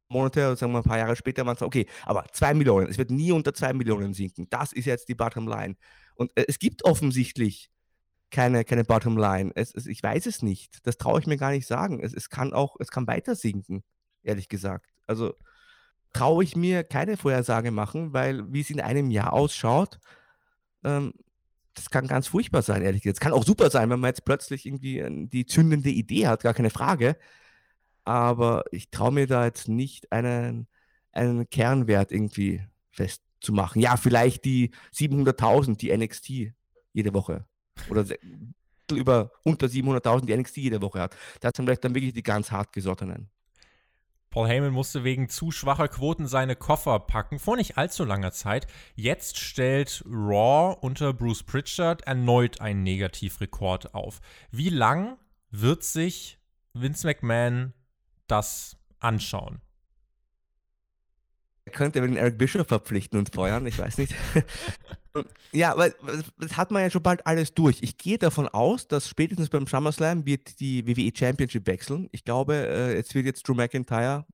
Monate, 0.10 0.56
sagen 0.56 0.74
wir 0.74 0.80
ein 0.80 0.84
paar 0.84 0.98
Jahre 0.98 1.16
später, 1.16 1.44
man 1.44 1.56
sagt, 1.56 1.68
okay, 1.68 1.88
aber 2.06 2.26
zwei 2.32 2.54
Millionen, 2.54 2.88
es 2.88 2.98
wird 2.98 3.12
nie 3.12 3.32
unter 3.32 3.54
zwei 3.54 3.74
Millionen 3.74 4.14
sinken, 4.14 4.48
das 4.50 4.74
ist 4.74 4.86
jetzt 4.86 5.10
die 5.10 5.16
bottom 5.16 5.48
line. 5.48 5.76
Und 6.16 6.32
äh, 6.38 6.46
es 6.48 6.60
gibt 6.60 6.86
offensichtlich 6.86 7.70
keine, 8.32 8.64
keine 8.64 8.84
bottom 8.84 9.18
line. 9.18 9.52
Es, 9.56 9.74
es, 9.74 9.86
ich 9.86 10.02
weiß 10.02 10.26
es 10.26 10.42
nicht, 10.42 10.86
das 10.88 10.98
traue 10.98 11.20
ich 11.20 11.28
mir 11.28 11.38
gar 11.38 11.52
nicht 11.52 11.68
sagen. 11.68 12.00
Es, 12.02 12.14
es 12.14 12.30
kann 12.30 12.54
auch, 12.54 12.78
es 12.80 12.90
kann 12.90 13.08
weiter 13.08 13.36
sinken 13.36 13.84
ehrlich 14.24 14.50
gesagt. 14.50 14.88
Also 15.08 15.34
traue 16.14 16.44
ich 16.44 16.56
mir 16.56 16.84
keine 16.84 17.18
Vorhersage 17.18 17.72
machen, 17.72 18.14
weil 18.14 18.52
wie 18.52 18.62
es 18.62 18.70
in 18.70 18.82
einem 18.82 19.12
Jahr 19.12 19.34
ausschaut, 19.34 20.00
ähm, 20.84 21.14
das 21.74 21.90
kann 21.90 22.08
ganz 22.08 22.28
furchtbar 22.28 22.62
sein, 22.62 22.82
ehrlich 22.82 23.02
gesagt. 23.02 23.18
Es 23.18 23.22
kann 23.22 23.34
auch 23.34 23.46
super 23.46 23.70
sein, 23.70 23.90
wenn 23.90 24.00
man 24.00 24.10
jetzt 24.10 24.26
plötzlich 24.26 24.66
irgendwie 24.66 25.00
äh, 25.00 25.28
die 25.28 25.46
zündende 25.46 25.90
Idee 25.90 26.28
hat, 26.28 26.44
gar 26.44 26.54
keine 26.54 26.70
Frage. 26.70 27.18
Aber 28.04 28.66
ich 28.72 28.90
traue 28.90 29.12
mir 29.12 29.28
da 29.28 29.46
jetzt 29.46 29.68
nicht 29.70 30.12
einen, 30.12 30.68
einen 31.12 31.50
Kernwert 31.50 32.12
irgendwie 32.12 32.64
festzumachen. 32.90 33.82
Ja, 33.82 33.96
vielleicht 33.96 34.44
die 34.44 34.72
700.000, 34.94 35.78
die 35.78 35.96
NXT 35.96 36.54
jede 36.94 37.14
Woche. 37.14 37.46
Oder 37.90 38.06
über 38.92 39.32
unter 39.44 39.68
700.000, 39.68 40.26
die 40.26 40.36
NXT 40.36 40.58
jede 40.58 40.82
Woche 40.82 41.00
hat. 41.00 41.16
Das 41.40 41.54
sind 41.56 41.66
vielleicht 41.66 41.84
dann 41.84 41.96
wirklich 41.96 42.14
die 42.14 42.24
ganz 42.24 42.52
hartgesottenen. 42.52 43.30
Paul 44.32 44.48
Heyman 44.48 44.72
musste 44.72 45.04
wegen 45.04 45.28
zu 45.28 45.52
schwacher 45.52 45.90
Quoten 45.90 46.26
seine 46.26 46.56
Koffer 46.56 47.00
packen, 47.00 47.38
vor 47.38 47.58
nicht 47.58 47.78
allzu 47.78 48.06
langer 48.06 48.32
Zeit. 48.32 48.66
Jetzt 48.96 49.38
stellt 49.38 50.04
Raw 50.08 50.78
unter 50.80 51.12
Bruce 51.14 51.44
Pritchard 51.44 52.04
erneut 52.04 52.62
einen 52.62 52.82
Negativrekord 52.84 53.94
auf. 53.94 54.22
Wie 54.50 54.70
lang 54.70 55.18
wird 55.50 55.84
sich 55.84 56.40
Vince 56.74 57.06
McMahon 57.06 57.74
das 58.28 58.78
anschauen? 59.00 59.60
Könnte 61.72 62.02
den 62.02 62.18
Eric 62.18 62.38
Bischoff 62.38 62.68
verpflichten 62.68 63.18
und 63.18 63.34
feuern, 63.34 63.66
ich 63.66 63.78
weiß 63.78 63.98
nicht. 63.98 64.14
ja, 65.52 65.78
weil 65.78 65.96
das 66.40 66.58
hat 66.58 66.72
man 66.72 66.84
ja 66.84 66.90
schon 66.90 67.04
bald 67.04 67.26
alles 67.26 67.54
durch. 67.54 67.80
Ich 67.82 67.98
gehe 67.98 68.18
davon 68.18 68.48
aus, 68.48 68.88
dass 68.88 69.08
spätestens 69.08 69.50
beim 69.50 69.68
SummerSlam 69.68 70.26
wird 70.26 70.60
die 70.60 70.86
WWE 70.86 71.12
Championship 71.16 71.66
wechseln. 71.68 72.10
Ich 72.12 72.24
glaube, 72.24 72.56
äh, 72.56 72.96
es 72.96 73.14
wird 73.16 73.26
jetzt 73.26 73.48
Drew 73.48 73.54
McIntyre, 73.54 74.26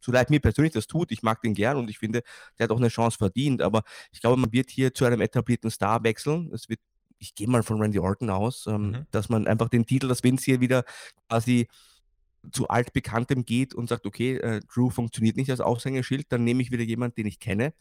so 0.00 0.10
leid 0.10 0.30
mir 0.30 0.40
persönlich 0.40 0.72
das 0.72 0.86
tut, 0.86 1.12
ich 1.12 1.22
mag 1.22 1.40
den 1.42 1.54
gern 1.54 1.76
und 1.76 1.90
ich 1.90 1.98
finde, 1.98 2.22
der 2.58 2.64
hat 2.64 2.70
auch 2.70 2.78
eine 2.78 2.88
Chance 2.88 3.18
verdient, 3.18 3.60
aber 3.60 3.82
ich 4.10 4.20
glaube, 4.20 4.40
man 4.40 4.52
wird 4.52 4.70
hier 4.70 4.94
zu 4.94 5.04
einem 5.04 5.20
etablierten 5.20 5.70
Star 5.70 6.02
wechseln. 6.02 6.50
Es 6.52 6.68
wird 6.68 6.80
ich 7.18 7.34
gehe 7.34 7.48
mal 7.48 7.62
von 7.62 7.80
Randy 7.80 7.98
Orton 7.98 8.30
aus, 8.30 8.66
ähm, 8.66 8.90
mhm. 8.90 9.06
dass 9.10 9.28
man 9.28 9.46
einfach 9.46 9.68
den 9.68 9.86
Titel, 9.86 10.08
dass 10.08 10.22
Vince 10.22 10.44
hier 10.44 10.60
wieder 10.60 10.84
quasi 11.28 11.68
zu 12.52 12.68
altbekanntem 12.68 13.44
geht 13.44 13.74
und 13.74 13.88
sagt, 13.88 14.06
okay, 14.06 14.36
äh, 14.36 14.60
Drew 14.72 14.90
funktioniert 14.90 15.36
nicht 15.36 15.50
als 15.50 15.60
Aushängeschild, 15.60 16.26
dann 16.30 16.44
nehme 16.44 16.62
ich 16.62 16.70
wieder 16.70 16.84
jemanden, 16.84 17.16
den 17.16 17.26
ich 17.26 17.40
kenne. 17.40 17.72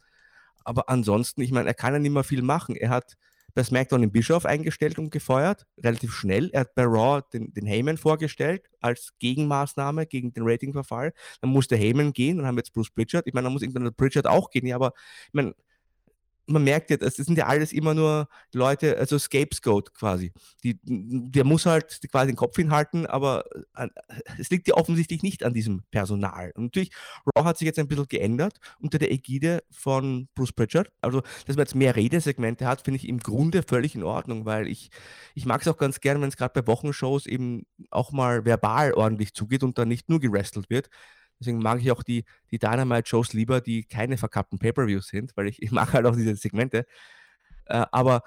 Aber 0.63 0.89
ansonsten, 0.89 1.41
ich 1.41 1.51
meine, 1.51 1.67
er 1.67 1.73
kann 1.73 1.93
ja 1.93 1.99
nicht 1.99 2.12
mehr 2.12 2.23
viel 2.23 2.41
machen. 2.41 2.75
Er 2.75 2.89
hat 2.89 3.15
bei 3.56 3.63
SmackDown 3.63 4.01
den 4.01 4.12
Bischof 4.12 4.45
eingestellt 4.45 4.99
und 4.99 5.12
gefeuert, 5.12 5.65
relativ 5.82 6.13
schnell. 6.13 6.49
Er 6.51 6.62
hat 6.62 6.75
bei 6.75 6.84
Raw 6.84 7.21
den, 7.32 7.54
den 7.54 7.65
Heyman 7.65 7.97
vorgestellt 7.97 8.69
als 8.82 9.13
Gegenmaßnahme 9.19 10.06
gegen 10.06 10.34
den 10.34 10.43
Ratingverfall. 10.45 11.13
Dann 11.39 11.51
musste 11.51 11.78
Heyman 11.78 12.12
gehen, 12.12 12.38
dann 12.38 12.47
haben 12.47 12.56
wir 12.56 12.60
jetzt 12.60 12.73
Bruce 12.73 12.91
Pritchard. 12.91 13.28
Ich 13.28 13.34
meine, 13.34 13.45
dann 13.45 13.54
muss 13.54 13.62
irgendwann 13.62 13.93
Pritchard 13.95 14.28
auch 14.28 14.49
gehen, 14.49 14.67
ja, 14.67 14.75
aber 14.75 14.93
ich 15.28 15.34
meine, 15.34 15.56
man 16.47 16.63
merkt 16.63 16.89
ja, 16.89 16.97
das 16.97 17.15
sind 17.15 17.38
ja 17.38 17.47
alles 17.47 17.73
immer 17.73 17.93
nur 17.93 18.27
Leute, 18.53 18.97
also 18.97 19.17
Scapegoat 19.17 19.93
quasi. 19.93 20.31
Die, 20.63 20.79
der 20.84 21.43
muss 21.43 21.65
halt 21.65 21.99
quasi 22.12 22.31
den 22.31 22.36
Kopf 22.36 22.55
hinhalten, 22.55 23.05
aber 23.05 23.45
äh, 23.75 23.88
es 24.38 24.49
liegt 24.49 24.67
ja 24.67 24.75
offensichtlich 24.75 25.23
nicht 25.23 25.43
an 25.43 25.53
diesem 25.53 25.84
Personal. 25.91 26.51
Und 26.55 26.65
natürlich, 26.65 26.91
Raw 27.25 27.45
hat 27.45 27.58
sich 27.58 27.65
jetzt 27.65 27.79
ein 27.79 27.88
bisschen 27.88 28.08
geändert 28.08 28.60
unter 28.79 28.99
der 28.99 29.12
Ägide 29.12 29.63
von 29.71 30.27
Bruce 30.36 30.53
Pritchard. 30.53 30.91
Also, 31.01 31.21
dass 31.45 31.55
man 31.55 31.65
jetzt 31.65 31.75
mehr 31.75 31.95
Redesegmente 31.95 32.67
hat, 32.67 32.81
finde 32.81 32.97
ich 32.97 33.08
im 33.08 33.19
Grunde 33.19 33.63
völlig 33.63 33.95
in 33.95 34.03
Ordnung, 34.03 34.45
weil 34.45 34.67
ich, 34.67 34.89
ich 35.34 35.45
mag 35.45 35.62
es 35.62 35.67
auch 35.67 35.77
ganz 35.77 35.99
gerne, 35.99 36.21
wenn 36.21 36.29
es 36.29 36.38
gerade 36.38 36.62
bei 36.62 36.67
Wochenshows 36.67 37.25
eben 37.25 37.65
auch 37.89 38.12
mal 38.12 38.45
verbal 38.45 38.93
ordentlich 38.93 39.34
zugeht 39.34 39.63
und 39.63 39.77
dann 39.77 39.88
nicht 39.88 40.10
nur 40.10 40.19
gerestelt 40.19 40.69
wird. 40.69 40.89
Deswegen 41.39 41.60
mag 41.60 41.82
ich 41.82 41.91
auch 41.91 42.04
die, 42.04 42.24
die 42.52 42.60
Dynamite-Shows 42.60 43.34
lieber, 43.34 43.62
die 43.62 43.84
keine 43.84 44.17
verkappten 44.17 44.60
Pay-Per-Views 44.60 45.08
sind, 45.08 45.36
weil 45.36 45.48
ich, 45.48 45.62
ich 45.62 45.71
mag 45.71 45.93
halt 45.93 46.06
auch 46.06 46.15
diese 46.15 46.36
Segmente. 46.36 46.86
Äh, 47.65 47.86
aber 47.91 48.24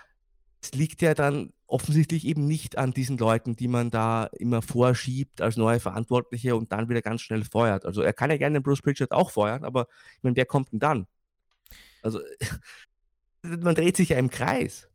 es 0.60 0.72
liegt 0.72 1.02
ja 1.02 1.14
dann 1.14 1.52
offensichtlich 1.66 2.26
eben 2.26 2.46
nicht 2.46 2.78
an 2.78 2.92
diesen 2.92 3.18
Leuten, 3.18 3.54
die 3.54 3.68
man 3.68 3.90
da 3.90 4.24
immer 4.38 4.62
vorschiebt 4.62 5.40
als 5.40 5.56
neue 5.56 5.80
Verantwortliche 5.80 6.56
und 6.56 6.72
dann 6.72 6.88
wieder 6.88 7.02
ganz 7.02 7.20
schnell 7.20 7.44
feuert. 7.44 7.84
Also 7.84 8.02
er 8.02 8.12
kann 8.12 8.30
ja 8.30 8.36
gerne 8.38 8.58
den 8.58 8.62
Bruce 8.62 8.82
Pritchard 8.82 9.12
auch 9.12 9.30
feuern, 9.30 9.64
aber 9.64 9.86
ich 10.16 10.22
meine, 10.22 10.36
wer 10.36 10.46
kommt 10.46 10.72
denn 10.72 10.80
dann? 10.80 11.06
Also 12.02 12.20
man 13.42 13.74
dreht 13.74 13.96
sich 13.96 14.10
ja 14.10 14.18
im 14.18 14.30
Kreis. 14.30 14.88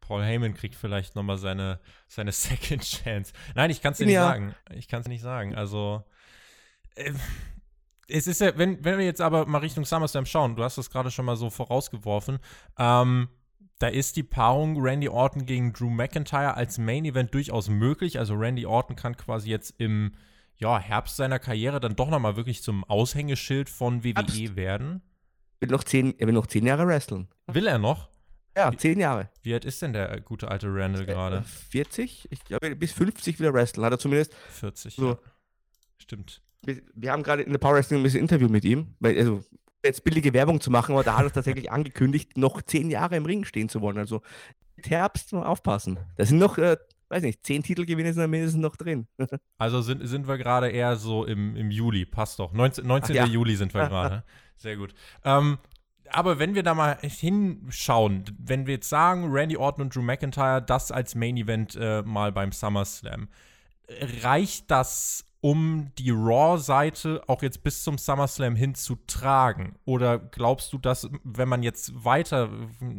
Paul 0.00 0.24
Heyman 0.24 0.54
kriegt 0.54 0.74
vielleicht 0.74 1.14
nochmal 1.14 1.38
seine, 1.38 1.80
seine 2.08 2.32
Second 2.32 2.82
Chance. 2.82 3.32
Nein, 3.54 3.70
ich 3.70 3.82
kann 3.82 3.92
es 3.92 3.98
dir 3.98 4.06
nicht 4.06 4.14
ja. 4.14 4.26
sagen. 4.26 4.54
Ich 4.74 4.88
kann 4.88 5.02
es 5.02 5.08
nicht 5.08 5.22
sagen. 5.22 5.54
Also 5.54 6.04
es 8.10 8.26
ist 8.26 8.40
ja, 8.40 8.56
wenn, 8.56 8.84
wenn 8.84 8.98
wir 8.98 9.04
jetzt 9.04 9.20
aber 9.20 9.46
mal 9.46 9.58
Richtung 9.58 9.84
SummerSlam 9.84 10.26
schauen, 10.26 10.56
du 10.56 10.64
hast 10.64 10.78
das 10.78 10.90
gerade 10.90 11.10
schon 11.10 11.24
mal 11.24 11.36
so 11.36 11.50
vorausgeworfen, 11.50 12.38
ähm, 12.78 13.28
da 13.78 13.88
ist 13.88 14.16
die 14.16 14.22
Paarung 14.22 14.80
Randy 14.80 15.08
Orton 15.08 15.46
gegen 15.46 15.72
Drew 15.72 15.88
McIntyre 15.88 16.54
als 16.54 16.76
Main 16.76 17.06
Event 17.06 17.32
durchaus 17.32 17.70
möglich. 17.70 18.18
Also 18.18 18.34
Randy 18.34 18.66
Orton 18.66 18.94
kann 18.94 19.16
quasi 19.16 19.48
jetzt 19.48 19.74
im 19.78 20.12
ja, 20.58 20.78
Herbst 20.78 21.16
seiner 21.16 21.38
Karriere 21.38 21.80
dann 21.80 21.96
doch 21.96 22.10
nochmal 22.10 22.36
wirklich 22.36 22.62
zum 22.62 22.84
Aushängeschild 22.84 23.70
von 23.70 24.04
WWE 24.04 24.16
Abs 24.16 24.56
werden. 24.56 25.00
Will 25.60 25.70
noch 25.70 25.84
zehn, 25.84 26.18
er 26.18 26.26
will 26.26 26.34
noch 26.34 26.46
zehn 26.46 26.66
Jahre 26.66 26.86
wresteln. 26.86 27.28
Will 27.46 27.66
er 27.66 27.78
noch? 27.78 28.10
Ja, 28.54 28.70
zehn 28.76 29.00
Jahre. 29.00 29.30
Wie 29.42 29.54
alt 29.54 29.64
ist 29.64 29.80
denn 29.80 29.94
der 29.94 30.20
gute 30.20 30.50
alte 30.50 30.66
Randall 30.68 31.06
gerade? 31.06 31.42
40? 31.42 32.28
Ich 32.30 32.44
glaube, 32.44 32.76
bis 32.76 32.92
50 32.92 33.38
wieder 33.38 33.54
wresteln, 33.54 33.84
hat 33.86 33.92
er 33.92 33.98
zumindest. 33.98 34.34
40, 34.34 34.96
so. 34.96 35.08
ja. 35.10 35.18
Stimmt 35.96 36.42
wir, 36.62 36.82
wir 36.94 37.12
haben 37.12 37.22
gerade 37.22 37.42
in 37.42 37.52
der 37.52 37.58
Power 37.58 37.74
Wrestling 37.74 38.00
ein 38.00 38.02
bisschen 38.02 38.20
Interview 38.20 38.48
mit 38.48 38.64
ihm, 38.64 38.94
weil, 39.00 39.18
also 39.18 39.42
jetzt 39.84 40.04
billige 40.04 40.32
Werbung 40.32 40.60
zu 40.60 40.70
machen, 40.70 40.92
aber 40.92 41.04
da 41.04 41.16
hat 41.16 41.24
er 41.24 41.32
tatsächlich 41.32 41.70
angekündigt, 41.72 42.36
noch 42.36 42.62
zehn 42.62 42.90
Jahre 42.90 43.16
im 43.16 43.26
Ring 43.26 43.44
stehen 43.44 43.68
zu 43.68 43.80
wollen. 43.80 43.98
Also 43.98 44.22
Herbst 44.84 45.32
aufpassen. 45.34 45.98
Da 46.16 46.24
sind 46.24 46.38
noch, 46.38 46.58
äh, 46.58 46.76
weiß 47.08 47.22
nicht, 47.22 47.44
zehn 47.44 47.62
Titelgewinne 47.62 48.12
sind 48.12 48.30
mindestens 48.30 48.62
noch 48.62 48.76
drin. 48.76 49.06
also 49.58 49.82
sind, 49.82 50.06
sind 50.06 50.28
wir 50.28 50.38
gerade 50.38 50.70
eher 50.70 50.96
so 50.96 51.24
im, 51.24 51.56
im 51.56 51.70
Juli, 51.70 52.06
passt 52.06 52.38
doch. 52.38 52.52
19. 52.52 52.86
19. 52.86 53.16
Ja. 53.16 53.26
Juli 53.26 53.56
sind 53.56 53.74
wir 53.74 53.88
gerade. 53.88 54.24
Sehr 54.56 54.76
gut. 54.76 54.94
Ähm, 55.24 55.58
aber 56.12 56.38
wenn 56.38 56.54
wir 56.54 56.62
da 56.62 56.74
mal 56.74 56.98
hinschauen, 57.02 58.24
wenn 58.38 58.66
wir 58.66 58.74
jetzt 58.74 58.88
sagen, 58.88 59.30
Randy 59.30 59.56
Orton 59.56 59.84
und 59.84 59.94
Drew 59.94 60.02
McIntyre, 60.02 60.60
das 60.60 60.90
als 60.90 61.14
Main 61.14 61.36
Event 61.36 61.76
äh, 61.80 62.02
mal 62.02 62.32
beim 62.32 62.52
SummerSlam, 62.52 63.28
reicht 64.22 64.70
das, 64.70 65.24
um 65.40 65.90
die 65.98 66.10
Raw-Seite 66.10 67.22
auch 67.26 67.42
jetzt 67.42 67.62
bis 67.62 67.82
zum 67.82 67.96
SummerSlam 67.96 68.56
hin 68.56 68.74
zu 68.74 68.96
tragen? 69.06 69.76
Oder 69.84 70.18
glaubst 70.18 70.72
du, 70.72 70.78
dass, 70.78 71.08
wenn 71.24 71.48
man 71.48 71.62
jetzt 71.62 72.04
weiter 72.04 72.50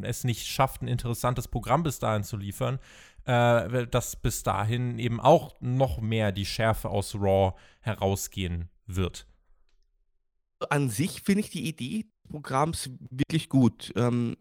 es 0.02 0.24
nicht 0.24 0.48
schafft, 0.48 0.82
ein 0.82 0.88
interessantes 0.88 1.48
Programm 1.48 1.84
bis 1.84 2.00
dahin 2.00 2.24
zu 2.24 2.38
liefern, 2.38 2.80
äh, 3.26 3.86
dass 3.88 4.16
bis 4.16 4.42
dahin 4.42 4.98
eben 4.98 5.20
auch 5.20 5.56
noch 5.62 6.02
mehr 6.02 6.32
die 6.32 6.46
Schärfe 6.46 6.90
aus 6.90 7.16
Raw 7.16 7.54
herausgehen 7.82 8.70
wird? 8.88 9.28
An 10.70 10.90
sich 10.90 11.22
finde 11.22 11.42
ich 11.42 11.50
die 11.52 11.68
Idee 11.68 12.04
des 12.04 12.32
Programms 12.32 12.90
wirklich 13.10 13.50
gut. 13.50 13.94
Ähm, 13.96 14.36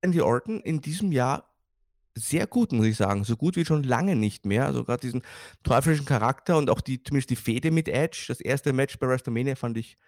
Andy 0.00 0.20
Orton 0.20 0.60
in 0.60 0.80
diesem 0.80 1.12
Jahr 1.12 1.55
sehr 2.16 2.46
gut, 2.46 2.72
muss 2.72 2.86
ich 2.86 2.96
sagen. 2.96 3.24
So 3.24 3.36
gut 3.36 3.56
wie 3.56 3.64
schon 3.64 3.82
lange 3.82 4.16
nicht 4.16 4.46
mehr. 4.46 4.66
Also 4.66 4.84
gerade 4.84 5.00
diesen 5.02 5.22
teuflischen 5.62 6.06
Charakter 6.06 6.56
und 6.56 6.70
auch 6.70 6.80
die, 6.80 7.02
zumindest 7.02 7.30
die 7.30 7.36
Fehde 7.36 7.70
mit 7.70 7.88
Edge. 7.88 8.24
Das 8.28 8.40
erste 8.40 8.72
Match 8.72 8.98
bei 8.98 9.06
WrestleMania 9.06 9.54
fand 9.54 9.76
ich 9.76 9.98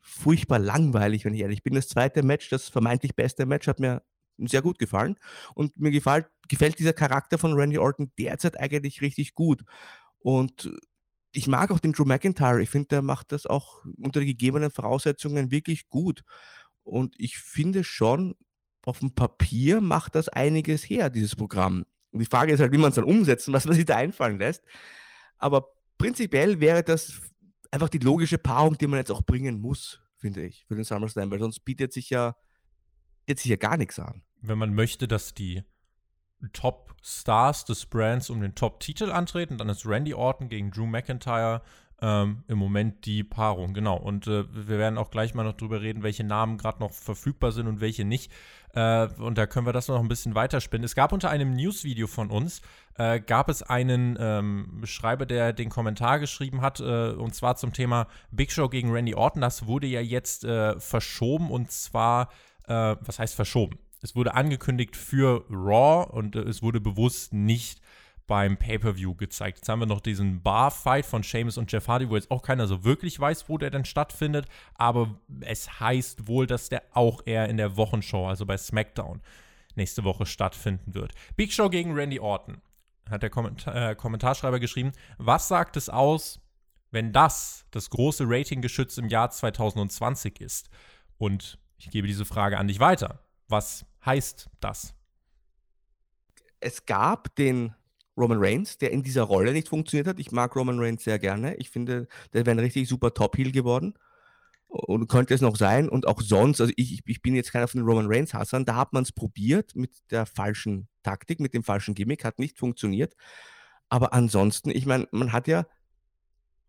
furchtbar 0.00 0.60
langweilig, 0.60 1.24
wenn 1.24 1.34
ich 1.34 1.40
ehrlich 1.40 1.62
bin. 1.64 1.74
Das 1.74 1.88
zweite 1.88 2.22
Match, 2.22 2.48
das 2.48 2.68
vermeintlich 2.68 3.16
beste 3.16 3.46
Match, 3.46 3.66
hat 3.66 3.80
mir 3.80 4.02
sehr 4.38 4.62
gut 4.62 4.78
gefallen. 4.78 5.16
Und 5.54 5.78
mir 5.78 5.90
gefällt, 5.90 6.26
gefällt 6.48 6.78
dieser 6.78 6.92
Charakter 6.92 7.38
von 7.38 7.54
Randy 7.54 7.78
Orton 7.78 8.12
derzeit 8.18 8.58
eigentlich 8.60 9.02
richtig 9.02 9.34
gut. 9.34 9.64
Und 10.18 10.70
ich 11.32 11.48
mag 11.48 11.70
auch 11.70 11.80
den 11.80 11.92
Drew 11.92 12.04
McIntyre. 12.04 12.62
Ich 12.62 12.70
finde, 12.70 12.88
der 12.88 13.02
macht 13.02 13.32
das 13.32 13.46
auch 13.46 13.84
unter 13.98 14.24
gegebenen 14.24 14.70
Voraussetzungen 14.70 15.50
wirklich 15.50 15.88
gut. 15.88 16.22
Und 16.84 17.16
ich 17.18 17.38
finde 17.38 17.82
schon, 17.82 18.36
auf 18.86 19.00
dem 19.00 19.10
Papier 19.10 19.80
macht 19.80 20.14
das 20.14 20.28
einiges 20.28 20.88
her, 20.88 21.10
dieses 21.10 21.36
Programm. 21.36 21.84
Und 22.12 22.20
die 22.20 22.26
Frage 22.26 22.52
ist 22.52 22.60
halt, 22.60 22.72
wie 22.72 22.78
man 22.78 22.90
es 22.90 22.94
dann 22.94 23.04
umsetzt 23.04 23.48
und 23.48 23.54
was 23.54 23.66
man 23.66 23.74
sich 23.74 23.84
da 23.84 23.96
einfallen 23.96 24.38
lässt. 24.38 24.64
Aber 25.38 25.68
prinzipiell 25.98 26.60
wäre 26.60 26.82
das 26.82 27.20
einfach 27.70 27.88
die 27.88 27.98
logische 27.98 28.38
Paarung, 28.38 28.78
die 28.78 28.86
man 28.86 28.98
jetzt 28.98 29.10
auch 29.10 29.22
bringen 29.22 29.60
muss, 29.60 30.00
finde 30.16 30.46
ich, 30.46 30.64
für 30.66 30.76
den 30.76 30.84
SummerSlam, 30.84 31.30
weil 31.30 31.40
sonst 31.40 31.60
bietet 31.60 31.92
sich 31.92 32.10
ja, 32.10 32.36
bietet 33.26 33.40
sich 33.40 33.50
ja 33.50 33.56
gar 33.56 33.76
nichts 33.76 33.98
an. 33.98 34.22
Wenn 34.40 34.58
man 34.58 34.72
möchte, 34.72 35.08
dass 35.08 35.34
die 35.34 35.64
Top-Stars 36.52 37.64
des 37.64 37.86
Brands 37.86 38.30
um 38.30 38.40
den 38.40 38.54
Top-Titel 38.54 39.10
antreten, 39.10 39.58
dann 39.58 39.68
ist 39.68 39.84
Randy 39.84 40.14
Orton 40.14 40.48
gegen 40.48 40.70
Drew 40.70 40.86
McIntyre 40.86 41.62
ähm, 42.00 42.44
im 42.46 42.58
Moment 42.58 43.06
die 43.06 43.24
Paarung, 43.24 43.72
genau. 43.72 43.96
Und 43.96 44.26
äh, 44.26 44.44
wir 44.52 44.78
werden 44.78 44.98
auch 44.98 45.10
gleich 45.10 45.34
mal 45.34 45.44
noch 45.44 45.56
drüber 45.56 45.80
reden, 45.80 46.02
welche 46.02 46.24
Namen 46.24 46.58
gerade 46.58 46.80
noch 46.80 46.92
verfügbar 46.92 47.52
sind 47.52 47.66
und 47.66 47.80
welche 47.80 48.04
nicht. 48.04 48.30
Äh, 48.76 49.08
und 49.18 49.38
da 49.38 49.46
können 49.46 49.66
wir 49.66 49.72
das 49.72 49.88
noch 49.88 49.98
ein 49.98 50.08
bisschen 50.08 50.34
weiterspinnen. 50.34 50.84
Es 50.84 50.94
gab 50.94 51.12
unter 51.12 51.30
einem 51.30 51.54
Newsvideo 51.54 52.06
von 52.06 52.30
uns, 52.30 52.60
äh, 52.98 53.20
gab 53.20 53.48
es 53.48 53.62
einen 53.62 54.18
ähm, 54.20 54.82
Schreiber, 54.84 55.24
der 55.24 55.54
den 55.54 55.70
Kommentar 55.70 56.20
geschrieben 56.20 56.60
hat, 56.60 56.80
äh, 56.80 57.12
und 57.12 57.34
zwar 57.34 57.56
zum 57.56 57.72
Thema 57.72 58.06
Big 58.30 58.52
Show 58.52 58.68
gegen 58.68 58.92
Randy 58.92 59.14
Orton. 59.14 59.40
Das 59.40 59.66
wurde 59.66 59.86
ja 59.86 60.02
jetzt 60.02 60.44
äh, 60.44 60.78
verschoben 60.78 61.50
und 61.50 61.70
zwar, 61.70 62.28
äh, 62.68 62.96
was 63.00 63.18
heißt 63.18 63.34
verschoben? 63.34 63.78
Es 64.02 64.14
wurde 64.14 64.34
angekündigt 64.34 64.94
für 64.94 65.46
Raw 65.50 66.10
und 66.12 66.36
es 66.36 66.62
wurde 66.62 66.78
bewusst 66.78 67.32
nicht 67.32 67.80
beim 68.26 68.56
Pay-Per-View 68.56 69.14
gezeigt. 69.14 69.58
Jetzt 69.58 69.68
haben 69.68 69.80
wir 69.80 69.86
noch 69.86 70.00
diesen 70.00 70.42
Bar-Fight 70.42 71.06
von 71.06 71.22
Seamus 71.22 71.58
und 71.58 71.70
Jeff 71.70 71.88
Hardy, 71.88 72.10
wo 72.10 72.16
jetzt 72.16 72.30
auch 72.30 72.42
keiner 72.42 72.66
so 72.66 72.84
wirklich 72.84 73.18
weiß, 73.18 73.48
wo 73.48 73.58
der 73.58 73.70
denn 73.70 73.84
stattfindet. 73.84 74.46
Aber 74.74 75.18
es 75.40 75.80
heißt 75.80 76.26
wohl, 76.26 76.46
dass 76.46 76.68
der 76.68 76.82
auch 76.92 77.22
eher 77.24 77.48
in 77.48 77.56
der 77.56 77.76
Wochenshow, 77.76 78.26
also 78.26 78.46
bei 78.46 78.56
SmackDown, 78.56 79.22
nächste 79.74 80.04
Woche 80.04 80.26
stattfinden 80.26 80.94
wird. 80.94 81.12
Big 81.36 81.52
Show 81.52 81.68
gegen 81.68 81.94
Randy 81.94 82.18
Orton. 82.18 82.60
Hat 83.08 83.22
der 83.22 83.30
Kommentar 83.30 83.90
äh, 83.90 83.94
Kommentarschreiber 83.94 84.58
geschrieben. 84.58 84.92
Was 85.18 85.46
sagt 85.46 85.76
es 85.76 85.88
aus, 85.88 86.40
wenn 86.90 87.12
das 87.12 87.64
das 87.70 87.90
große 87.90 88.24
Ratinggeschütz 88.26 88.98
im 88.98 89.08
Jahr 89.08 89.30
2020 89.30 90.40
ist? 90.40 90.70
Und 91.18 91.58
ich 91.78 91.90
gebe 91.90 92.08
diese 92.08 92.24
Frage 92.24 92.58
an 92.58 92.66
dich 92.66 92.80
weiter. 92.80 93.20
Was 93.48 93.86
heißt 94.04 94.50
das? 94.60 94.94
Es 96.58 96.86
gab 96.86 97.34
den 97.36 97.74
Roman 98.16 98.38
Reigns, 98.40 98.78
der 98.78 98.92
in 98.92 99.02
dieser 99.02 99.22
Rolle 99.22 99.52
nicht 99.52 99.68
funktioniert 99.68 100.06
hat. 100.06 100.18
Ich 100.18 100.32
mag 100.32 100.54
Roman 100.56 100.78
Reigns 100.80 101.04
sehr 101.04 101.18
gerne. 101.18 101.56
Ich 101.56 101.70
finde, 101.70 102.08
der 102.32 102.46
wäre 102.46 102.56
ein 102.56 102.60
richtig 102.60 102.88
super 102.88 103.12
Top-Heel 103.14 103.52
geworden. 103.52 103.94
und 104.68 105.08
könnte 105.08 105.34
es 105.34 105.40
noch 105.40 105.56
sein. 105.56 105.88
Und 105.88 106.06
auch 106.06 106.20
sonst, 106.20 106.60
also 106.60 106.72
ich, 106.76 107.02
ich 107.06 107.22
bin 107.22 107.34
jetzt 107.34 107.52
keiner 107.52 107.68
von 107.68 107.80
den 107.80 107.86
Roman 107.86 108.06
Reigns 108.08 108.34
Hassern, 108.34 108.64
da 108.64 108.76
hat 108.76 108.92
man 108.92 109.04
es 109.04 109.12
probiert 109.12 109.76
mit 109.76 109.92
der 110.10 110.26
falschen 110.26 110.88
Taktik, 111.02 111.40
mit 111.40 111.54
dem 111.54 111.62
falschen 111.62 111.94
Gimmick, 111.94 112.24
hat 112.24 112.38
nicht 112.38 112.58
funktioniert. 112.58 113.14
Aber 113.88 114.12
ansonsten, 114.12 114.70
ich 114.70 114.86
meine, 114.86 115.08
man 115.12 115.32
hat 115.32 115.48
ja 115.48 115.66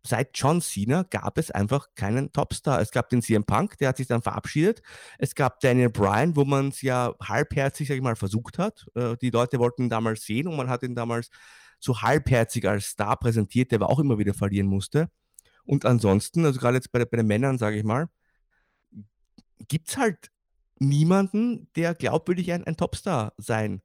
seit 0.08 0.30
John 0.34 0.62
Cena 0.62 1.04
gab 1.04 1.38
es 1.38 1.52
einfach 1.52 1.88
keinen 1.96 2.32
Topstar. 2.32 2.82
Es 2.82 2.92
gab 2.92 3.10
den 3.10 3.22
CM 3.22 3.44
Punk, 3.44 3.78
der 3.78 3.90
hat 3.90 3.98
sich 3.98 4.08
dann 4.08 4.22
verabschiedet. 4.22 4.82
Es 5.18 5.36
gab 5.36 5.60
Daniel 5.60 5.90
Bryan, 5.90 6.36
wo 6.36 6.46
man 6.46 6.70
es 6.70 6.82
ja 6.82 7.14
halbherzig, 7.22 7.88
sag 7.88 7.96
ich 7.96 8.02
mal, 8.02 8.16
versucht 8.16 8.58
hat. 8.58 8.86
Äh, 8.96 9.18
die 9.22 9.30
Leute 9.30 9.60
wollten 9.60 9.84
ihn 9.84 9.90
damals 9.90 10.24
sehen 10.24 10.48
und 10.48 10.56
man 10.56 10.70
hat 10.70 10.84
ihn 10.84 10.96
damals 10.96 11.30
so 11.80 12.02
halbherzig 12.02 12.68
als 12.68 12.86
Star 12.86 13.18
präsentiert, 13.18 13.72
der 13.72 13.78
aber 13.80 13.90
auch 13.90 14.00
immer 14.00 14.18
wieder 14.18 14.34
verlieren 14.34 14.68
musste. 14.68 15.10
Und 15.64 15.86
ansonsten, 15.86 16.46
also 16.46 16.60
gerade 16.60 16.78
jetzt 16.78 16.92
bei, 16.92 17.04
bei 17.06 17.18
den 17.18 17.28
Männern, 17.28 17.58
sage 17.58 17.78
ich 17.78 17.84
mal, 17.84 18.08
gibt 19.68 19.90
es 19.90 19.98
halt 19.98 20.32
niemanden, 20.80 21.68
der 21.76 21.94
glaubwürdig 21.94 22.52
ein, 22.52 22.64
ein 22.64 22.78
Topstar 22.78 23.34
sein 23.38 23.82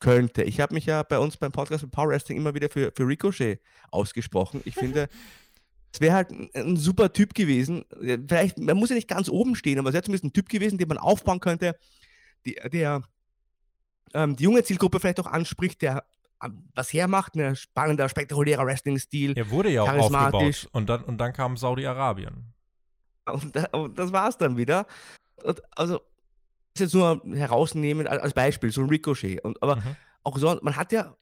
könnte. 0.00 0.42
Ich 0.42 0.60
habe 0.60 0.74
mich 0.74 0.86
ja 0.86 1.02
bei 1.02 1.18
uns 1.18 1.36
beim 1.36 1.52
Podcast 1.52 1.82
mit 1.84 1.92
Power 1.92 2.08
Wrestling 2.08 2.38
immer 2.38 2.54
wieder 2.54 2.70
für, 2.70 2.90
für 2.96 3.06
Ricochet 3.06 3.60
ausgesprochen. 3.90 4.62
Ich 4.64 4.74
finde, 4.74 5.08
es 5.92 6.00
wäre 6.00 6.14
halt 6.14 6.30
ein, 6.30 6.50
ein, 6.54 6.76
super 6.76 7.12
Typ 7.12 7.34
gewesen. 7.34 7.84
Vielleicht, 8.00 8.58
man 8.58 8.76
muss 8.76 8.90
ja 8.90 8.94
nicht 8.94 9.08
ganz 9.08 9.28
oben 9.28 9.56
stehen, 9.56 9.78
aber 9.78 9.88
es 9.88 9.94
wäre 9.94 10.04
zumindest 10.04 10.24
ein 10.24 10.32
Typ 10.32 10.48
gewesen, 10.48 10.78
den 10.78 10.88
man 10.88 10.98
aufbauen 10.98 11.40
könnte, 11.40 11.76
die, 12.46 12.56
der 12.72 13.02
ähm, 14.14 14.36
die 14.36 14.44
junge 14.44 14.62
Zielgruppe 14.62 15.00
vielleicht 15.00 15.20
auch 15.20 15.26
anspricht, 15.26 15.82
der 15.82 16.04
was 16.74 16.92
hermacht, 16.92 17.34
ein 17.36 17.54
spannender, 17.54 18.08
spektakulärer 18.08 18.64
Wrestling-Stil. 18.64 19.34
Er 19.36 19.50
wurde 19.50 19.70
ja 19.70 19.82
auch 19.82 19.92
aufgebaut 19.92 20.68
und 20.72 20.88
dann, 20.88 21.04
und 21.04 21.18
dann 21.18 21.32
kam 21.32 21.56
Saudi-Arabien. 21.56 22.54
Und, 23.26 23.74
und, 23.74 23.98
das 23.98 24.10
war 24.10 24.28
es 24.28 24.38
dann 24.38 24.56
wieder. 24.56 24.86
Und, 25.44 25.60
also, 25.76 26.00
das 26.72 26.80
jetzt 26.80 26.94
nur 26.94 27.20
herausnehmen 27.34 28.06
als 28.06 28.32
Beispiel, 28.32 28.72
so 28.72 28.80
ein 28.80 28.88
Ricochet. 28.88 29.44
Und, 29.44 29.62
aber 29.62 29.76
mhm. 29.76 29.96
auch 30.22 30.38
so, 30.38 30.58
man 30.62 30.76
hat 30.76 30.92
ja 30.92 31.14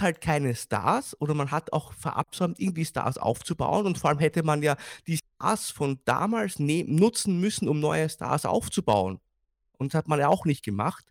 halt 0.00 0.20
keine 0.20 0.54
Stars 0.54 1.20
oder 1.20 1.34
man 1.34 1.50
hat 1.50 1.72
auch 1.72 1.92
verabsäumt, 1.92 2.58
irgendwie 2.58 2.84
Stars 2.84 3.18
aufzubauen 3.18 3.86
und 3.86 3.98
vor 3.98 4.10
allem 4.10 4.18
hätte 4.18 4.42
man 4.42 4.62
ja 4.62 4.76
die 5.06 5.18
Stars 5.18 5.70
von 5.70 6.00
damals 6.04 6.58
nutzen 6.58 7.40
müssen, 7.40 7.68
um 7.68 7.80
neue 7.80 8.08
Stars 8.08 8.46
aufzubauen. 8.46 9.20
Und 9.78 9.92
das 9.92 9.98
hat 9.98 10.08
man 10.08 10.20
ja 10.20 10.28
auch 10.28 10.44
nicht 10.44 10.64
gemacht. 10.64 11.04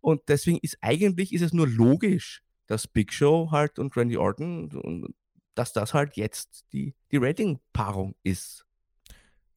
Und 0.00 0.22
deswegen 0.28 0.58
ist 0.58 0.78
eigentlich 0.80 1.32
ist 1.32 1.42
es 1.42 1.52
nur 1.52 1.66
logisch, 1.66 2.42
dass 2.66 2.86
Big 2.86 3.12
Show 3.12 3.50
halt 3.50 3.78
und 3.78 3.96
Randy 3.96 4.16
Orton, 4.16 5.14
dass 5.54 5.72
das 5.72 5.94
halt 5.94 6.16
jetzt 6.16 6.64
die, 6.72 6.94
die 7.10 7.16
Rating-Paarung 7.16 8.14
ist. 8.22 8.64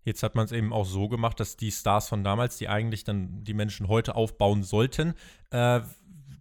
Jetzt 0.04 0.24
hat 0.24 0.34
man 0.34 0.46
es 0.46 0.52
eben 0.52 0.74
auch 0.74 0.86
so 0.86 1.10
gemacht, 1.10 1.40
dass 1.40 1.58
die 1.58 1.72
Stars 1.72 2.10
von 2.10 2.24
damals, 2.24 2.58
die 2.58 2.68
eigentlich 2.68 3.04
dann 3.04 3.44
die 3.44 3.54
Menschen 3.54 3.88
heute 3.88 4.16
aufbauen 4.16 4.64
sollten, 4.64 5.14
äh, 5.52 5.82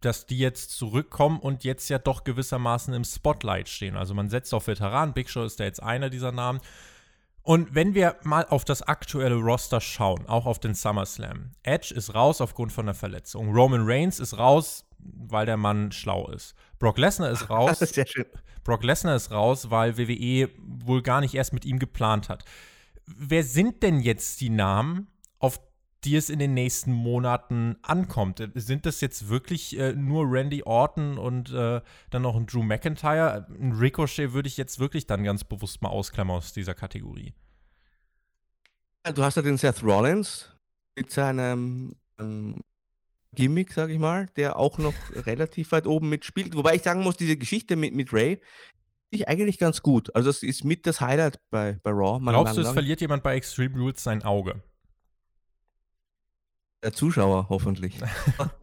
dass 0.01 0.27
die 0.27 0.39
jetzt 0.39 0.71
zurückkommen 0.71 1.39
und 1.39 1.65
jetzt 1.65 1.89
ja 1.89 1.99
doch 1.99 2.25
gewissermaßen 2.25 2.95
im 2.95 3.05
Spotlight 3.05 3.69
stehen. 3.69 3.97
Also 3.97 4.15
man 4.15 4.31
setzt 4.31 4.55
auf 4.55 4.67
Veteranen, 4.67 5.15
Big 5.15 5.29
Show 5.29 5.45
ist 5.45 5.59
ja 5.59 5.67
jetzt 5.67 5.83
einer 5.83 6.11
dieser 6.11 6.33
Namen. 6.33 6.61
Und 7.43 7.75
wenn 7.75 7.95
wir 7.95 8.17
mal 8.23 8.47
auf 8.47 8.65
das 8.65 8.83
aktuelle 8.83 9.37
Roster 9.37 9.81
schauen, 9.81 10.27
auch 10.27 10.47
auf 10.47 10.59
den 10.59 10.75
SummerSlam, 10.75 11.53
Edge 11.63 11.95
ist 11.95 12.15
raus 12.15 12.41
aufgrund 12.41 12.73
von 12.73 12.85
einer 12.85 12.95
Verletzung. 12.95 13.55
Roman 13.55 13.83
Reigns 13.85 14.21
ist 14.21 14.37
raus, 14.39 14.85
weil 14.99 15.47
der 15.47 15.57
Mann 15.57 15.91
schlau 15.93 16.29
ist. 16.31 16.55
Brock 16.79 16.99
Lesnar 16.99 17.31
ist 17.31 17.49
raus. 17.51 17.79
Das 17.79 17.83
ist 17.83 17.95
sehr 17.95 18.07
schön. 18.07 18.27
Brock 18.63 18.85
Lesnar 18.85 19.17
ist 19.17 19.31
raus, 19.31 19.71
weil 19.71 19.97
WWE 19.97 20.51
wohl 20.59 21.03
gar 21.03 21.21
nicht 21.21 21.35
erst 21.35 21.53
mit 21.53 21.65
ihm 21.65 21.79
geplant 21.79 22.29
hat. 22.29 22.45
Wer 23.07 23.43
sind 23.43 23.83
denn 23.83 24.01
jetzt 24.01 24.41
die 24.41 24.51
Namen, 24.51 25.09
auf 25.39 25.61
die 26.05 26.17
es 26.17 26.31
in 26.31 26.39
den 26.39 26.55
nächsten 26.55 26.93
Monaten 26.93 27.77
ankommt? 27.83 28.43
Sind 28.55 28.87
das 28.87 29.01
jetzt 29.01 29.29
wirklich 29.29 29.79
äh, 29.79 29.93
nur 29.93 30.25
Randy 30.31 30.63
Orton 30.65 31.19
und 31.19 31.53
äh, 31.53 31.81
dann 32.11 32.23
noch 32.23 32.37
ein 32.37 32.47
Drew 32.47 32.63
McIntyre? 32.63 33.47
Ein 33.49 33.73
Ricochet 33.73 34.33
würde 34.33 34.49
ich 34.49 34.57
jetzt 34.57 34.79
wirklich 34.79 35.07
dann 35.07 35.25
ganz 35.25 35.45
bewusst 35.45 35.83
mal 35.83 35.89
ausklammern 35.89 36.37
aus 36.37 36.53
dieser 36.53 36.75
Kategorie. 36.75 37.35
Du 39.15 39.23
hast 39.23 39.37
ja 39.37 39.43
den 39.43 39.57
Seth 39.57 39.83
Rollins 39.83 40.51
mit 40.97 41.11
seinem 41.11 41.97
ähm, 42.19 42.63
Gimmick, 43.33 43.73
sage 43.73 43.93
ich 43.93 43.99
mal, 43.99 44.27
der 44.37 44.59
auch 44.59 44.79
noch 44.79 44.95
relativ 45.27 45.73
weit 45.73 45.87
oben 45.87 46.09
mitspielt. 46.09 46.55
Wobei 46.55 46.75
ich 46.75 46.83
sagen 46.83 47.03
muss, 47.03 47.17
diese 47.17 47.37
Geschichte 47.37 47.77
mit, 47.77 47.95
mit 47.95 48.13
Ray 48.13 48.41
ich 49.11 49.29
eigentlich 49.29 49.59
ganz 49.59 49.83
gut. 49.83 50.15
Also 50.15 50.29
das 50.29 50.43
ist 50.43 50.65
mit 50.65 50.87
das 50.87 51.01
Highlight 51.01 51.41
bei, 51.51 51.79
bei 51.83 51.91
Raw. 51.91 52.21
Glaubst 52.23 52.57
du, 52.57 52.61
es 52.61 52.71
verliert 52.71 53.01
jemand 53.01 53.23
bei 53.23 53.35
Extreme 53.35 53.77
Rules 53.77 54.03
sein 54.03 54.23
Auge? 54.23 54.63
Der 56.83 56.93
Zuschauer 56.93 57.49
hoffentlich. 57.49 57.95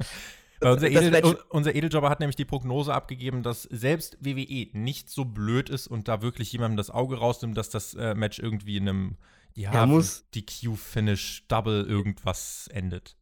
unser, 0.61 0.89
Edel, 0.89 1.37
unser, 1.49 1.75
Edeljobber 1.75 2.09
hat 2.09 2.19
nämlich 2.19 2.35
die 2.35 2.45
Prognose 2.45 2.93
abgegeben, 2.93 3.43
dass 3.43 3.63
selbst 3.63 4.17
WWE 4.19 4.69
nicht 4.73 5.09
so 5.09 5.25
blöd 5.25 5.69
ist 5.69 5.87
und 5.87 6.07
da 6.07 6.21
wirklich 6.21 6.51
jemandem 6.51 6.77
das 6.77 6.89
Auge 6.89 7.17
rausnimmt, 7.17 7.57
dass 7.57 7.69
das 7.69 7.93
äh, 7.93 8.15
Match 8.15 8.39
irgendwie 8.39 8.77
in 8.77 8.89
einem 8.89 9.17
ja, 9.53 9.85
DQ-Finish 9.85 11.47
Double 11.47 11.85
irgendwas 11.85 12.67
endet 12.71 13.17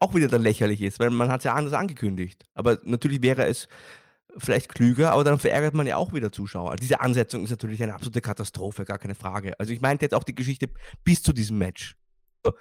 auch 0.00 0.14
wieder 0.14 0.28
dann 0.28 0.42
lächerlich 0.42 0.82
ist, 0.82 1.00
weil 1.00 1.10
man 1.10 1.30
hat 1.30 1.40
es 1.40 1.44
ja 1.44 1.54
anders 1.54 1.72
angekündigt. 1.72 2.44
Aber 2.54 2.78
natürlich 2.84 3.22
wäre 3.22 3.46
es 3.46 3.68
vielleicht 4.36 4.72
klüger, 4.72 5.12
aber 5.12 5.24
dann 5.24 5.38
verärgert 5.38 5.74
man 5.74 5.86
ja 5.86 5.96
auch 5.96 6.12
wieder 6.12 6.30
Zuschauer. 6.30 6.76
Diese 6.76 7.00
Ansetzung 7.00 7.44
ist 7.44 7.50
natürlich 7.50 7.82
eine 7.82 7.94
absolute 7.94 8.20
Katastrophe, 8.20 8.84
gar 8.84 8.98
keine 8.98 9.14
Frage. 9.14 9.58
Also 9.58 9.72
ich 9.72 9.80
meinte 9.80 10.04
jetzt 10.04 10.14
auch 10.14 10.24
die 10.24 10.34
Geschichte 10.34 10.68
bis 11.02 11.22
zu 11.22 11.32
diesem 11.32 11.58
Match. 11.58 11.96
Dass 12.42 12.54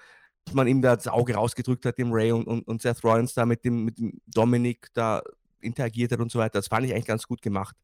man 0.53 0.67
ihm 0.67 0.81
da 0.81 0.95
das 0.95 1.07
Auge 1.07 1.35
rausgedrückt 1.35 1.85
hat, 1.85 1.97
dem 1.97 2.11
Ray 2.11 2.31
und, 2.31 2.45
und, 2.45 2.67
und 2.67 2.81
Seth 2.81 3.03
Rollins 3.03 3.33
da 3.33 3.45
mit 3.45 3.65
dem, 3.65 3.85
mit 3.85 3.97
dem 3.97 4.19
Dominik 4.27 4.89
da 4.93 5.21
interagiert 5.59 6.11
hat 6.11 6.19
und 6.19 6.31
so 6.31 6.39
weiter. 6.39 6.59
Das 6.59 6.67
fand 6.67 6.85
ich 6.85 6.93
eigentlich 6.93 7.05
ganz 7.05 7.27
gut 7.27 7.41
gemacht. 7.41 7.75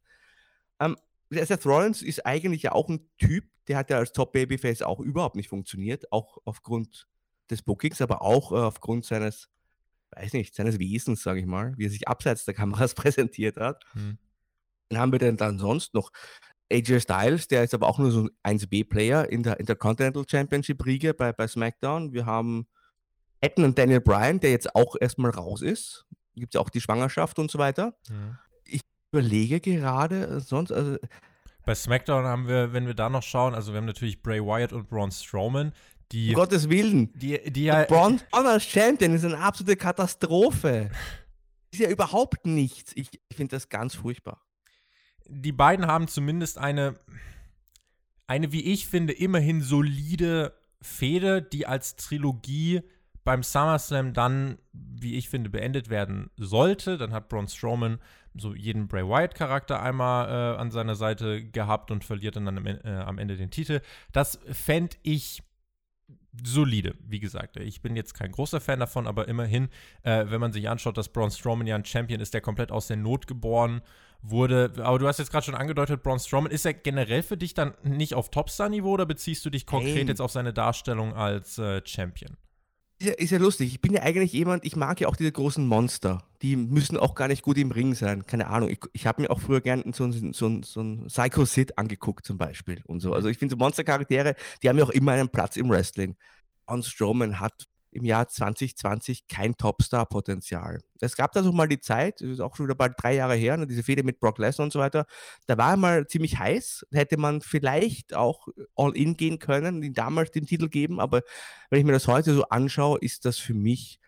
Ähm, 0.80 0.96
Seth 1.30 1.66
Rollins 1.66 2.02
ist 2.02 2.24
eigentlich 2.26 2.62
ja 2.62 2.72
auch 2.72 2.88
ein 2.88 3.08
Typ, 3.18 3.44
der 3.68 3.78
hat 3.78 3.90
ja 3.90 3.98
als 3.98 4.12
Top-Babyface 4.12 4.82
auch 4.82 5.00
überhaupt 5.00 5.36
nicht 5.36 5.48
funktioniert, 5.48 6.10
auch 6.12 6.38
aufgrund 6.44 7.06
des 7.50 7.62
Bookings, 7.62 8.00
aber 8.00 8.22
auch 8.22 8.52
äh, 8.52 8.56
aufgrund 8.56 9.04
seines, 9.04 9.48
weiß 10.12 10.32
nicht, 10.34 10.54
seines 10.54 10.78
Wesens, 10.78 11.22
sage 11.22 11.40
ich 11.40 11.46
mal, 11.46 11.74
wie 11.76 11.86
er 11.86 11.90
sich 11.90 12.08
abseits 12.08 12.44
der 12.44 12.54
Kameras 12.54 12.94
präsentiert 12.94 13.56
hat. 13.56 13.84
Hm. 13.92 14.18
Dann 14.88 14.98
haben 14.98 15.12
wir 15.12 15.18
denn 15.18 15.36
dann 15.36 15.58
sonst 15.58 15.94
noch 15.94 16.10
AJ 16.74 17.00
Styles, 17.00 17.48
der 17.48 17.64
ist 17.64 17.74
aber 17.74 17.88
auch 17.88 17.98
nur 17.98 18.10
so 18.10 18.28
ein 18.42 18.58
1B-Player 18.58 19.30
in 19.30 19.42
der 19.42 19.60
Intercontinental 19.60 20.24
Championship-Riege 20.28 21.14
bei, 21.14 21.32
bei 21.32 21.46
SmackDown. 21.46 22.12
Wir 22.12 22.26
haben 22.26 22.66
Etten 23.40 23.64
und 23.64 23.78
Daniel 23.78 24.00
Bryan, 24.00 24.40
der 24.40 24.50
jetzt 24.50 24.74
auch 24.74 24.96
erstmal 25.00 25.30
raus 25.30 25.62
ist. 25.62 26.06
Gibt 26.34 26.54
es 26.54 26.58
ja 26.58 26.60
auch 26.60 26.70
die 26.70 26.80
Schwangerschaft 26.80 27.38
und 27.38 27.50
so 27.50 27.58
weiter. 27.58 27.94
Hm. 28.08 28.36
Ich 28.64 28.80
überlege 29.12 29.60
gerade, 29.60 30.26
äh, 30.26 30.40
sonst, 30.40 30.72
also 30.72 30.96
bei 31.64 31.74
SmackDown 31.74 32.24
haben 32.24 32.48
wir, 32.48 32.72
wenn 32.72 32.86
wir 32.86 32.94
da 32.94 33.08
noch 33.08 33.22
schauen, 33.22 33.54
also 33.54 33.72
wir 33.72 33.78
haben 33.78 33.86
natürlich 33.86 34.22
Bray 34.22 34.40
Wyatt 34.40 34.72
und 34.72 34.88
Braun 34.88 35.10
Strowman, 35.10 35.72
die, 36.12 36.30
um 36.30 36.34
Gottes 36.34 36.68
Willen. 36.68 37.12
Die, 37.18 37.38
die 37.50 37.64
ja, 37.64 37.84
Braun 37.84 38.20
als 38.30 38.64
Champion 38.64 39.14
ist 39.14 39.24
eine 39.24 39.38
absolute 39.38 39.76
Katastrophe. 39.76 40.90
Ist 41.72 41.80
ja 41.80 41.90
überhaupt 41.90 42.46
nichts. 42.46 42.92
Ich, 42.94 43.08
ich 43.28 43.36
finde 43.36 43.56
das 43.56 43.68
ganz 43.68 43.96
furchtbar. 43.96 44.40
Die 45.26 45.52
beiden 45.52 45.86
haben 45.86 46.08
zumindest 46.08 46.58
eine, 46.58 46.94
eine, 48.26 48.52
wie 48.52 48.72
ich 48.72 48.86
finde, 48.86 49.12
immerhin 49.12 49.62
solide 49.62 50.54
Fehde, 50.82 51.42
die 51.42 51.66
als 51.66 51.96
Trilogie 51.96 52.82
beim 53.24 53.42
SummerSlam 53.42 54.12
dann, 54.12 54.58
wie 54.72 55.16
ich 55.16 55.30
finde, 55.30 55.48
beendet 55.48 55.88
werden 55.88 56.30
sollte. 56.36 56.98
Dann 56.98 57.12
hat 57.12 57.28
Braun 57.28 57.48
Strowman 57.48 57.98
so 58.34 58.54
jeden 58.54 58.86
Bray 58.86 59.04
Wyatt-Charakter 59.06 59.80
einmal 59.80 60.28
äh, 60.28 60.58
an 60.58 60.70
seiner 60.70 60.94
Seite 60.94 61.44
gehabt 61.44 61.90
und 61.90 62.04
verliert 62.04 62.36
dann 62.36 62.48
am, 62.48 62.66
äh, 62.66 62.80
am 62.84 63.18
Ende 63.18 63.36
den 63.36 63.50
Titel. 63.50 63.80
Das 64.12 64.38
fände 64.50 64.96
ich 65.02 65.42
solide, 66.44 66.96
wie 67.00 67.20
gesagt. 67.20 67.56
Ich 67.56 67.80
bin 67.80 67.96
jetzt 67.96 68.14
kein 68.14 68.32
großer 68.32 68.60
Fan 68.60 68.80
davon, 68.80 69.06
aber 69.06 69.28
immerhin, 69.28 69.68
äh, 70.02 70.24
wenn 70.28 70.40
man 70.40 70.52
sich 70.52 70.68
anschaut, 70.68 70.98
dass 70.98 71.08
Braun 71.08 71.30
Strowman 71.30 71.66
ja 71.66 71.76
ein 71.76 71.84
Champion 71.84 72.20
ist, 72.20 72.34
der 72.34 72.40
komplett 72.40 72.72
aus 72.72 72.88
der 72.88 72.96
Not 72.96 73.26
geboren 73.26 73.82
wurde. 74.30 74.72
Aber 74.78 74.98
du 74.98 75.06
hast 75.06 75.18
jetzt 75.18 75.30
gerade 75.30 75.44
schon 75.44 75.54
angedeutet, 75.54 76.02
Braun 76.02 76.18
Strowman, 76.18 76.50
ist 76.50 76.64
er 76.64 76.74
generell 76.74 77.22
für 77.22 77.36
dich 77.36 77.54
dann 77.54 77.74
nicht 77.82 78.14
auf 78.14 78.30
Topstar-Niveau 78.30 78.92
oder 78.92 79.06
beziehst 79.06 79.44
du 79.44 79.50
dich 79.50 79.66
konkret 79.66 79.96
Nein. 79.96 80.08
jetzt 80.08 80.20
auf 80.20 80.32
seine 80.32 80.52
Darstellung 80.52 81.14
als 81.14 81.58
äh, 81.58 81.82
Champion? 81.84 82.36
Ist 82.98 83.08
ja, 83.08 83.12
ist 83.14 83.30
ja 83.30 83.38
lustig. 83.38 83.72
Ich 83.72 83.80
bin 83.80 83.92
ja 83.92 84.02
eigentlich 84.02 84.32
jemand, 84.32 84.64
ich 84.64 84.76
mag 84.76 85.00
ja 85.00 85.08
auch 85.08 85.16
diese 85.16 85.32
großen 85.32 85.66
Monster. 85.66 86.22
Die 86.42 86.56
müssen 86.56 86.96
auch 86.96 87.14
gar 87.14 87.28
nicht 87.28 87.42
gut 87.42 87.58
im 87.58 87.72
Ring 87.72 87.94
sein. 87.94 88.24
Keine 88.24 88.46
Ahnung. 88.46 88.70
Ich, 88.70 88.78
ich 88.92 89.06
habe 89.06 89.22
mir 89.22 89.30
auch 89.30 89.40
früher 89.40 89.60
gern 89.60 89.92
so, 89.92 90.10
so, 90.10 90.32
so, 90.32 90.60
so 90.62 90.80
ein 90.80 91.06
Psycho 91.08 91.44
Sid 91.44 91.76
angeguckt, 91.76 92.24
zum 92.24 92.38
Beispiel. 92.38 92.82
Und 92.86 93.00
so. 93.00 93.12
Also 93.12 93.28
ich 93.28 93.38
finde 93.38 93.54
so 93.54 93.56
Monstercharaktere, 93.58 94.36
die 94.62 94.68
haben 94.68 94.78
ja 94.78 94.84
auch 94.84 94.90
immer 94.90 95.12
einen 95.12 95.28
Platz 95.28 95.56
im 95.56 95.68
Wrestling. 95.68 96.16
Braun 96.66 96.82
Strowman 96.82 97.40
hat 97.40 97.64
im 97.94 98.04
Jahr 98.04 98.28
2020 98.28 99.26
kein 99.28 99.56
Topstar-Potenzial. 99.56 100.80
Es 101.00 101.16
gab 101.16 101.32
da 101.32 101.42
so 101.42 101.52
mal 101.52 101.68
die 101.68 101.80
Zeit, 101.80 102.20
das 102.20 102.28
ist 102.28 102.40
auch 102.40 102.56
schon 102.56 102.66
wieder 102.66 102.74
bald 102.74 102.94
drei 102.96 103.14
Jahre 103.14 103.34
her, 103.34 103.56
ne, 103.56 103.66
diese 103.66 103.82
Fehde 103.82 104.02
mit 104.02 104.20
Brock 104.20 104.38
Lesnar 104.38 104.64
und 104.64 104.72
so 104.72 104.78
weiter, 104.80 105.06
da 105.46 105.56
war 105.56 105.70
er 105.70 105.76
mal 105.76 106.06
ziemlich 106.06 106.38
heiß, 106.38 106.86
hätte 106.92 107.16
man 107.16 107.40
vielleicht 107.40 108.14
auch 108.14 108.48
all-in 108.74 109.16
gehen 109.16 109.38
können, 109.38 109.82
ihn 109.82 109.94
damals 109.94 110.30
den 110.32 110.46
Titel 110.46 110.68
geben, 110.68 111.00
aber 111.00 111.22
wenn 111.70 111.78
ich 111.78 111.86
mir 111.86 111.92
das 111.92 112.08
heute 112.08 112.34
so 112.34 112.44
anschaue, 112.44 112.98
ist 113.00 113.24
das 113.24 113.38
für 113.38 113.54
mich 113.54 114.00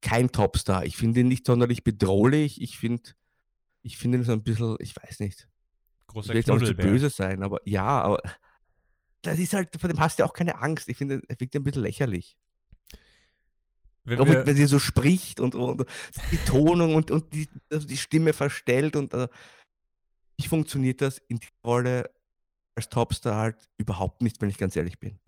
kein 0.00 0.30
Topstar. 0.30 0.84
Ich 0.84 0.96
finde 0.96 1.20
ihn 1.20 1.28
nicht 1.28 1.46
sonderlich 1.46 1.82
bedrohlich, 1.82 2.62
ich 2.62 2.78
finde 2.78 3.10
ich 3.82 3.96
finde 3.98 4.18
ihn 4.18 4.24
so 4.24 4.32
ein 4.32 4.42
bisschen, 4.42 4.76
ich 4.80 4.94
weiß 4.96 5.20
nicht, 5.20 5.48
Großer 6.08 6.34
ich 6.34 6.46
will 6.46 6.54
auch 6.54 6.60
nicht 6.60 6.68
zu 6.68 6.74
böse 6.74 7.10
sein, 7.10 7.42
aber 7.42 7.60
ja, 7.64 8.02
aber 8.02 8.20
das 9.22 9.38
ist 9.38 9.52
halt, 9.52 9.68
vor 9.78 9.88
dem 9.88 9.98
hast 9.98 10.18
du 10.18 10.22
ja 10.22 10.28
auch 10.28 10.32
keine 10.32 10.60
Angst. 10.60 10.88
Ich 10.88 10.96
finde, 10.96 11.20
er 11.28 11.40
wirkt 11.40 11.56
ein 11.56 11.64
bisschen 11.64 11.82
lächerlich. 11.82 12.36
Wenn 14.08 14.20
Auch 14.20 14.26
wir, 14.26 14.46
wenn, 14.46 14.56
sie 14.56 14.66
so 14.66 14.78
spricht 14.78 15.40
und, 15.40 15.54
und 15.54 15.84
die 16.32 16.38
Tonung 16.38 16.94
und, 16.94 17.10
und 17.10 17.32
die, 17.32 17.48
also 17.70 17.86
die 17.86 17.96
Stimme 17.96 18.32
verstellt 18.32 18.96
und 18.96 19.14
also, 19.14 19.28
wie 20.36 20.46
funktioniert 20.46 21.00
das 21.00 21.18
in 21.28 21.38
der 21.38 21.48
Rolle 21.64 22.10
als 22.76 22.88
Topstar 22.88 23.36
halt 23.36 23.56
überhaupt 23.76 24.22
nicht, 24.22 24.40
wenn 24.40 24.50
ich 24.50 24.58
ganz 24.58 24.76
ehrlich 24.76 24.98
bin. 24.98 25.18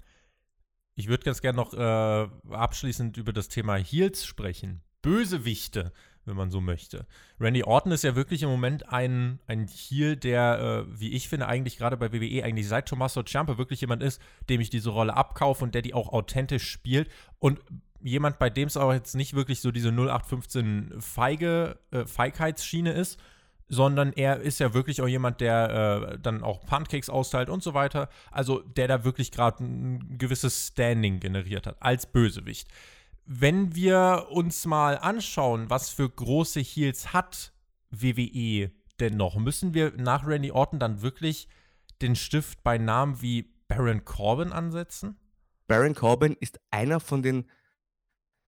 Ich 0.95 1.09
würde 1.09 1.25
ganz 1.25 1.41
gerne 1.41 1.57
noch 1.57 1.75
äh, 1.75 2.55
abschließend 2.55 3.17
über 3.17 3.33
das 3.33 3.49
Thema 3.49 3.77
Heels 3.77 4.25
sprechen. 4.25 4.83
Bösewichte, 5.03 5.93
wenn 6.25 6.37
man 6.37 6.51
so 6.51 6.61
möchte. 6.61 7.07
Randy 7.41 7.65
Orton 7.65 7.93
ist 7.93 8.05
ja 8.05 8.15
wirklich 8.15 8.43
im 8.43 8.51
Moment 8.51 8.89
ein, 8.91 9.41
ein 9.47 9.67
Heel, 9.67 10.17
der, 10.17 10.87
äh, 10.89 11.01
wie 11.01 11.13
ich 11.13 11.29
finde, 11.29 11.49
eigentlich 11.49 11.79
gerade 11.79 11.97
bei 11.97 12.13
WWE, 12.13 12.45
eigentlich 12.45 12.69
seit 12.69 12.87
Tommaso 12.89 13.23
Ciampa 13.23 13.59
wirklich 13.59 13.81
jemand 13.81 14.03
ist, 14.03 14.21
dem 14.49 14.61
ich 14.61 14.71
diese 14.71 14.91
Rolle 14.91 15.17
abkaufe 15.17 15.65
und 15.65 15.75
der 15.75 15.83
die 15.83 15.95
auch 15.95 16.13
authentisch 16.13 16.69
spielt. 16.71 17.11
Und 17.39 17.61
jemand, 18.03 18.39
bei 18.39 18.51
dem 18.51 18.69
es 18.69 18.77
auch 18.77 18.93
jetzt 18.93 19.15
nicht 19.15 19.35
wirklich 19.35 19.61
so 19.61 19.71
diese 19.71 19.91
0815 19.91 20.95
Feige, 21.01 21.79
äh, 21.91 22.05
Feigheitsschiene 22.07 22.93
ist, 22.93 23.19
sondern 23.69 24.13
er 24.13 24.41
ist 24.41 24.59
ja 24.59 24.75
wirklich 24.75 25.01
auch 25.01 25.07
jemand, 25.07 25.41
der 25.41 26.13
äh, 26.13 26.19
dann 26.19 26.43
auch 26.43 26.67
Pancakes 26.67 27.09
austeilt 27.09 27.49
und 27.49 27.63
so 27.63 27.73
weiter. 27.73 28.09
Also 28.31 28.61
der 28.61 28.89
da 28.89 29.05
wirklich 29.05 29.31
gerade 29.31 29.65
ein 29.65 30.19
gewisses 30.19 30.69
Standing 30.69 31.21
generiert 31.21 31.67
hat 31.67 31.77
als 31.81 32.07
Bösewicht. 32.07 32.69
Wenn 33.27 33.77
wir 33.77 34.27
uns 34.31 34.67
mal 34.67 34.99
anschauen, 34.99 35.71
was 35.71 35.89
für 35.91 36.11
große 36.11 36.61
Heels 36.61 37.13
hat 37.13 37.53
WWE 37.91 38.73
denn 38.99 39.17
noch, 39.17 39.37
müssen 39.37 39.73
wir 39.73 39.93
nach 39.97 40.27
Randy 40.27 40.51
Orton 40.51 40.81
dann 40.81 41.01
wirklich 41.01 41.49
den 42.03 42.17
Stift 42.17 42.65
bei 42.65 42.77
Namen 42.77 43.23
wie 43.23 43.55
Baron 43.69 44.05
Corbin 44.05 44.53
ansetzen? 44.53 45.17
Baron 45.69 45.95
Corbin 45.95 46.37
ist 46.41 46.61
einer 46.73 46.99
von 46.99 47.23
den, 47.23 47.45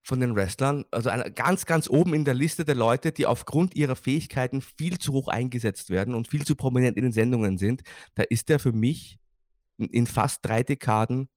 von 0.03 0.19
den 0.19 0.35
Wrestlern, 0.35 0.83
also 0.91 1.09
ganz, 1.33 1.65
ganz 1.65 1.89
oben 1.89 2.13
in 2.13 2.25
der 2.25 2.33
Liste 2.33 2.65
der 2.65 2.75
Leute, 2.75 3.13
die 3.13 3.25
aufgrund 3.25 3.73
ihrer 3.75 3.95
Fähigkeiten 3.95 4.61
viel 4.61 4.99
zu 4.99 5.13
hoch 5.13 5.29
eingesetzt 5.29 5.89
werden 5.89 6.13
und 6.13 6.27
viel 6.27 6.45
zu 6.45 6.55
prominent 6.55 6.97
in 6.97 7.03
den 7.03 7.13
Sendungen 7.13 7.57
sind. 7.57 7.83
Da 8.15 8.23
ist 8.23 8.49
er 8.49 8.59
für 8.59 8.73
mich 8.73 9.17
in, 9.77 10.05
fast 10.05 10.45
drei 10.45 10.61
Dekaden 10.63 11.29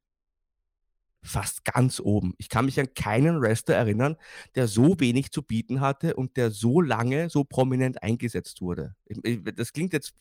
fast 1.22 1.64
ganz 1.64 2.00
oben. 2.00 2.34
Ich 2.38 2.48
kann 2.48 2.64
mich 2.66 2.78
an 2.78 2.92
keinen 2.94 3.40
Wrestler 3.40 3.76
erinnern, 3.76 4.16
der 4.54 4.68
so 4.68 4.98
wenig 5.00 5.32
zu 5.32 5.42
bieten 5.42 5.80
hatte 5.80 6.14
und 6.14 6.36
der 6.36 6.50
so 6.50 6.80
lange 6.80 7.30
so 7.30 7.44
prominent 7.44 8.02
eingesetzt 8.02 8.60
wurde. 8.60 8.94
Das 9.56 9.72
klingt 9.72 9.92
jetzt 9.92 10.14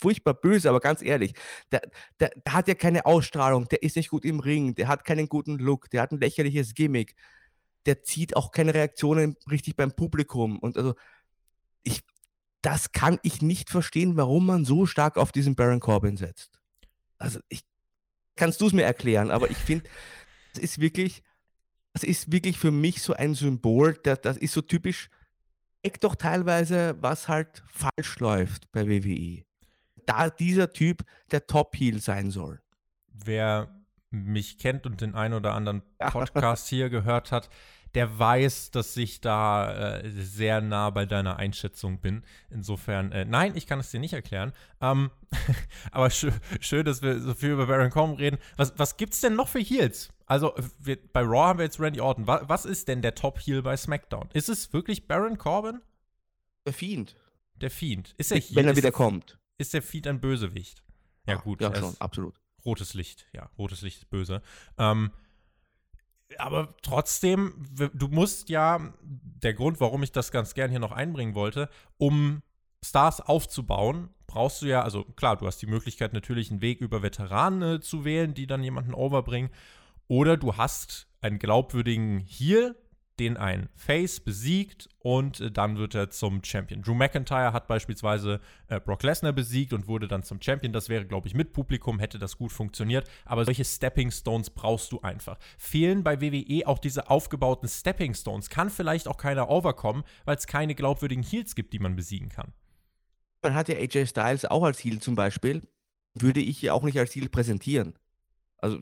furchtbar 0.00 0.34
böse, 0.34 0.68
aber 0.68 0.80
ganz 0.80 1.02
ehrlich, 1.02 1.34
der, 1.70 1.82
der, 2.18 2.30
der 2.44 2.52
hat 2.52 2.68
ja 2.68 2.74
keine 2.74 3.06
Ausstrahlung, 3.06 3.68
der 3.68 3.82
ist 3.82 3.96
nicht 3.96 4.10
gut 4.10 4.24
im 4.24 4.40
Ring, 4.40 4.74
der 4.74 4.88
hat 4.88 5.04
keinen 5.04 5.28
guten 5.28 5.58
Look, 5.58 5.90
der 5.90 6.02
hat 6.02 6.12
ein 6.12 6.20
lächerliches 6.20 6.74
Gimmick, 6.74 7.14
der 7.88 8.02
zieht 8.02 8.36
auch 8.36 8.52
keine 8.52 8.74
Reaktionen 8.74 9.36
richtig 9.50 9.76
beim 9.76 9.92
Publikum 9.92 10.58
und 10.58 10.76
also 10.76 10.94
ich, 11.82 12.02
das 12.60 12.92
kann 12.92 13.18
ich 13.22 13.40
nicht 13.40 13.70
verstehen, 13.70 14.16
warum 14.16 14.44
man 14.44 14.66
so 14.66 14.84
stark 14.84 15.16
auf 15.16 15.32
diesen 15.32 15.56
Baron 15.56 15.80
Corbin 15.80 16.18
setzt. 16.18 16.60
Also 17.16 17.40
ich, 17.48 17.64
kannst 18.36 18.60
du 18.60 18.66
es 18.66 18.74
mir 18.74 18.82
erklären, 18.82 19.30
aber 19.30 19.50
ich 19.50 19.56
finde, 19.56 19.88
das 20.52 20.62
ist 20.62 20.80
wirklich, 20.80 21.22
das 21.94 22.02
ist 22.04 22.30
wirklich 22.30 22.58
für 22.58 22.70
mich 22.70 23.00
so 23.00 23.14
ein 23.14 23.34
Symbol, 23.34 23.98
das, 24.02 24.20
das 24.20 24.36
ist 24.36 24.52
so 24.52 24.60
typisch, 24.60 25.08
zeigt 25.82 26.04
doch 26.04 26.14
teilweise, 26.14 26.96
was 27.00 27.26
halt 27.26 27.64
falsch 27.68 28.18
läuft 28.18 28.70
bei 28.70 28.86
WWE. 28.86 29.44
Da 30.04 30.28
dieser 30.28 30.74
Typ 30.74 31.04
der 31.30 31.46
Top-Heel 31.46 32.00
sein 32.00 32.30
soll. 32.30 32.60
wer 33.12 33.74
mich 34.10 34.58
kennt 34.58 34.86
und 34.86 35.00
den 35.00 35.14
einen 35.14 35.34
oder 35.34 35.54
anderen. 35.54 35.82
Podcast 35.98 36.68
hier 36.68 36.90
gehört 36.90 37.32
hat, 37.32 37.48
der 37.94 38.18
weiß, 38.18 38.70
dass 38.70 38.96
ich 38.96 39.20
da 39.20 39.98
äh, 39.98 40.10
sehr 40.10 40.60
nah 40.60 40.90
bei 40.90 41.06
deiner 41.06 41.36
Einschätzung 41.36 42.00
bin. 42.00 42.22
Insofern, 42.50 43.12
äh, 43.12 43.24
nein, 43.24 43.56
ich 43.56 43.66
kann 43.66 43.80
es 43.80 43.90
dir 43.90 44.00
nicht 44.00 44.12
erklären. 44.12 44.52
Ähm, 44.80 45.10
aber 45.90 46.10
schö 46.10 46.30
schön, 46.60 46.84
dass 46.84 47.02
wir 47.02 47.20
so 47.20 47.34
viel 47.34 47.50
über 47.50 47.66
Baron 47.66 47.90
Corbin 47.90 48.16
reden. 48.16 48.38
Was, 48.56 48.78
was 48.78 48.96
gibt's 48.96 49.20
denn 49.20 49.34
noch 49.36 49.48
für 49.48 49.60
Heels? 49.60 50.10
Also, 50.26 50.54
wir, 50.78 50.98
bei 51.12 51.22
Raw 51.22 51.48
haben 51.48 51.58
wir 51.58 51.64
jetzt 51.64 51.80
Randy 51.80 52.00
Orton. 52.00 52.26
Wa 52.26 52.42
was 52.46 52.66
ist 52.66 52.88
denn 52.88 53.00
der 53.00 53.14
Top-Heel 53.14 53.62
bei 53.62 53.76
SmackDown? 53.76 54.28
Ist 54.34 54.48
es 54.50 54.72
wirklich 54.72 55.06
Baron 55.08 55.38
Corbin? 55.38 55.80
Der 56.66 56.74
Fiend. 56.74 57.16
Der 57.54 57.70
Fiend. 57.70 58.14
Ist 58.18 58.30
der 58.30 58.42
Wenn 58.50 58.66
er 58.66 58.72
ist, 58.72 58.76
wieder 58.76 58.92
kommt. 58.92 59.38
Ist 59.56 59.72
der 59.72 59.82
Fiend 59.82 60.06
ein 60.06 60.20
Bösewicht? 60.20 60.82
Ja, 61.26 61.36
gut. 61.36 61.60
Ja, 61.62 61.70
er 61.70 61.80
schon, 61.80 61.92
ist- 61.92 62.02
absolut. 62.02 62.34
Rotes 62.64 62.92
Licht, 62.94 63.26
ja, 63.32 63.48
rotes 63.56 63.80
Licht 63.82 63.98
ist 63.98 64.10
böse. 64.10 64.42
Ähm, 64.76 65.10
aber 66.36 66.74
trotzdem, 66.82 67.54
du 67.94 68.08
musst 68.08 68.48
ja, 68.48 68.92
der 69.02 69.54
Grund, 69.54 69.80
warum 69.80 70.02
ich 70.02 70.12
das 70.12 70.30
ganz 70.30 70.54
gern 70.54 70.70
hier 70.70 70.80
noch 70.80 70.92
einbringen 70.92 71.34
wollte, 71.34 71.68
um 71.96 72.42
Stars 72.84 73.20
aufzubauen, 73.20 74.10
brauchst 74.26 74.62
du 74.62 74.66
ja, 74.66 74.82
also 74.82 75.04
klar, 75.04 75.36
du 75.36 75.46
hast 75.46 75.62
die 75.62 75.66
Möglichkeit 75.66 76.12
natürlich 76.12 76.50
einen 76.50 76.60
Weg 76.60 76.80
über 76.80 77.02
Veteranen 77.02 77.80
zu 77.82 78.04
wählen, 78.04 78.34
die 78.34 78.46
dann 78.46 78.62
jemanden 78.62 78.94
overbringen, 78.94 79.50
oder 80.06 80.36
du 80.36 80.56
hast 80.56 81.06
einen 81.20 81.38
glaubwürdigen 81.38 82.20
Heel, 82.20 82.76
den 83.20 83.36
ein 83.36 83.68
Face 83.74 84.20
besiegt 84.20 84.88
und 84.98 85.40
äh, 85.40 85.50
dann 85.50 85.76
wird 85.78 85.94
er 85.94 86.10
zum 86.10 86.42
Champion. 86.42 86.82
Drew 86.82 86.94
McIntyre 86.94 87.52
hat 87.52 87.66
beispielsweise 87.66 88.40
äh, 88.68 88.80
Brock 88.80 89.02
Lesnar 89.02 89.32
besiegt 89.32 89.72
und 89.72 89.86
wurde 89.86 90.08
dann 90.08 90.22
zum 90.22 90.40
Champion. 90.40 90.72
Das 90.72 90.88
wäre, 90.88 91.04
glaube 91.04 91.28
ich, 91.28 91.34
mit 91.34 91.52
Publikum 91.52 91.98
hätte 91.98 92.18
das 92.18 92.36
gut 92.36 92.52
funktioniert. 92.52 93.08
Aber 93.24 93.44
solche 93.44 93.64
Stepping 93.64 94.10
Stones 94.10 94.50
brauchst 94.50 94.92
du 94.92 95.00
einfach. 95.00 95.38
Fehlen 95.56 96.02
bei 96.04 96.20
WWE 96.20 96.66
auch 96.66 96.78
diese 96.78 97.10
aufgebauten 97.10 97.68
Stepping 97.68 98.14
Stones. 98.14 98.50
Kann 98.50 98.70
vielleicht 98.70 99.08
auch 99.08 99.16
keiner 99.16 99.50
overkommen, 99.50 100.04
weil 100.24 100.36
es 100.36 100.46
keine 100.46 100.74
glaubwürdigen 100.74 101.24
Heels 101.24 101.54
gibt, 101.54 101.72
die 101.72 101.78
man 101.78 101.96
besiegen 101.96 102.28
kann. 102.28 102.52
Man 103.42 103.54
hat 103.54 103.68
ja 103.68 103.76
AJ 103.76 104.06
Styles 104.06 104.44
auch 104.44 104.64
als 104.64 104.80
Heel 104.80 105.00
zum 105.00 105.14
Beispiel, 105.14 105.62
würde 106.14 106.40
ich 106.40 106.60
ja 106.62 106.72
auch 106.72 106.82
nicht 106.82 106.98
als 106.98 107.14
Heel 107.14 107.28
präsentieren. 107.28 107.94
Also 108.58 108.80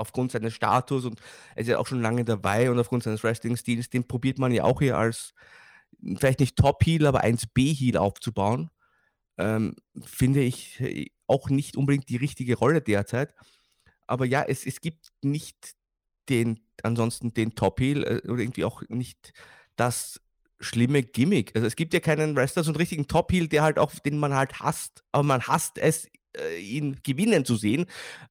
aufgrund 0.00 0.32
seines 0.32 0.54
Status 0.54 1.04
und 1.04 1.20
er 1.54 1.62
ist 1.62 1.68
ja 1.68 1.78
auch 1.78 1.86
schon 1.86 2.02
lange 2.02 2.24
dabei 2.24 2.70
und 2.70 2.78
aufgrund 2.78 3.02
seines 3.02 3.22
Wrestling-Stils, 3.22 3.90
den 3.90 4.06
probiert 4.06 4.38
man 4.38 4.52
ja 4.52 4.64
auch 4.64 4.80
hier 4.80 4.98
als 4.98 5.34
vielleicht 6.16 6.40
nicht 6.40 6.56
Top-Heel, 6.56 7.06
aber 7.06 7.24
1B-Heel 7.24 7.96
aufzubauen. 7.96 8.70
Ähm, 9.38 9.76
finde 10.04 10.42
ich 10.42 10.80
äh, 10.80 11.10
auch 11.26 11.48
nicht 11.48 11.76
unbedingt 11.76 12.08
die 12.08 12.16
richtige 12.16 12.56
Rolle 12.56 12.80
derzeit. 12.80 13.34
Aber 14.06 14.26
ja, 14.26 14.42
es, 14.42 14.66
es 14.66 14.80
gibt 14.80 15.12
nicht 15.22 15.74
den, 16.28 16.60
ansonsten 16.82 17.32
den 17.32 17.54
Top-Heel 17.54 18.04
äh, 18.04 18.28
oder 18.28 18.42
irgendwie 18.42 18.64
auch 18.64 18.82
nicht 18.88 19.32
das 19.76 20.20
schlimme 20.60 21.02
Gimmick. 21.02 21.52
Also 21.54 21.66
es 21.66 21.76
gibt 21.76 21.94
ja 21.94 22.00
keinen 22.00 22.36
Wrestler, 22.36 22.64
so 22.64 22.70
einen 22.70 22.76
richtigen 22.76 23.06
Top-Heel, 23.06 23.48
der 23.48 23.62
halt 23.62 23.78
auch, 23.78 23.94
den 23.94 24.18
man 24.18 24.34
halt 24.34 24.60
hasst, 24.60 25.02
aber 25.12 25.22
man 25.22 25.42
hasst 25.42 25.78
es, 25.78 26.08
ihn 26.60 27.00
gewinnen 27.02 27.44
zu 27.44 27.56
sehen. 27.56 27.86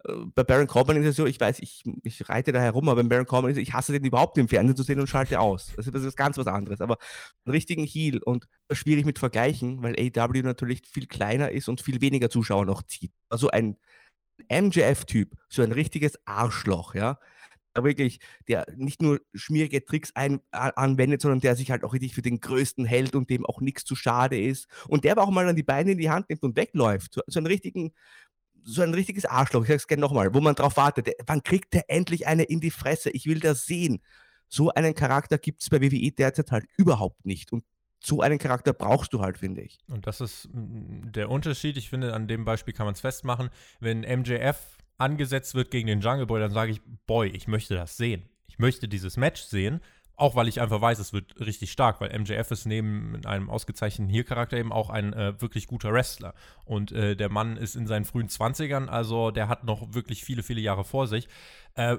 Äh, 0.05 0.13
Bei 0.35 0.43
Baron 0.43 0.67
Corbin 0.67 0.97
ist 0.97 1.07
es 1.07 1.15
so, 1.15 1.25
ich 1.25 1.39
weiß, 1.39 1.59
ich, 1.59 1.83
ich 2.03 2.27
reite 2.29 2.51
da 2.51 2.59
herum, 2.61 2.89
aber 2.89 3.03
bei 3.03 3.09
Baron 3.09 3.25
Corbin 3.25 3.51
ist 3.51 3.57
es, 3.57 3.63
ich 3.63 3.73
hasse 3.73 3.93
den 3.93 4.05
überhaupt 4.05 4.37
im 4.37 4.47
Fernsehen 4.47 4.75
zu 4.75 4.83
sehen 4.83 4.99
und 4.99 5.07
schalte 5.07 5.39
aus. 5.39 5.73
Also 5.77 5.91
das 5.91 6.03
ist 6.03 6.15
ganz 6.15 6.37
was 6.37 6.47
anderes. 6.47 6.81
Aber 6.81 6.97
einen 7.45 7.53
richtigen 7.53 7.83
Heel 7.85 8.19
und 8.23 8.47
das 8.67 8.77
ist 8.77 8.83
schwierig 8.83 9.05
mit 9.05 9.19
Vergleichen, 9.19 9.83
weil 9.83 9.95
AW 9.95 10.41
natürlich 10.43 10.81
viel 10.87 11.07
kleiner 11.07 11.51
ist 11.51 11.67
und 11.69 11.81
viel 11.81 12.01
weniger 12.01 12.29
Zuschauer 12.29 12.65
noch 12.65 12.83
zieht. 12.83 13.11
Also 13.29 13.49
ein 13.49 13.77
MJF-Typ, 14.49 15.35
so 15.49 15.61
ein 15.61 15.71
richtiges 15.71 16.19
Arschloch, 16.25 16.95
ja. 16.95 17.19
Wirklich, 17.75 18.19
der 18.47 18.65
nicht 18.75 19.01
nur 19.01 19.21
schmierige 19.33 19.83
Tricks 19.85 20.11
ein, 20.15 20.41
anwendet, 20.51 21.21
sondern 21.21 21.39
der 21.39 21.55
sich 21.55 21.71
halt 21.71 21.83
auch 21.83 21.93
richtig 21.93 22.13
für 22.13 22.21
den 22.21 22.39
Größten 22.39 22.85
hält 22.85 23.15
und 23.15 23.29
dem 23.29 23.45
auch 23.45 23.61
nichts 23.61 23.85
zu 23.85 23.95
schade 23.95 24.39
ist. 24.39 24.67
Und 24.87 25.03
der 25.03 25.13
aber 25.13 25.23
auch 25.23 25.29
mal 25.29 25.45
dann 25.45 25.55
die 25.55 25.63
Beine 25.63 25.91
in 25.91 25.97
die 25.97 26.09
Hand 26.09 26.29
nimmt 26.29 26.43
und 26.43 26.57
wegläuft. 26.57 27.13
So, 27.13 27.21
so 27.27 27.39
einen 27.39 27.47
richtigen, 27.47 27.93
so 28.63 28.81
ein 28.81 28.93
richtiges 28.93 29.25
Arschloch, 29.25 29.63
ich 29.63 29.69
sag's 29.69 29.87
gerne 29.87 30.01
nochmal, 30.01 30.33
wo 30.33 30.41
man 30.41 30.55
drauf 30.55 30.77
wartet. 30.77 31.07
Der, 31.07 31.13
wann 31.25 31.43
kriegt 31.43 31.73
der 31.73 31.89
endlich 31.89 32.27
eine 32.27 32.43
in 32.43 32.59
die 32.59 32.71
Fresse? 32.71 33.09
Ich 33.11 33.25
will 33.25 33.39
das 33.39 33.65
sehen. 33.65 34.01
So 34.47 34.71
einen 34.71 34.95
Charakter 34.95 35.37
gibt 35.37 35.61
es 35.61 35.69
bei 35.69 35.81
WWE 35.81 36.11
derzeit 36.11 36.51
halt 36.51 36.65
überhaupt 36.75 37.25
nicht. 37.25 37.53
Und 37.53 37.63
so 38.01 38.21
einen 38.21 38.39
Charakter 38.39 38.73
brauchst 38.73 39.13
du 39.13 39.21
halt, 39.21 39.37
finde 39.37 39.61
ich. 39.61 39.77
Und 39.87 40.07
das 40.07 40.21
ist 40.21 40.49
der 40.53 41.29
Unterschied. 41.29 41.77
Ich 41.77 41.89
finde, 41.89 42.13
an 42.13 42.27
dem 42.27 42.45
Beispiel 42.45 42.73
kann 42.73 42.85
man 42.85 42.93
es 42.93 43.01
festmachen. 43.01 43.49
Wenn 43.79 43.99
MJF 44.01 44.78
angesetzt 44.99 45.55
wird 45.55 45.71
gegen 45.71 45.87
den 45.87 46.01
Jungle 46.01 46.27
Boy, 46.27 46.39
dann 46.39 46.51
sage 46.51 46.71
ich, 46.71 46.81
boy, 47.07 47.27
ich 47.29 47.47
möchte 47.47 47.75
das 47.75 47.97
sehen. 47.97 48.29
Ich 48.47 48.59
möchte 48.59 48.87
dieses 48.87 49.17
Match 49.17 49.41
sehen. 49.41 49.81
Auch 50.15 50.35
weil 50.35 50.49
ich 50.49 50.59
einfach 50.59 50.81
weiß, 50.81 50.99
es 50.99 51.13
wird 51.13 51.39
richtig 51.39 51.71
stark, 51.71 52.01
weil 52.01 52.17
MJF 52.19 52.51
ist 52.51 52.65
neben 52.65 53.25
einem 53.25 53.49
ausgezeichneten 53.49 54.13
Heel-Charakter 54.13 54.57
eben 54.57 54.73
auch 54.73 54.89
ein 54.89 55.13
äh, 55.13 55.41
wirklich 55.41 55.65
guter 55.65 55.93
Wrestler. 55.93 56.33
Und 56.65 56.91
äh, 56.91 57.15
der 57.15 57.29
Mann 57.29 57.55
ist 57.55 57.77
in 57.77 57.87
seinen 57.87 58.03
frühen 58.03 58.27
20ern, 58.27 58.87
also 58.87 59.31
der 59.31 59.47
hat 59.47 59.63
noch 59.63 59.93
wirklich 59.93 60.25
viele, 60.25 60.43
viele 60.43 60.59
Jahre 60.59 60.83
vor 60.83 61.07
sich. 61.07 61.29
Äh, 61.75 61.95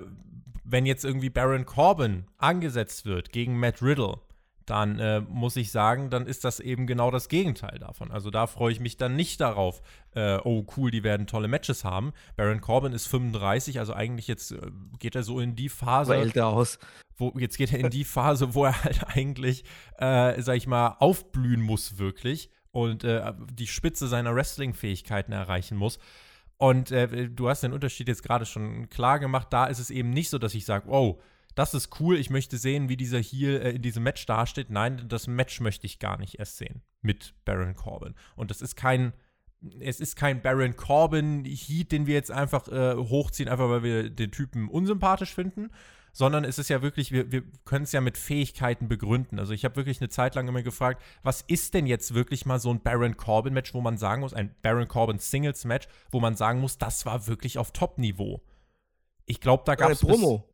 wenn 0.64 0.84
jetzt 0.84 1.07
irgendwie 1.07 1.30
Baron 1.30 1.64
Corbin 1.64 2.26
angesetzt 2.36 3.07
wird 3.07 3.32
gegen 3.32 3.59
Matt 3.59 3.80
Riddle, 3.80 4.18
dann 4.71 4.99
äh, 4.99 5.21
muss 5.21 5.57
ich 5.57 5.73
sagen, 5.73 6.11
dann 6.11 6.27
ist 6.27 6.45
das 6.45 6.61
eben 6.61 6.87
genau 6.87 7.11
das 7.11 7.29
Gegenteil 7.29 7.79
davon. 7.79 8.11
Also 8.11 8.31
da 8.31 8.47
freue 8.47 8.73
ich 8.73 8.81
mich 8.81 8.97
dann 8.97 9.16
nicht 9.16 9.41
darauf, 9.41 9.83
äh, 10.14 10.39
oh 10.45 10.64
cool, 10.77 10.91
die 10.91 11.03
werden 11.03 11.27
tolle 11.27 11.49
Matches 11.49 11.85
haben. 11.85 12.12
Baron 12.37 12.61
Corbin 12.61 12.93
ist 12.93 13.07
35, 13.07 13.79
also 13.81 13.93
eigentlich 13.95 14.29
jetzt 14.29 14.53
äh, 14.53 14.71
geht 14.99 15.16
er 15.16 15.25
so 15.25 15.41
in 15.41 15.57
die 15.57 15.68
Phase. 15.68 16.14
älter 16.14 16.47
aus. 16.47 16.79
Wo, 17.16 17.33
jetzt 17.37 17.59
geht 17.59 17.73
er 17.73 17.81
in 17.81 17.91
die 17.91 18.05
Phase, 18.05 18.55
wo 18.55 18.64
er 18.64 18.85
halt 18.85 19.05
eigentlich, 19.09 19.64
äh, 19.99 20.41
sag 20.41 20.57
ich 20.57 20.66
mal, 20.66 20.97
aufblühen 21.01 21.61
muss 21.61 21.99
wirklich 21.99 22.51
und 22.71 23.05
äh, 23.05 23.33
die 23.53 23.66
Spitze 23.66 24.07
seiner 24.07 24.35
Wrestling-Fähigkeiten 24.35 25.33
erreichen 25.33 25.77
muss. 25.77 25.99
Und 26.57 26.93
äh, 26.93 27.29
du 27.29 27.49
hast 27.49 27.62
den 27.62 27.73
Unterschied 27.73 28.07
jetzt 28.09 28.23
gerade 28.23 28.47
schon 28.47 28.89
klar 28.91 29.18
gemacht. 29.18 29.49
Da 29.51 29.66
ist 29.66 29.79
es 29.79 29.91
eben 29.91 30.11
nicht 30.11 30.31
so, 30.31 30.39
dass 30.39 30.55
ich 30.55 30.64
sage, 30.64 30.89
oh, 30.89 31.21
das 31.55 31.74
ist 31.74 32.01
cool, 32.01 32.16
ich 32.16 32.30
möchte 32.30 32.59
sehen, 32.59 32.88
wie 32.88 32.96
dieser 32.96 33.18
hier 33.18 33.62
äh, 33.62 33.70
in 33.72 33.82
diesem 33.82 34.03
Match 34.03 34.24
dasteht. 34.26 34.70
Nein, 34.70 35.05
das 35.09 35.26
Match 35.26 35.61
möchte 35.61 35.86
ich 35.86 35.98
gar 35.98 36.18
nicht 36.18 36.38
erst 36.38 36.59
sehen 36.59 36.82
mit 37.03 37.34
Baron 37.44 37.74
Corbin. 37.74 38.14
Und 38.36 38.51
das 38.51 38.62
ist 38.62 38.76
kein, 38.76 39.12
es 39.80 40.01
ist 40.01 40.16
kein 40.16 40.42
Baron 40.42 40.76
Corbin 40.76 41.44
Heat, 41.44 41.92
den 41.92 42.07
wir 42.07 42.14
jetzt 42.14 42.30
einfach 42.30 42.68
äh, 42.68 42.94
hochziehen, 42.96 43.48
einfach 43.48 43.68
weil 43.68 43.82
wir 43.82 44.11
den 44.11 44.30
Typen 44.30 44.68
unsympathisch 44.68 45.34
finden, 45.34 45.70
sondern 46.12 46.44
es 46.44 46.59
ist 46.59 46.68
ja 46.68 46.82
wirklich, 46.82 47.12
wir, 47.12 47.30
wir 47.30 47.42
können 47.64 47.84
es 47.84 47.92
ja 47.92 48.01
mit 48.01 48.18
Fähigkeiten 48.18 48.88
begründen. 48.88 49.38
Also 49.38 49.53
ich 49.53 49.64
habe 49.64 49.76
wirklich 49.76 50.01
eine 50.01 50.09
Zeit 50.09 50.34
lang 50.34 50.48
immer 50.48 50.62
gefragt, 50.62 51.03
was 51.22 51.42
ist 51.42 51.74
denn 51.74 51.86
jetzt 51.86 52.14
wirklich 52.14 52.46
mal 52.46 52.59
so 52.59 52.70
ein 52.70 52.80
Baron 52.80 53.16
Corbin-Match, 53.16 53.74
wo 53.74 53.80
man 53.80 53.96
sagen 53.96 54.20
muss, 54.20 54.34
ein 54.34 54.55
Baron 54.62 54.88
Corbin 54.88 55.18
Singles-Match, 55.18 55.88
wo 56.11 56.20
man 56.20 56.36
sagen 56.36 56.61
muss, 56.61 56.78
das 56.78 57.07
war 57.07 57.26
wirklich 57.26 57.59
auf 57.59 57.72
Top-Niveau. 57.72 58.42
Ich 59.26 59.40
glaube, 59.40 59.62
da 59.64 59.76
gab 59.76 59.90
es. 59.90 60.01
Promo. 60.01 60.49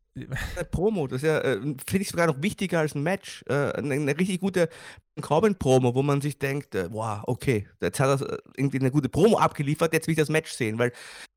Promo, 0.71 1.07
das 1.07 1.23
ist 1.23 1.27
ja, 1.27 1.39
äh, 1.39 1.59
finde 1.59 2.01
ich 2.01 2.09
sogar 2.09 2.27
noch 2.27 2.41
wichtiger 2.41 2.79
als 2.79 2.95
ein 2.95 3.03
Match. 3.03 3.43
Äh, 3.47 3.71
eine, 3.73 3.95
eine, 3.95 4.17
richtig 4.17 4.39
gute 4.39 4.69
Corbin-Promo, 5.21 5.95
wo 5.95 6.03
man 6.03 6.21
sich 6.21 6.37
denkt, 6.39 6.75
äh, 6.75 6.91
wow, 6.91 7.21
okay, 7.27 7.67
jetzt 7.81 7.99
hat 7.99 8.21
er 8.21 8.33
äh, 8.33 8.37
irgendwie 8.55 8.79
eine 8.79 8.91
gute 8.91 9.09
Promo 9.09 9.37
abgeliefert, 9.37 9.93
jetzt 9.93 10.07
will 10.07 10.13
ich 10.13 10.19
das 10.19 10.29
Match 10.29 10.51
sehen. 10.51 10.77
Weil 10.79 10.91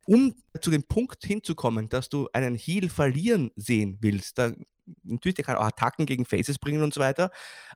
um 0.07 0.35
zu 0.61 0.71
dem 0.71 0.83
Punkt 0.83 1.25
hinzukommen, 1.25 1.89
dass 1.89 2.09
du 2.09 2.29
einen 2.33 2.57
Heal 2.57 2.89
verlieren 2.89 3.51
sehen 3.57 3.99
willst, 4.01 4.39
da, 4.39 4.53
natürlich, 5.03 5.37
der 5.37 5.45
kann 5.45 5.57
auch 5.57 5.65
Attacken 5.65 6.07
gegen 6.07 6.25
Faces 6.25 6.59
bringen 6.59 6.83
und 6.83 6.95
so 6.95 7.01
weiter, 7.01 7.31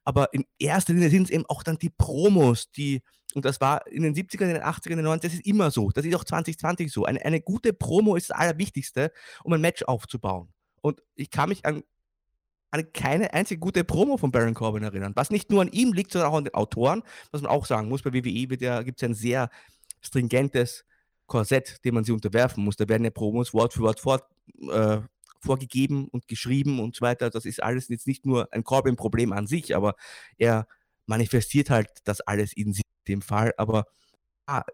aber 0.05 0.33
in 0.33 0.45
erster 0.59 0.93
Linie 0.93 1.11
sind 1.11 1.25
es 1.25 1.31
eben 1.31 1.47
auch 1.47 1.63
dann 1.63 1.79
die 1.79 1.91
Promos, 1.91 2.71
die, 2.71 3.03
und 3.35 3.45
das 3.45 3.61
war 3.61 3.87
in 3.87 4.03
den 4.03 4.15
70ern, 4.15 4.43
in 4.43 4.55
den 4.55 4.63
80ern, 4.63 4.91
in 4.91 4.97
den 4.99 5.07
90ern, 5.07 5.23
das 5.23 5.35
ist 5.35 5.47
immer 5.47 5.71
so, 5.71 5.91
das 5.91 6.05
ist 6.05 6.15
auch 6.15 6.25
2020 6.25 6.91
so. 6.91 7.05
Eine, 7.05 7.25
eine 7.25 7.41
gute 7.41 7.73
Promo 7.73 8.17
ist 8.17 8.31
das 8.31 8.37
Allerwichtigste, 8.37 9.13
um 9.43 9.53
ein 9.53 9.61
Match 9.61 9.83
aufzubauen. 9.83 10.54
Und 10.85 11.03
ich 11.15 11.31
kann 11.31 11.49
mich 11.49 11.65
an, 11.65 11.83
an 12.71 12.93
keine 12.93 13.33
einzige 13.33 13.59
gute 13.59 13.85
Promo 13.85 14.19
von 14.19 14.31
Baron 14.31 14.53
Corbin 14.53 14.83
erinnern. 14.83 15.13
Was 15.17 15.31
nicht 15.31 15.49
nur 15.49 15.63
an 15.63 15.73
ihm 15.73 15.95
liegt, 15.95 16.13
sondern 16.13 16.31
auch 16.31 16.37
an 16.37 16.45
den 16.45 16.53
Autoren, 16.53 17.03
was 17.31 17.41
man 17.41 17.51
auch 17.51 17.65
sagen 17.65 17.89
muss. 17.89 18.03
Bei 18.03 18.13
WWE 18.13 18.85
gibt 18.85 19.03
es 19.03 19.09
ein 19.09 19.15
sehr 19.15 19.49
stringentes 20.03 20.85
Korsett, 21.25 21.83
dem 21.87 21.95
man 21.95 22.05
sie 22.05 22.13
unterwerfen 22.13 22.63
muss. 22.63 22.77
Da 22.77 22.87
werden 22.87 23.03
ja 23.03 23.09
Promos 23.09 23.55
Wort 23.55 23.73
für 23.73 23.81
Wort 23.81 23.99
vor, 23.99 24.29
äh, 24.71 24.99
vorgegeben 25.41 26.09
und 26.09 26.29
geschrieben 26.29 26.81
und 26.81 26.95
so 26.95 27.01
weiter. 27.01 27.31
Das 27.31 27.47
ist 27.47 27.63
alles 27.63 27.89
jetzt 27.89 28.07
nicht 28.07 28.27
nur 28.27 28.53
ein 28.53 28.63
Corbin-Problem 28.63 29.33
an 29.33 29.47
sich, 29.47 29.75
aber 29.75 29.95
er 30.37 30.67
manifestiert 31.07 31.71
halt 31.71 31.89
das 32.05 32.21
alles 32.21 32.53
in 32.53 32.79
dem 33.09 33.23
Fall. 33.23 33.55
Aber 33.57 33.87
ah, 34.45 34.65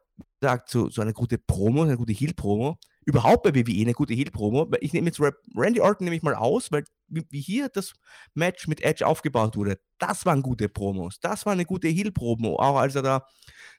sagt 0.41 0.71
so, 0.71 0.91
so 0.91 1.03
eine 1.03 1.13
gute 1.13 1.39
Promo, 1.39 1.83
eine 1.85 1.97
gute 1.97 2.13
Heel-Promo, 2.13 2.79
überhaupt 3.05 3.43
bei 3.43 3.55
WWE 3.55 3.83
eine 3.83 3.95
gute 3.95 4.15
Heel-Promo. 4.15 4.71
Ich 4.81 4.93
nehme 4.93 5.07
jetzt 5.07 5.21
Randy 5.57 5.81
Orton 5.81 6.05
nämlich 6.05 6.23
mal 6.23 6.35
aus, 6.35 6.71
weil 6.71 6.85
wie 7.09 7.41
hier 7.41 7.69
das 7.69 7.95
Match 8.35 8.69
mit 8.69 8.83
Edge 8.83 9.07
aufgebaut 9.07 9.57
wurde, 9.57 9.81
das 9.99 10.27
waren 10.27 10.43
gute 10.43 10.69
Promos. 10.69 11.19
Das 11.21 11.47
war 11.47 11.53
eine 11.53 11.65
gute 11.65 11.89
Heel-Promo, 11.89 12.57
auch 12.57 12.77
als 12.77 12.95
er 12.95 13.03
da 13.03 13.27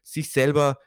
sich 0.03 0.31
selber 0.31 0.77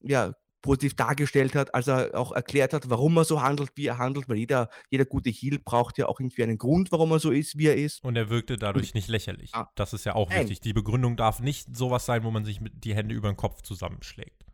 ja, 0.00 0.32
positiv 0.62 0.94
dargestellt 0.94 1.54
hat, 1.54 1.74
als 1.74 1.88
er 1.88 2.14
auch 2.14 2.32
erklärt 2.32 2.72
hat, 2.72 2.90
warum 2.90 3.16
er 3.16 3.24
so 3.24 3.42
handelt, 3.42 3.70
wie 3.76 3.86
er 3.86 3.98
handelt, 3.98 4.28
weil 4.28 4.36
jeder, 4.36 4.68
jeder 4.90 5.04
gute 5.04 5.30
Heel 5.30 5.58
braucht 5.58 5.98
ja 5.98 6.06
auch 6.06 6.20
irgendwie 6.20 6.42
einen 6.42 6.58
Grund, 6.58 6.92
warum 6.92 7.10
er 7.12 7.18
so 7.18 7.30
ist, 7.30 7.58
wie 7.58 7.66
er 7.66 7.76
ist. 7.76 8.04
Und 8.04 8.16
er 8.16 8.30
wirkte 8.30 8.56
dadurch 8.56 8.94
nicht 8.94 9.08
lächerlich. 9.08 9.50
Ah, 9.54 9.70
das 9.74 9.92
ist 9.92 10.04
ja 10.04 10.14
auch 10.14 10.30
nein. 10.30 10.40
wichtig. 10.40 10.60
Die 10.60 10.72
Begründung 10.72 11.16
darf 11.16 11.40
nicht 11.40 11.76
sowas 11.76 12.06
sein, 12.06 12.24
wo 12.24 12.30
man 12.30 12.44
sich 12.44 12.60
mit 12.60 12.84
die 12.84 12.94
Hände 12.94 13.14
über 13.14 13.30
den 13.30 13.36
Kopf 13.36 13.62
zusammenschlägt. 13.62 14.44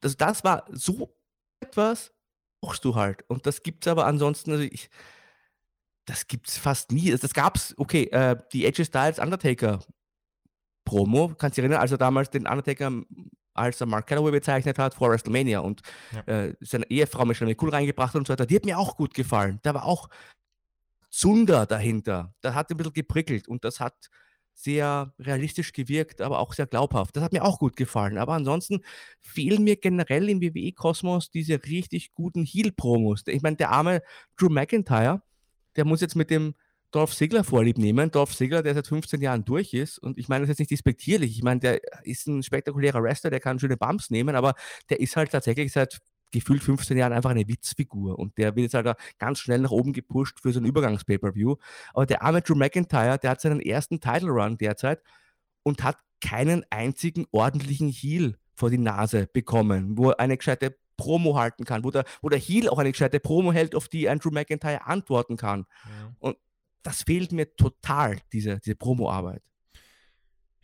Das, 0.00 0.16
das 0.16 0.44
war 0.44 0.64
so 0.70 1.16
etwas 1.74 2.12
brauchst 2.60 2.84
du 2.84 2.94
halt. 2.94 3.24
Und 3.28 3.46
das 3.46 3.62
gibt 3.62 3.84
es 3.84 3.90
aber 3.90 4.06
ansonsten, 4.06 4.52
also 4.52 4.64
ich, 4.64 4.88
das 6.06 6.26
gibt 6.26 6.48
es 6.48 6.56
fast 6.56 6.92
nie. 6.92 7.10
Also 7.10 7.22
das 7.22 7.34
gab 7.34 7.56
es, 7.56 7.74
okay, 7.76 8.04
äh, 8.04 8.36
die 8.52 8.64
Edge 8.64 8.84
Styles 8.84 9.18
Undertaker 9.18 9.80
Promo, 10.84 11.28
kannst 11.28 11.56
du 11.56 11.62
dich 11.62 11.64
erinnern, 11.64 11.80
als 11.80 11.92
er 11.92 11.98
damals 11.98 12.30
den 12.30 12.46
Undertaker 12.46 12.90
als 13.54 13.80
er 13.80 13.86
Mark 13.86 14.08
Calloway 14.08 14.32
bezeichnet 14.32 14.78
hat 14.78 14.94
vor 14.94 15.10
WrestleMania 15.10 15.60
und 15.60 15.82
ja. 16.12 16.20
äh, 16.22 16.56
seine 16.60 16.90
Ehefrau 16.90 17.24
Michelle 17.24 17.54
cool 17.62 17.70
reingebracht 17.70 18.16
und 18.16 18.26
so 18.26 18.32
weiter, 18.32 18.46
die 18.46 18.56
hat 18.56 18.64
mir 18.64 18.78
auch 18.78 18.96
gut 18.96 19.14
gefallen. 19.14 19.60
Da 19.62 19.74
war 19.74 19.84
auch 19.84 20.08
Zunder 21.08 21.64
dahinter. 21.64 22.34
Da 22.40 22.54
hat 22.54 22.70
ein 22.70 22.76
bisschen 22.76 22.92
geprickelt 22.92 23.46
und 23.46 23.64
das 23.64 23.78
hat 23.78 24.10
sehr 24.54 25.12
realistisch 25.18 25.72
gewirkt, 25.72 26.20
aber 26.20 26.38
auch 26.38 26.54
sehr 26.54 26.66
glaubhaft. 26.66 27.16
Das 27.16 27.24
hat 27.24 27.32
mir 27.32 27.44
auch 27.44 27.58
gut 27.58 27.76
gefallen. 27.76 28.18
Aber 28.18 28.34
ansonsten 28.34 28.80
fehlen 29.20 29.64
mir 29.64 29.76
generell 29.76 30.28
im 30.28 30.40
WWE-Kosmos 30.40 31.30
diese 31.30 31.62
richtig 31.64 32.14
guten 32.14 32.44
Heel-Promos. 32.44 33.24
Ich 33.26 33.42
meine, 33.42 33.56
der 33.56 33.70
arme 33.70 34.00
Drew 34.38 34.48
McIntyre, 34.48 35.22
der 35.76 35.84
muss 35.84 36.00
jetzt 36.00 36.14
mit 36.14 36.30
dem 36.30 36.54
Dolph 36.92 37.14
Ziggler 37.16 37.42
vorlieb 37.42 37.76
nehmen. 37.76 38.12
Dolph 38.12 38.36
Ziggler, 38.36 38.62
der 38.62 38.74
seit 38.74 38.86
15 38.86 39.20
Jahren 39.20 39.44
durch 39.44 39.74
ist. 39.74 39.98
Und 39.98 40.16
ich 40.16 40.28
meine 40.28 40.42
das 40.42 40.50
ist 40.50 40.50
jetzt 40.50 40.60
nicht 40.60 40.70
despektierlich. 40.70 41.32
Ich 41.36 41.42
meine, 41.42 41.58
der 41.58 41.80
ist 42.04 42.28
ein 42.28 42.44
spektakulärer 42.44 43.02
Wrestler, 43.02 43.30
der 43.30 43.40
kann 43.40 43.58
schöne 43.58 43.76
Bumps 43.76 44.10
nehmen, 44.10 44.36
aber 44.36 44.54
der 44.90 45.00
ist 45.00 45.16
halt 45.16 45.32
tatsächlich 45.32 45.72
seit 45.72 45.98
gefühlt 46.34 46.62
15 46.62 46.96
Jahren 46.96 47.12
einfach 47.12 47.30
eine 47.30 47.46
Witzfigur 47.46 48.18
und 48.18 48.36
der 48.38 48.56
wird 48.56 48.64
jetzt 48.64 48.74
halt 48.74 48.96
ganz 49.18 49.38
schnell 49.38 49.60
nach 49.60 49.70
oben 49.70 49.92
gepusht 49.92 50.40
für 50.40 50.52
so 50.52 50.60
ein 50.60 50.64
Übergangs-Pay-Per-View. 50.64 51.56
Aber 51.92 52.06
der 52.06 52.22
arme 52.22 52.42
Drew 52.42 52.56
McIntyre, 52.56 53.18
der 53.18 53.30
hat 53.30 53.40
seinen 53.40 53.60
ersten 53.60 54.00
Title-Run 54.00 54.58
derzeit 54.58 55.00
und 55.62 55.84
hat 55.84 55.98
keinen 56.20 56.64
einzigen 56.70 57.26
ordentlichen 57.30 57.88
Heal 57.88 58.36
vor 58.54 58.70
die 58.70 58.78
Nase 58.78 59.28
bekommen, 59.32 59.96
wo 59.96 60.10
er 60.10 60.20
eine 60.20 60.36
gescheite 60.36 60.76
Promo 60.96 61.36
halten 61.36 61.64
kann, 61.64 61.84
wo 61.84 61.90
der, 61.90 62.04
wo 62.20 62.28
der 62.28 62.38
Heel 62.38 62.68
auch 62.68 62.78
eine 62.78 62.90
gescheite 62.90 63.20
Promo 63.20 63.52
hält, 63.52 63.74
auf 63.74 63.88
die 63.88 64.08
Andrew 64.08 64.30
McIntyre 64.30 64.86
antworten 64.86 65.36
kann. 65.36 65.66
Ja. 65.84 66.14
Und 66.18 66.36
das 66.82 67.02
fehlt 67.02 67.32
mir 67.32 67.54
total, 67.56 68.18
diese, 68.32 68.58
diese 68.60 68.76
Promo-Arbeit. 68.76 69.42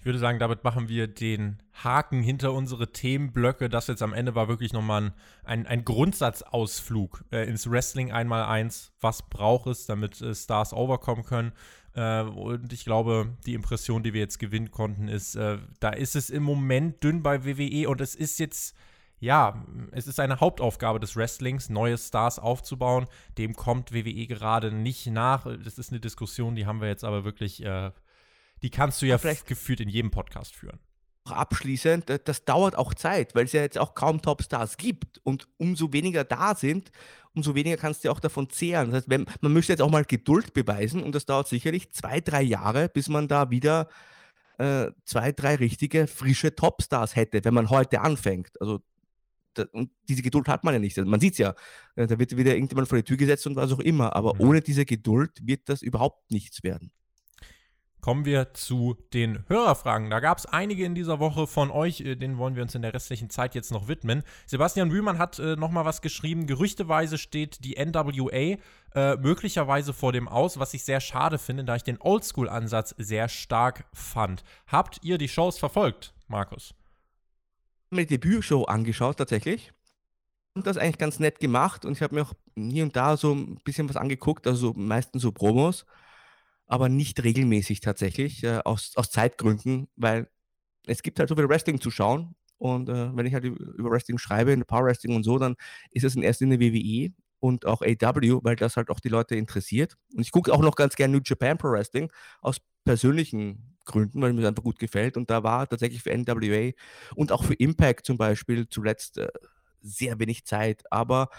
Ich 0.00 0.06
würde 0.06 0.18
sagen, 0.18 0.38
damit 0.38 0.64
machen 0.64 0.88
wir 0.88 1.08
den 1.08 1.58
Haken 1.84 2.22
hinter 2.22 2.54
unsere 2.54 2.90
Themenblöcke. 2.90 3.68
Das 3.68 3.86
jetzt 3.86 4.02
am 4.02 4.14
Ende 4.14 4.34
war 4.34 4.48
wirklich 4.48 4.72
nochmal 4.72 5.02
ein, 5.02 5.12
ein, 5.44 5.66
ein 5.66 5.84
Grundsatzausflug 5.84 7.26
äh, 7.30 7.46
ins 7.46 7.70
Wrestling 7.70 8.10
einmal 8.10 8.44
eins. 8.44 8.92
Was 9.02 9.28
braucht 9.28 9.66
es, 9.66 9.84
damit 9.84 10.18
äh, 10.22 10.34
Stars 10.34 10.72
overkommen 10.72 11.26
können? 11.26 11.52
Äh, 11.94 12.22
und 12.22 12.72
ich 12.72 12.86
glaube, 12.86 13.36
die 13.44 13.52
Impression, 13.52 14.02
die 14.02 14.14
wir 14.14 14.22
jetzt 14.22 14.38
gewinnen 14.38 14.70
konnten, 14.70 15.06
ist, 15.06 15.34
äh, 15.34 15.58
da 15.80 15.90
ist 15.90 16.16
es 16.16 16.30
im 16.30 16.44
Moment 16.44 17.04
dünn 17.04 17.22
bei 17.22 17.44
WWE 17.44 17.90
und 17.90 18.00
es 18.00 18.14
ist 18.14 18.38
jetzt 18.38 18.74
ja, 19.22 19.66
es 19.90 20.06
ist 20.06 20.18
eine 20.18 20.40
Hauptaufgabe 20.40 20.98
des 20.98 21.14
Wrestlings, 21.14 21.68
neue 21.68 21.98
Stars 21.98 22.38
aufzubauen. 22.38 23.04
Dem 23.36 23.54
kommt 23.54 23.92
WWE 23.92 24.26
gerade 24.26 24.72
nicht 24.72 25.06
nach. 25.08 25.44
Das 25.62 25.76
ist 25.76 25.90
eine 25.90 26.00
Diskussion, 26.00 26.54
die 26.54 26.64
haben 26.64 26.80
wir 26.80 26.88
jetzt 26.88 27.04
aber 27.04 27.22
wirklich 27.22 27.62
äh, 27.62 27.90
die 28.62 28.70
kannst 28.70 29.00
du 29.02 29.06
ja 29.06 29.18
vielleicht 29.18 29.46
gefühlt 29.46 29.80
in 29.80 29.88
jedem 29.88 30.10
Podcast 30.10 30.54
führen. 30.54 30.80
Abschließend, 31.24 32.06
das 32.24 32.44
dauert 32.44 32.76
auch 32.76 32.94
Zeit, 32.94 33.34
weil 33.34 33.44
es 33.44 33.52
ja 33.52 33.60
jetzt 33.60 33.78
auch 33.78 33.94
kaum 33.94 34.22
Topstars 34.22 34.76
gibt. 34.76 35.20
Und 35.22 35.48
umso 35.58 35.92
weniger 35.92 36.24
da 36.24 36.54
sind, 36.54 36.90
umso 37.34 37.54
weniger 37.54 37.76
kannst 37.76 38.04
du 38.04 38.10
auch 38.10 38.20
davon 38.20 38.50
zehren. 38.50 38.90
Das 38.90 39.02
heißt, 39.02 39.10
wenn, 39.10 39.26
man 39.40 39.52
müsste 39.52 39.72
jetzt 39.72 39.82
auch 39.82 39.90
mal 39.90 40.04
Geduld 40.04 40.52
beweisen 40.54 41.02
und 41.02 41.14
das 41.14 41.26
dauert 41.26 41.46
sicherlich 41.48 41.92
zwei, 41.92 42.20
drei 42.20 42.42
Jahre, 42.42 42.88
bis 42.88 43.08
man 43.08 43.28
da 43.28 43.50
wieder 43.50 43.88
äh, 44.58 44.90
zwei, 45.04 45.32
drei 45.32 45.54
richtige, 45.56 46.06
frische 46.06 46.54
Topstars 46.54 47.16
hätte, 47.16 47.44
wenn 47.44 47.54
man 47.54 47.70
heute 47.70 48.00
anfängt. 48.00 48.60
Also 48.60 48.80
da, 49.54 49.64
und 49.72 49.90
diese 50.08 50.22
Geduld 50.22 50.48
hat 50.48 50.64
man 50.64 50.74
ja 50.74 50.80
nicht. 50.80 50.98
Also 50.98 51.08
man 51.10 51.20
sieht 51.20 51.32
es 51.32 51.38
ja, 51.38 51.54
äh, 51.96 52.06
da 52.06 52.18
wird 52.18 52.36
wieder 52.36 52.54
irgendjemand 52.54 52.88
vor 52.88 52.98
die 52.98 53.04
Tür 53.04 53.16
gesetzt 53.16 53.46
und 53.46 53.56
was 53.56 53.72
auch 53.72 53.80
immer. 53.80 54.14
Aber 54.16 54.34
mhm. 54.34 54.40
ohne 54.40 54.60
diese 54.60 54.84
Geduld 54.84 55.46
wird 55.46 55.68
das 55.68 55.82
überhaupt 55.82 56.30
nichts 56.30 56.62
werden. 56.62 56.92
Kommen 58.00 58.24
wir 58.24 58.54
zu 58.54 58.96
den 59.12 59.44
Hörerfragen. 59.48 60.08
Da 60.08 60.20
gab 60.20 60.38
es 60.38 60.46
einige 60.46 60.84
in 60.84 60.94
dieser 60.94 61.20
Woche 61.20 61.46
von 61.46 61.70
euch, 61.70 62.00
äh, 62.00 62.16
denen 62.16 62.38
wollen 62.38 62.56
wir 62.56 62.62
uns 62.62 62.74
in 62.74 62.80
der 62.80 62.94
restlichen 62.94 63.28
Zeit 63.28 63.54
jetzt 63.54 63.72
noch 63.72 63.88
widmen. 63.88 64.22
Sebastian 64.46 64.90
Wühlmann 64.90 65.18
hat 65.18 65.38
äh, 65.38 65.56
nochmal 65.56 65.84
was 65.84 66.00
geschrieben. 66.00 66.46
Gerüchteweise 66.46 67.18
steht 67.18 67.62
die 67.62 67.76
NWA 67.76 68.56
äh, 68.94 69.16
möglicherweise 69.16 69.92
vor 69.92 70.12
dem 70.12 70.28
Aus, 70.28 70.58
was 70.58 70.72
ich 70.72 70.82
sehr 70.82 71.00
schade 71.00 71.38
finde, 71.38 71.64
da 71.64 71.76
ich 71.76 71.84
den 71.84 72.00
Oldschool-Ansatz 72.00 72.94
sehr 72.96 73.28
stark 73.28 73.84
fand. 73.92 74.44
Habt 74.66 75.00
ihr 75.02 75.18
die 75.18 75.28
Shows 75.28 75.58
verfolgt, 75.58 76.14
Markus? 76.26 76.74
Mir 77.90 78.06
die 78.06 78.18
Debütshow 78.18 78.64
angeschaut, 78.64 79.18
tatsächlich. 79.18 79.72
Und 80.54 80.66
das 80.66 80.78
eigentlich 80.78 80.98
ganz 80.98 81.18
nett 81.20 81.38
gemacht 81.38 81.84
und 81.84 81.92
ich 81.92 82.02
habe 82.02 82.14
mir 82.14 82.22
auch 82.22 82.32
hier 82.56 82.82
und 82.82 82.96
da 82.96 83.16
so 83.16 83.32
ein 83.32 83.56
bisschen 83.62 83.88
was 83.88 83.96
angeguckt, 83.96 84.46
also 84.46 84.72
meistens 84.74 85.22
so 85.22 85.32
Promos 85.32 85.86
aber 86.70 86.88
nicht 86.88 87.22
regelmäßig 87.24 87.80
tatsächlich, 87.80 88.44
äh, 88.44 88.60
aus, 88.64 88.92
aus 88.94 89.10
Zeitgründen, 89.10 89.88
weil 89.96 90.28
es 90.86 91.02
gibt 91.02 91.18
halt 91.18 91.28
so 91.28 91.34
viel 91.34 91.48
Wrestling 91.48 91.80
zu 91.80 91.90
schauen. 91.90 92.36
Und 92.58 92.88
äh, 92.88 93.16
wenn 93.16 93.26
ich 93.26 93.34
halt 93.34 93.44
über 93.44 93.90
Wrestling 93.90 94.18
schreibe, 94.18 94.52
in 94.52 94.64
Power 94.64 94.84
Wrestling 94.84 95.16
und 95.16 95.24
so, 95.24 95.38
dann 95.38 95.56
ist 95.90 96.04
es 96.04 96.14
in 96.14 96.22
erster 96.22 96.46
Linie 96.46 96.60
WWE 96.72 97.12
und 97.40 97.66
auch 97.66 97.82
AW, 97.82 98.40
weil 98.44 98.54
das 98.54 98.76
halt 98.76 98.88
auch 98.90 99.00
die 99.00 99.08
Leute 99.08 99.34
interessiert. 99.34 99.96
Und 100.14 100.20
ich 100.20 100.30
gucke 100.30 100.52
auch 100.52 100.60
noch 100.60 100.76
ganz 100.76 100.94
gerne 100.94 101.16
New 101.16 101.22
Japan 101.24 101.58
Pro 101.58 101.72
Wrestling 101.72 102.12
aus 102.40 102.58
persönlichen 102.84 103.76
Gründen, 103.84 104.22
weil 104.22 104.32
mir 104.32 104.42
das 104.42 104.50
einfach 104.50 104.62
gut 104.62 104.78
gefällt. 104.78 105.16
Und 105.16 105.28
da 105.28 105.42
war 105.42 105.68
tatsächlich 105.68 106.02
für 106.02 106.16
NWA 106.16 106.70
und 107.16 107.32
auch 107.32 107.42
für 107.42 107.54
Impact 107.54 108.06
zum 108.06 108.16
Beispiel 108.16 108.68
zuletzt 108.68 109.18
äh, 109.18 109.28
sehr 109.80 110.20
wenig 110.20 110.44
Zeit. 110.44 110.84
Aber 110.92 111.30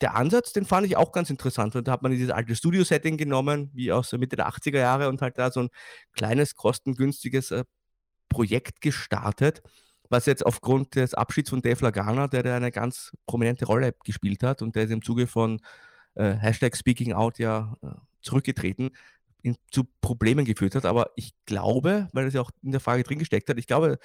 der 0.00 0.16
Ansatz, 0.16 0.52
den 0.52 0.64
fand 0.64 0.86
ich 0.86 0.96
auch 0.96 1.12
ganz 1.12 1.30
interessant. 1.30 1.76
Und 1.76 1.88
da 1.88 1.92
hat 1.92 2.02
man 2.02 2.12
dieses 2.12 2.30
alte 2.30 2.56
Studio-Setting 2.56 3.16
genommen, 3.16 3.70
wie 3.74 3.92
aus 3.92 4.12
Mitte 4.12 4.36
der 4.36 4.48
80er 4.48 4.78
Jahre, 4.78 5.08
und 5.08 5.22
halt 5.22 5.38
da 5.38 5.50
so 5.50 5.60
ein 5.60 5.68
kleines, 6.12 6.54
kostengünstiges 6.54 7.50
äh, 7.50 7.64
Projekt 8.28 8.80
gestartet, 8.80 9.62
was 10.08 10.26
jetzt 10.26 10.44
aufgrund 10.46 10.94
des 10.94 11.14
Abschieds 11.14 11.50
von 11.50 11.62
Dave 11.62 11.84
Lagana, 11.84 12.28
der 12.28 12.42
da 12.42 12.56
eine 12.56 12.70
ganz 12.70 13.12
prominente 13.26 13.66
Rolle 13.66 13.94
gespielt 14.04 14.42
hat 14.42 14.62
und 14.62 14.74
der 14.74 14.84
ist 14.84 14.90
im 14.90 15.02
Zuge 15.02 15.26
von 15.26 15.60
äh, 16.14 16.32
Hashtag 16.32 16.76
Speaking 16.76 17.12
Out 17.12 17.38
ja 17.38 17.76
äh, 17.82 17.88
zurückgetreten, 18.22 18.90
in, 19.42 19.56
zu 19.70 19.84
Problemen 20.00 20.44
geführt 20.44 20.74
hat. 20.74 20.84
Aber 20.84 21.10
ich 21.16 21.32
glaube, 21.46 22.08
weil 22.12 22.24
das 22.24 22.34
ja 22.34 22.40
auch 22.40 22.50
in 22.62 22.72
der 22.72 22.80
Frage 22.80 23.02
drin 23.02 23.18
gesteckt 23.18 23.48
hat, 23.48 23.58
ich 23.58 23.66
glaube, 23.66 23.98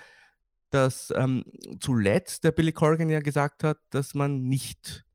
dass 0.69 1.13
ähm, 1.15 1.45
zuletzt 1.79 2.43
der 2.43 2.51
Billy 2.51 2.71
Corrigan 2.71 3.09
ja 3.09 3.21
gesagt 3.21 3.63
hat, 3.63 3.77
dass 3.91 4.13
man 4.13 4.43
nicht 4.43 5.05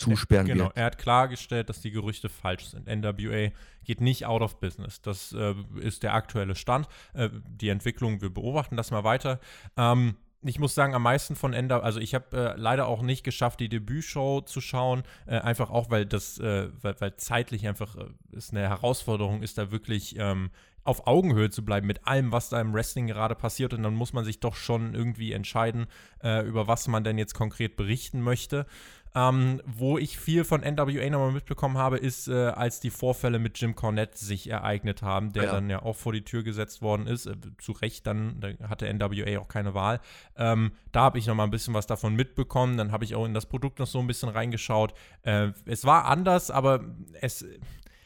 zusperren 0.00 0.46
genau, 0.46 0.64
wird. 0.64 0.76
er 0.76 0.84
hat 0.86 0.98
klargestellt, 0.98 1.68
dass 1.68 1.80
die 1.80 1.90
Gerüchte 1.90 2.28
falsch 2.28 2.66
sind. 2.66 2.86
NWA 2.86 3.50
geht 3.84 4.00
nicht 4.00 4.26
out 4.26 4.42
of 4.42 4.60
business. 4.60 5.00
Das 5.02 5.32
äh, 5.32 5.54
ist 5.80 6.02
der 6.02 6.14
aktuelle 6.14 6.54
Stand. 6.54 6.88
Äh, 7.12 7.30
die 7.46 7.68
Entwicklung, 7.68 8.20
wir 8.20 8.30
beobachten 8.30 8.76
das 8.76 8.90
mal 8.90 9.04
weiter. 9.04 9.40
Ähm, 9.76 10.16
ich 10.42 10.58
muss 10.58 10.74
sagen, 10.74 10.94
am 10.94 11.02
meisten 11.02 11.36
von 11.36 11.52
Ender, 11.52 11.84
also 11.84 12.00
ich 12.00 12.14
habe 12.14 12.54
äh, 12.54 12.58
leider 12.58 12.86
auch 12.86 13.02
nicht 13.02 13.24
geschafft, 13.24 13.60
die 13.60 13.68
Debütshow 13.68 14.40
zu 14.40 14.60
schauen, 14.60 15.02
äh, 15.26 15.38
einfach 15.38 15.70
auch, 15.70 15.90
weil 15.90 16.06
das, 16.06 16.38
äh, 16.38 16.68
weil, 16.80 16.98
weil, 17.00 17.16
zeitlich 17.16 17.68
einfach 17.68 17.96
äh, 17.96 18.06
ist 18.32 18.52
eine 18.52 18.62
Herausforderung 18.62 19.42
ist, 19.42 19.58
da 19.58 19.70
wirklich 19.70 20.16
ähm, 20.18 20.50
auf 20.82 21.06
Augenhöhe 21.06 21.50
zu 21.50 21.64
bleiben 21.64 21.86
mit 21.86 22.06
allem, 22.06 22.32
was 22.32 22.48
da 22.48 22.60
im 22.60 22.72
Wrestling 22.72 23.06
gerade 23.06 23.34
passiert 23.34 23.74
und 23.74 23.82
dann 23.82 23.94
muss 23.94 24.12
man 24.12 24.24
sich 24.24 24.40
doch 24.40 24.54
schon 24.54 24.94
irgendwie 24.94 25.32
entscheiden, 25.32 25.86
äh, 26.22 26.46
über 26.46 26.68
was 26.68 26.88
man 26.88 27.04
denn 27.04 27.18
jetzt 27.18 27.34
konkret 27.34 27.76
berichten 27.76 28.22
möchte. 28.22 28.66
Ähm, 29.14 29.60
wo 29.66 29.98
ich 29.98 30.18
viel 30.18 30.44
von 30.44 30.60
NWA 30.60 31.10
nochmal 31.10 31.32
mitbekommen 31.32 31.78
habe, 31.78 31.96
ist, 31.96 32.28
äh, 32.28 32.48
als 32.48 32.78
die 32.78 32.90
Vorfälle 32.90 33.38
mit 33.40 33.60
Jim 33.60 33.74
Cornette 33.74 34.16
sich 34.16 34.48
ereignet 34.48 35.02
haben, 35.02 35.32
der 35.32 35.44
ja. 35.44 35.52
dann 35.52 35.68
ja 35.68 35.82
auch 35.82 35.96
vor 35.96 36.12
die 36.12 36.22
Tür 36.22 36.44
gesetzt 36.44 36.80
worden 36.80 37.06
ist. 37.06 37.26
Äh, 37.26 37.36
zu 37.58 37.72
Recht, 37.72 38.06
dann 38.06 38.40
da 38.40 38.50
hatte 38.68 38.92
NWA 38.92 39.40
auch 39.40 39.48
keine 39.48 39.74
Wahl. 39.74 40.00
Ähm, 40.36 40.72
da 40.92 41.02
habe 41.02 41.18
ich 41.18 41.26
nochmal 41.26 41.46
ein 41.46 41.50
bisschen 41.50 41.74
was 41.74 41.86
davon 41.86 42.14
mitbekommen. 42.14 42.76
Dann 42.76 42.92
habe 42.92 43.04
ich 43.04 43.14
auch 43.16 43.24
in 43.24 43.34
das 43.34 43.46
Produkt 43.46 43.80
noch 43.80 43.88
so 43.88 43.98
ein 43.98 44.06
bisschen 44.06 44.28
reingeschaut. 44.28 44.94
Äh, 45.22 45.48
es 45.66 45.84
war 45.84 46.04
anders, 46.04 46.50
aber 46.50 46.84
es 47.20 47.44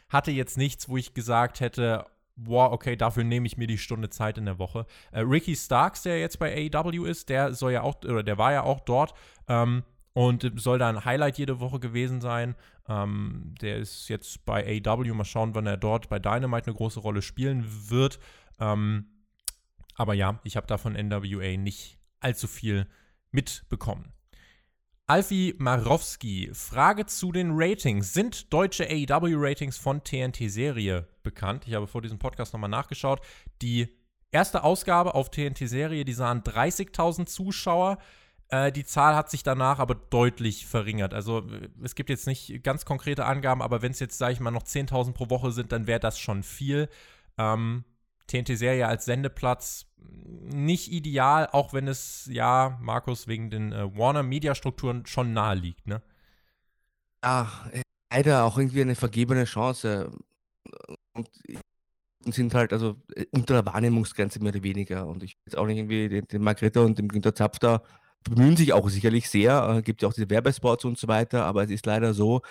hatte 0.09 0.31
jetzt 0.31 0.57
nichts, 0.57 0.89
wo 0.89 0.97
ich 0.97 1.13
gesagt 1.13 1.61
hätte, 1.61 2.07
boah, 2.37 2.73
okay, 2.73 2.97
dafür 2.97 3.25
nehme 3.25 3.47
ich 3.47 3.57
mir 3.57 3.67
die 3.67 3.79
Stunde 3.79 4.11
Zeit 4.11 4.39
in 4.39 4.47
der 4.47 4.59
Woche. 4.59 4.87
Äh, 5.13 5.21
Ricky 5.21 5.55
Starks, 5.55 6.03
der 6.03 6.19
jetzt 6.21 6.39
bei 6.39 6.71
AEW 6.73 7.05
ist, 7.05 7.29
der 7.29 7.53
soll 7.53 7.73
ja 7.73 7.83
auch, 7.83 7.97
oder 8.05 8.23
der 8.23 8.39
war 8.39 8.53
ja 8.53 8.63
auch 8.63 8.81
dort. 8.81 9.15
Ähm, 9.49 9.85
und 10.15 10.51
soll 10.57 10.79
da 10.79 10.89
ein 10.89 11.05
Highlight 11.05 11.39
jede 11.39 11.61
Woche 11.61 11.81
gewesen 11.81 12.21
sein. 12.21 12.55
Ähm, 12.89 13.55
der 13.61 13.77
ist 13.77 14.09
jetzt 14.09 14.45
bei 14.47 14.81
AW, 14.87 15.13
mal 15.13 15.25
schauen, 15.25 15.55
wann 15.55 15.67
er 15.67 15.77
dort 15.77 16.09
bei 16.09 16.19
Dynamite 16.19 16.69
eine 16.69 16.77
große 16.77 17.01
Rolle 17.01 17.21
spielen 17.21 17.67
wird. 17.91 18.19
Ähm, 18.59 19.07
aber 19.97 20.15
ja, 20.15 20.41
ich 20.45 20.57
habe 20.57 20.67
da 20.67 20.79
von 20.79 20.95
NWA 20.95 21.57
nicht 21.57 21.99
allzu 22.21 22.47
viel 22.47 22.87
mitbekommen. 23.33 24.13
Alfie 25.07 25.55
Marowski, 25.59 26.51
Frage 26.55 27.07
zu 27.07 27.31
den 27.31 27.51
Ratings. 27.53 28.15
Sind 28.15 28.53
deutsche 28.53 28.89
AEW-Ratings 28.89 29.77
von 29.77 30.03
TNT-Serie 30.03 31.09
bekannt? 31.23 31.65
Ich 31.67 31.75
habe 31.75 31.87
vor 31.87 32.01
diesem 32.01 32.19
Podcast 32.19 32.55
nochmal 32.55 32.71
nachgeschaut. 32.71 33.21
Die 33.61 33.89
erste 34.31 34.65
Ausgabe 34.65 35.15
auf 35.15 35.31
TNT-Serie, 35.31 36.07
die 36.07 36.15
sahen 36.15 36.43
30.000 36.43 37.27
Zuschauer. 37.27 37.99
Äh, 38.49 38.73
die 38.73 38.85
Zahl 38.85 39.15
hat 39.15 39.31
sich 39.31 39.43
danach 39.43 39.79
aber 39.79 39.95
deutlich 39.95 40.67
verringert. 40.67 41.15
Also 41.15 41.47
es 41.83 41.95
gibt 41.95 42.11
jetzt 42.11 42.27
nicht 42.27 42.63
ganz 42.63 42.85
konkrete 42.85 43.27
Angaben, 43.27 43.63
aber 43.63 43.83
wenn 43.83 43.93
es 43.93 44.01
jetzt, 44.01 44.19
sage 44.19 44.33
ich 44.33 44.41
mal, 44.41 44.51
noch 44.51 44.65
10.000 44.65 45.13
pro 45.13 45.31
Woche 45.31 45.51
sind, 45.53 45.73
dann 45.73 45.87
wäre 45.87 46.01
das 46.01 46.19
schon 46.19 46.43
viel. 46.43 46.89
Ähm, 47.39 47.85
TNT-Serie 48.27 48.87
als 48.87 49.05
Sendeplatz 49.05 49.87
nicht 49.99 50.91
ideal, 50.93 51.49
auch 51.53 51.73
wenn 51.73 51.89
es, 51.89 52.29
ja, 52.31 52.79
Markus, 52.81 53.27
wegen 53.27 53.51
den 53.51 53.73
äh, 53.73 53.97
Warner-Media-Strukturen 53.97 55.07
schon 55.07 55.33
nahe 55.33 55.55
liegt, 55.55 55.87
ne? 55.87 56.03
Ach, 57.21 57.71
äh, 57.71 57.83
leider 58.13 58.45
auch 58.45 58.59
irgendwie 58.59 58.83
eine 58.83 58.95
vergebene 58.95 59.45
Chance. 59.45 60.11
Und 61.13 61.29
sind 62.33 62.55
halt 62.55 62.73
also 62.73 62.97
äh, 63.15 63.27
unter 63.31 63.63
der 63.63 63.73
Wahrnehmungsgrenze 63.73 64.41
mehr 64.41 64.53
oder 64.53 64.63
weniger. 64.63 65.07
Und 65.07 65.23
ich 65.23 65.33
will 65.33 65.43
jetzt 65.47 65.59
auch 65.59 65.67
nicht 65.67 65.79
irgendwie 65.79 66.09
den, 66.09 66.27
den 66.27 66.43
Margrethe 66.43 66.83
und 66.83 66.99
den 66.99 67.09
Günter 67.09 67.35
Zapf 67.35 67.59
da 67.59 67.83
bemühen 68.25 68.57
sich 68.57 68.73
auch 68.73 68.89
sicherlich 68.89 69.29
sehr, 69.29 69.77
äh, 69.79 69.83
gibt 69.83 70.03
ja 70.03 70.09
auch 70.09 70.15
diese 70.15 70.31
Werbespots 70.31 70.85
und 70.85 70.99
so 70.99 71.09
weiter, 71.09 71.45
aber 71.45 71.65
es 71.65 71.71
ist 71.71 71.87
leider 71.87 72.15
so, 72.15 72.43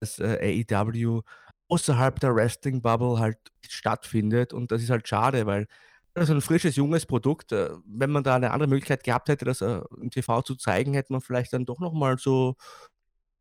dass 0.00 0.18
äh, 0.18 0.64
AEW 0.70 1.22
außerhalb 1.68 2.20
der 2.20 2.34
Wrestling-Bubble 2.34 3.18
halt 3.18 3.38
stattfindet 3.68 4.52
und 4.52 4.70
das 4.70 4.82
ist 4.82 4.90
halt 4.90 5.08
schade, 5.08 5.46
weil 5.46 5.66
das 6.14 6.30
ist 6.30 6.34
ein 6.34 6.40
frisches, 6.40 6.76
junges 6.76 7.04
Produkt. 7.06 7.52
Äh, 7.52 7.70
wenn 7.84 8.10
man 8.10 8.24
da 8.24 8.36
eine 8.36 8.52
andere 8.52 8.68
Möglichkeit 8.68 9.04
gehabt 9.04 9.28
hätte, 9.28 9.44
das 9.44 9.60
äh, 9.60 9.80
im 10.00 10.10
TV 10.10 10.42
zu 10.42 10.54
zeigen, 10.56 10.94
hätte 10.94 11.12
man 11.12 11.20
vielleicht 11.20 11.52
dann 11.52 11.66
doch 11.66 11.80
nochmal 11.80 12.18
so 12.18 12.56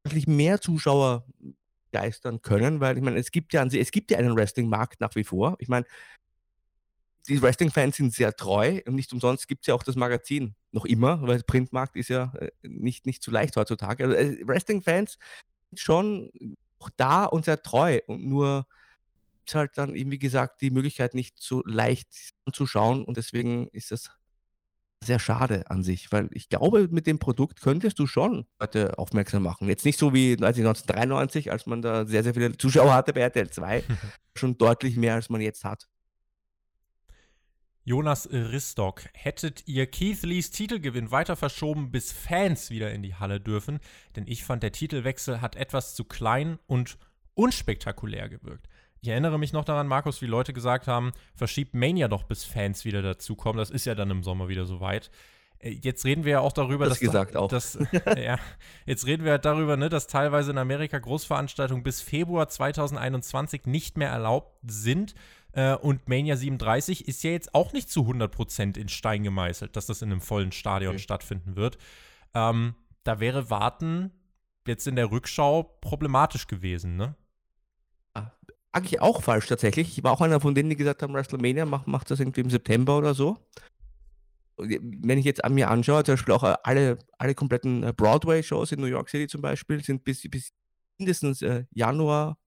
wirklich 0.04 0.28
mehr 0.28 0.62
Zuschauer 0.62 1.26
geistern 1.92 2.42
können, 2.42 2.82
weil 2.82 2.98
ich 2.98 3.04
meine, 3.04 3.18
es 3.18 3.32
gibt 3.32 3.54
ja 3.54 3.64
es 3.64 3.92
gibt 3.92 4.12
ja 4.12 4.18
einen 4.18 4.36
Wrestling-Markt 4.36 5.00
nach 5.00 5.16
wie 5.16 5.24
vor. 5.24 5.56
Ich 5.60 5.70
meine, 5.70 5.86
die 7.28 7.42
Wrestling-Fans 7.42 7.96
sind 7.96 8.14
sehr 8.14 8.36
treu 8.36 8.82
und 8.86 8.96
nicht 8.96 9.14
umsonst 9.14 9.48
gibt 9.48 9.62
es 9.64 9.68
ja 9.68 9.76
auch 9.76 9.84
das 9.84 9.96
Magazin 9.96 10.56
noch 10.76 10.86
immer, 10.86 11.22
weil 11.24 11.42
Printmarkt 11.42 11.96
ist 11.96 12.10
ja 12.10 12.34
äh, 12.40 12.52
nicht, 12.62 13.08
nicht 13.08 13.24
so 13.24 13.32
leicht 13.32 13.56
heutzutage. 13.56 14.04
Also 14.04 14.16
äh, 14.16 14.48
Wrestling-Fans 14.48 15.18
sind 15.72 15.80
schon 15.80 16.32
da 16.98 17.26
und 17.26 17.46
sehr 17.46 17.64
treu 17.64 18.00
und 18.06 18.26
nur 18.26 18.68
ist 19.48 19.56
halt 19.56 19.78
dann 19.78 19.96
eben, 19.96 20.12
wie 20.12 20.20
gesagt, 20.20 20.62
die 20.62 20.72
Möglichkeit 20.72 21.14
nicht 21.14 21.42
so 21.42 21.64
leicht 21.66 22.34
anzuschauen 22.46 23.06
und 23.06 23.18
deswegen 23.18 23.68
ist 23.70 23.92
das 23.92 24.12
sehr 25.04 25.20
schade 25.20 25.70
an 25.70 25.84
sich, 25.84 26.12
weil 26.12 26.30
ich 26.32 26.50
glaube, 26.50 26.88
mit 26.90 27.06
dem 27.06 27.20
Produkt 27.20 27.62
könntest 27.62 28.00
du 28.00 28.08
schon 28.08 28.46
Leute 28.60 28.98
aufmerksam 28.98 29.44
machen. 29.44 29.68
Jetzt 29.68 29.86
nicht 29.86 30.00
so 30.00 30.14
wie 30.14 30.32
1993, 30.32 31.52
als 31.52 31.68
man 31.68 31.82
da 31.82 32.06
sehr, 32.06 32.24
sehr 32.24 32.34
viele 32.34 32.58
Zuschauer 32.58 32.94
hatte 32.94 33.14
bei 33.14 33.22
RTL 33.22 33.50
2, 33.50 33.84
schon 34.36 34.58
deutlich 34.58 34.98
mehr, 34.98 35.14
als 35.14 35.30
man 35.30 35.42
jetzt 35.42 35.64
hat. 35.64 35.88
Jonas 37.88 38.28
Ristock, 38.32 39.04
hättet 39.14 39.68
ihr 39.68 39.86
Keith 39.86 40.24
Lees 40.24 40.50
Titelgewinn 40.50 41.12
weiter 41.12 41.36
verschoben, 41.36 41.92
bis 41.92 42.12
Fans 42.12 42.72
wieder 42.72 42.92
in 42.92 43.04
die 43.04 43.14
Halle 43.14 43.40
dürfen? 43.40 43.80
Denn 44.16 44.26
ich 44.28 44.44
fand, 44.44 44.64
der 44.64 44.72
Titelwechsel 44.72 45.40
hat 45.40 45.56
etwas 45.56 45.94
zu 45.94 46.04
klein 46.04 46.58
und 46.66 46.98
unspektakulär 47.36 48.28
gewirkt. 48.28 48.68
Ich 49.02 49.10
erinnere 49.10 49.38
mich 49.38 49.54
noch 49.54 49.66
daran, 49.66 49.86
Markus, 49.86 50.20
wie 50.24 50.26
Leute 50.26 50.52
gesagt 50.52 50.88
haben, 50.88 51.12
verschiebt 51.36 51.76
Mania 51.76 52.08
doch, 52.08 52.24
bis 52.24 52.44
Fans 52.44 52.86
wieder 52.86 53.04
dazukommen. 53.04 53.60
Das 53.60 53.70
ist 53.70 53.86
ja 53.86 53.94
dann 53.94 54.10
im 54.10 54.24
Sommer 54.24 54.48
wieder 54.48 54.66
soweit. 54.66 55.12
Äh, 55.60 55.78
jetzt 55.84 56.06
reden 56.06 56.26
wir 56.26 56.32
ja 56.32 56.40
auch 56.40 56.54
darüber, 56.54 56.86
das 56.86 56.96
dass, 56.96 57.00
gesagt 57.02 57.36
auch. 57.38 57.50
Dass, 57.50 57.78
ja, 58.18 58.40
jetzt 58.88 59.06
reden 59.06 59.26
wir 59.26 59.34
halt 59.34 59.46
darüber, 59.46 59.78
ne, 59.78 59.90
dass 59.90 60.08
teilweise 60.08 60.50
in 60.50 60.58
Amerika 60.58 60.98
Großveranstaltungen 60.98 61.84
bis 61.84 62.02
Februar 62.02 62.48
2021 62.48 63.68
nicht 63.68 63.96
mehr 63.96 64.10
erlaubt 64.10 64.58
sind. 64.66 65.14
Äh, 65.56 65.76
und 65.76 66.08
Mania 66.08 66.36
37 66.36 67.08
ist 67.08 67.24
ja 67.24 67.32
jetzt 67.32 67.56
auch 67.56 67.74
nicht 67.74 67.90
zu 67.90 68.02
100% 68.02 68.78
in 68.78 68.90
Stein 68.90 69.24
gemeißelt, 69.24 69.76
dass 69.76 69.88
das 69.88 70.02
in 70.02 70.12
einem 70.12 70.22
vollen 70.22 70.52
Stadion 70.52 70.96
okay. 70.96 71.04
stattfinden 71.04 71.56
wird. 71.56 71.78
Ähm, 72.34 72.76
da 73.04 73.20
wäre 73.20 73.50
Warten 73.50 74.12
jetzt 74.68 74.88
in 74.88 74.96
der 74.96 75.12
Rückschau 75.12 75.64
problematisch 75.82 76.48
gewesen, 76.48 76.98
ne? 76.98 77.16
lag 78.76 78.86
ich 78.86 79.02
auch 79.02 79.22
falsch 79.22 79.48
tatsächlich. 79.48 79.98
Ich 79.98 80.04
war 80.04 80.12
auch 80.12 80.22
einer 80.22 80.40
von 80.40 80.54
denen, 80.54 80.70
die 80.70 80.76
gesagt 80.76 81.02
haben, 81.02 81.14
WrestleMania 81.14 81.66
macht, 81.66 81.88
macht 81.88 82.12
das 82.12 82.20
irgendwie 82.20 82.42
im 82.42 82.50
September 82.50 82.98
oder 82.98 83.14
so. 83.14 83.38
Wenn 84.58 85.18
ich 85.18 85.26
jetzt 85.26 85.44
an 85.44 85.54
mir 85.54 85.70
anschaue, 85.70 86.04
zum 86.04 86.14
Beispiel 86.14 86.34
auch 86.34 86.44
äh, 86.44 86.56
alle, 86.64 86.98
alle 87.18 87.36
kompletten 87.36 87.84
äh, 87.84 87.94
Broadway-Shows 87.96 88.72
in 88.72 88.80
New 88.80 88.88
York 88.88 89.10
City 89.10 89.28
zum 89.28 89.42
Beispiel, 89.42 89.84
sind 89.84 90.04
bis, 90.04 90.22
bis 90.30 90.52
mindestens 90.98 91.42
äh, 91.42 91.66
Januar 91.72 92.38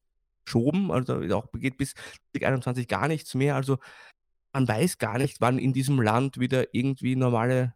geschoben, 0.49 0.90
also 0.90 1.20
auch 1.34 1.46
geht 1.53 1.76
bis 1.76 1.94
2021 2.32 2.88
gar 2.88 3.09
nichts 3.09 3.34
mehr. 3.34 3.55
Also 3.55 3.78
man 4.53 4.66
weiß 4.66 4.99
gar 4.99 5.18
nicht, 5.18 5.40
wann 5.40 5.59
in 5.59 5.72
diesem 5.72 6.01
Land 6.01 6.40
wieder 6.40 6.74
irgendwie 6.74 7.16
normale 7.16 7.74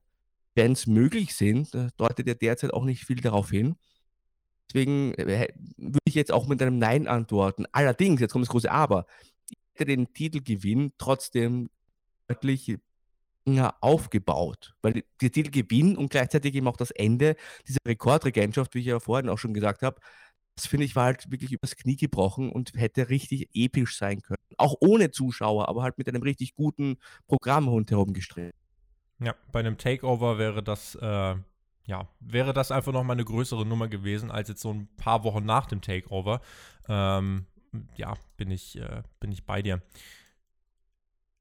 Fans 0.57 0.87
möglich 0.87 1.35
sind. 1.35 1.75
Das 1.75 1.95
deutet 1.97 2.27
ja 2.27 2.35
derzeit 2.35 2.73
auch 2.73 2.85
nicht 2.85 3.05
viel 3.05 3.21
darauf 3.21 3.51
hin. 3.51 3.77
Deswegen 4.69 5.13
äh, 5.15 5.49
würde 5.77 5.99
ich 6.05 6.15
jetzt 6.15 6.33
auch 6.33 6.47
mit 6.49 6.63
einem 6.63 6.79
Nein 6.79 7.07
antworten. 7.07 7.67
Allerdings, 7.73 8.21
jetzt 8.21 8.33
kommt 8.33 8.45
das 8.45 8.51
große 8.51 8.71
Aber, 8.71 9.07
ich 9.51 9.57
hätte 9.75 9.87
den 9.87 10.13
Titelgewinn 10.13 10.93
trotzdem 10.99 11.69
deutlich 12.29 12.79
aufgebaut, 13.81 14.75
weil 14.83 15.03
der 15.21 15.33
Titelgewinn 15.33 15.97
und 15.97 16.11
gleichzeitig 16.11 16.55
eben 16.55 16.69
auch 16.69 16.77
das 16.77 16.93
Ende 16.93 17.35
dieser 17.67 17.81
Rekordregentschaft, 17.85 18.73
wie 18.75 18.79
ich 18.79 18.87
ja 18.87 19.01
vorhin 19.01 19.29
auch 19.29 19.39
schon 19.39 19.53
gesagt 19.53 19.83
habe, 19.83 20.01
das 20.55 20.67
finde 20.67 20.85
ich 20.85 20.97
war 20.97 21.05
halt 21.07 21.31
wirklich 21.31 21.53
übers 21.53 21.77
Knie 21.77 21.97
gebrochen 21.97 22.51
und 22.51 22.73
hätte 22.75 23.09
richtig 23.09 23.49
episch 23.55 23.97
sein 23.97 24.21
können. 24.21 24.43
Auch 24.59 24.75
ohne 24.81 25.11
Zuschauer, 25.11 25.69
aber 25.69 25.83
halt 25.83 25.99
mit 25.99 26.09
einem 26.09 26.23
richtig 26.23 26.55
guten 26.55 26.97
Programm 27.27 27.69
rundherum 27.69 28.13
gestrickt. 28.13 28.55
Ja, 29.19 29.35
bei 29.51 29.61
einem 29.61 29.79
Takeover 29.79 30.39
wäre 30.39 30.63
das 30.63 30.95
äh, 30.97 31.37
ja, 31.87 32.09
wäre 32.21 32.53
das 32.53 32.71
einfach 32.71 32.93
noch 32.93 33.03
mal 33.03 33.15
eine 33.15 33.25
größere 33.25 33.67
Nummer 33.67 33.89
gewesen 33.89 34.31
als 34.31 34.49
jetzt 34.49 34.63
so 34.63 34.73
ein 34.73 34.89
paar 34.97 35.25
Wochen 35.25 35.45
nach 35.45 35.67
dem 35.67 35.81
Takeover. 35.81 36.41
Ähm, 36.89 37.47
ja, 37.97 38.15
bin 38.37 38.51
ich, 38.51 38.79
äh, 38.79 39.03
bin 39.21 39.33
ich 39.33 39.45
bei 39.45 39.63
dir. 39.63 39.83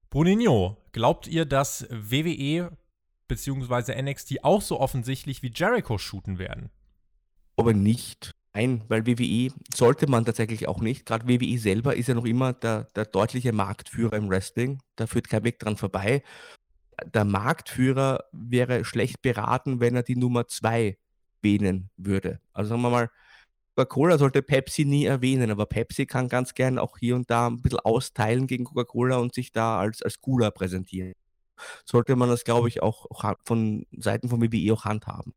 Boninho, 0.10 0.78
glaubt 0.92 1.28
ihr, 1.28 1.46
dass 1.46 1.88
WWE 1.90 2.76
bzw. 3.28 4.02
NXT 4.02 4.44
auch 4.44 4.62
so 4.62 4.80
offensichtlich 4.80 5.42
wie 5.42 5.52
Jericho 5.54 5.98
shooten 5.98 6.38
werden? 6.38 6.70
Aber 7.56 7.74
nicht. 7.74 8.32
Nein, 8.54 8.84
weil 8.90 9.08
WWE 9.08 9.54
sollte 9.74 10.08
man 10.08 10.26
tatsächlich 10.26 10.68
auch 10.68 10.82
nicht. 10.82 11.06
Gerade 11.06 11.28
WWE 11.28 11.58
selber 11.58 11.96
ist 11.96 12.08
ja 12.08 12.16
noch 12.16 12.26
immer 12.26 12.52
der, 12.54 12.86
der 12.96 13.06
deutliche 13.06 13.54
Marktführer 13.54 14.18
im 14.18 14.30
Wrestling. 14.30 14.82
Da 14.98 15.08
führt 15.08 15.30
kein 15.30 15.46
Weg 15.46 15.60
dran 15.60 15.78
vorbei 15.78 16.22
der 17.06 17.26
Marktführer 17.26 18.26
wäre 18.32 18.86
schlecht 18.86 19.22
beraten, 19.22 19.80
wenn 19.80 19.96
er 19.96 20.04
die 20.04 20.16
Nummer 20.16 20.48
zwei 20.48 20.98
wählen 21.42 21.90
würde. 21.98 22.40
Also 22.54 22.70
sagen 22.70 22.82
wir 22.82 22.90
mal, 22.90 23.10
Coca-Cola 23.76 24.18
sollte 24.18 24.42
Pepsi 24.42 24.86
nie 24.86 25.06
erwähnen, 25.06 25.50
aber 25.50 25.66
Pepsi 25.66 26.06
kann 26.06 26.30
ganz 26.30 26.54
gern 26.54 26.78
auch 26.78 26.98
hier 26.98 27.16
und 27.16 27.30
da 27.30 27.48
ein 27.48 27.62
bisschen 27.62 27.80
austeilen 27.80 28.48
gegen 28.48 28.66
Coca-Cola 28.66 29.18
und 29.18 29.34
sich 29.34 29.52
da 29.52 29.80
als, 29.80 30.02
als 30.02 30.20
cooler 30.20 30.52
präsentieren. 30.52 31.14
Sollte 31.86 32.16
man 32.16 32.30
das, 32.30 32.44
glaube 32.44 32.68
ich, 32.68 32.82
auch, 32.82 33.06
auch 33.10 33.36
von 33.46 33.86
Seiten 33.92 34.30
von 34.30 34.42
WWE 34.42 34.74
auch 34.74 34.86
handhaben. 34.86 35.34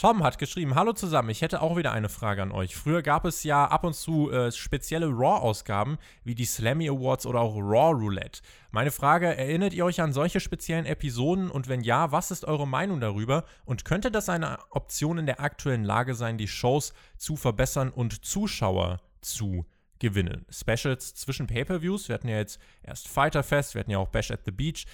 Tom 0.00 0.22
hat 0.22 0.38
geschrieben, 0.38 0.76
hallo 0.76 0.94
zusammen, 0.94 1.28
ich 1.28 1.42
hätte 1.42 1.60
auch 1.60 1.76
wieder 1.76 1.92
eine 1.92 2.08
Frage 2.08 2.40
an 2.40 2.52
euch. 2.52 2.74
Früher 2.74 3.02
gab 3.02 3.26
es 3.26 3.44
ja 3.44 3.66
ab 3.66 3.84
und 3.84 3.92
zu 3.92 4.30
äh, 4.30 4.50
spezielle 4.50 5.08
Raw-Ausgaben, 5.08 5.98
wie 6.24 6.34
die 6.34 6.46
Slammy 6.46 6.88
Awards 6.88 7.26
oder 7.26 7.40
auch 7.40 7.54
Raw 7.56 7.92
Roulette. 7.92 8.40
Meine 8.70 8.92
Frage, 8.92 9.36
erinnert 9.36 9.74
ihr 9.74 9.84
euch 9.84 10.00
an 10.00 10.14
solche 10.14 10.40
speziellen 10.40 10.86
Episoden 10.86 11.50
und 11.50 11.68
wenn 11.68 11.82
ja, 11.82 12.12
was 12.12 12.30
ist 12.30 12.46
eure 12.46 12.66
Meinung 12.66 12.98
darüber? 12.98 13.44
Und 13.66 13.84
könnte 13.84 14.10
das 14.10 14.30
eine 14.30 14.56
Option 14.70 15.18
in 15.18 15.26
der 15.26 15.40
aktuellen 15.40 15.84
Lage 15.84 16.14
sein, 16.14 16.38
die 16.38 16.48
Shows 16.48 16.94
zu 17.18 17.36
verbessern 17.36 17.90
und 17.90 18.24
Zuschauer 18.24 19.02
zu 19.20 19.66
gewinnen? 19.98 20.46
Specials 20.48 21.14
zwischen 21.14 21.46
Pay-Per-Views, 21.46 22.08
wir 22.08 22.14
hatten 22.14 22.28
ja 22.28 22.38
jetzt 22.38 22.58
erst 22.82 23.06
Fighter 23.06 23.42
Fest, 23.42 23.74
wir 23.74 23.80
hatten 23.80 23.90
ja 23.90 23.98
auch 23.98 24.08
Bash 24.08 24.30
at 24.30 24.46
the 24.46 24.50
Beach 24.50 24.86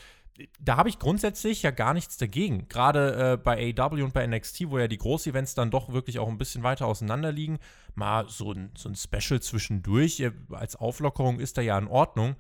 da 0.61 0.76
habe 0.76 0.89
ich 0.89 0.99
grundsätzlich 0.99 1.62
ja 1.62 1.70
gar 1.70 1.95
nichts 1.95 2.16
dagegen. 2.16 2.68
Gerade 2.68 3.32
äh, 3.32 3.37
bei 3.37 3.74
AW 3.76 4.03
und 4.03 4.12
bei 4.12 4.26
NXT, 4.26 4.70
wo 4.70 4.78
ja 4.78 4.89
die 4.89 4.99
Groß-Events 4.99 5.55
dann 5.55 5.70
doch 5.70 5.93
wirklich 5.93 6.18
auch 6.18 6.28
ein 6.28 6.39
bisschen 6.39 6.62
weiter 6.62 6.87
auseinander 6.87 7.32
liegen, 7.32 7.59
mal 7.95 8.28
so 8.28 8.53
ein, 8.53 8.70
so 8.76 8.89
ein 8.89 8.95
Special 8.95 9.41
zwischendurch 9.41 10.20
äh, 10.20 10.32
als 10.51 10.76
Auflockerung 10.76 11.41
ist 11.41 11.57
da 11.57 11.62
ja 11.62 11.78
in 11.78 11.89
Ordnung. 11.89 12.37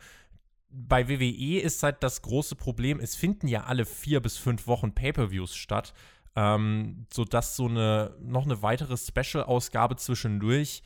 Bei 0.68 1.08
WWE 1.08 1.60
ist 1.60 1.82
halt 1.82 2.02
das 2.02 2.22
große 2.22 2.56
Problem, 2.56 3.00
es 3.00 3.14
finden 3.14 3.48
ja 3.48 3.64
alle 3.64 3.86
vier 3.86 4.20
bis 4.20 4.36
fünf 4.36 4.66
Wochen 4.66 4.94
Pay-Per-Views 4.94 5.54
statt, 5.54 5.94
ähm, 6.34 7.06
sodass 7.12 7.56
so 7.56 7.66
eine 7.66 8.14
noch 8.20 8.44
eine 8.44 8.60
weitere 8.62 8.96
Special-Ausgabe 8.96 9.96
zwischendurch, 9.96 10.82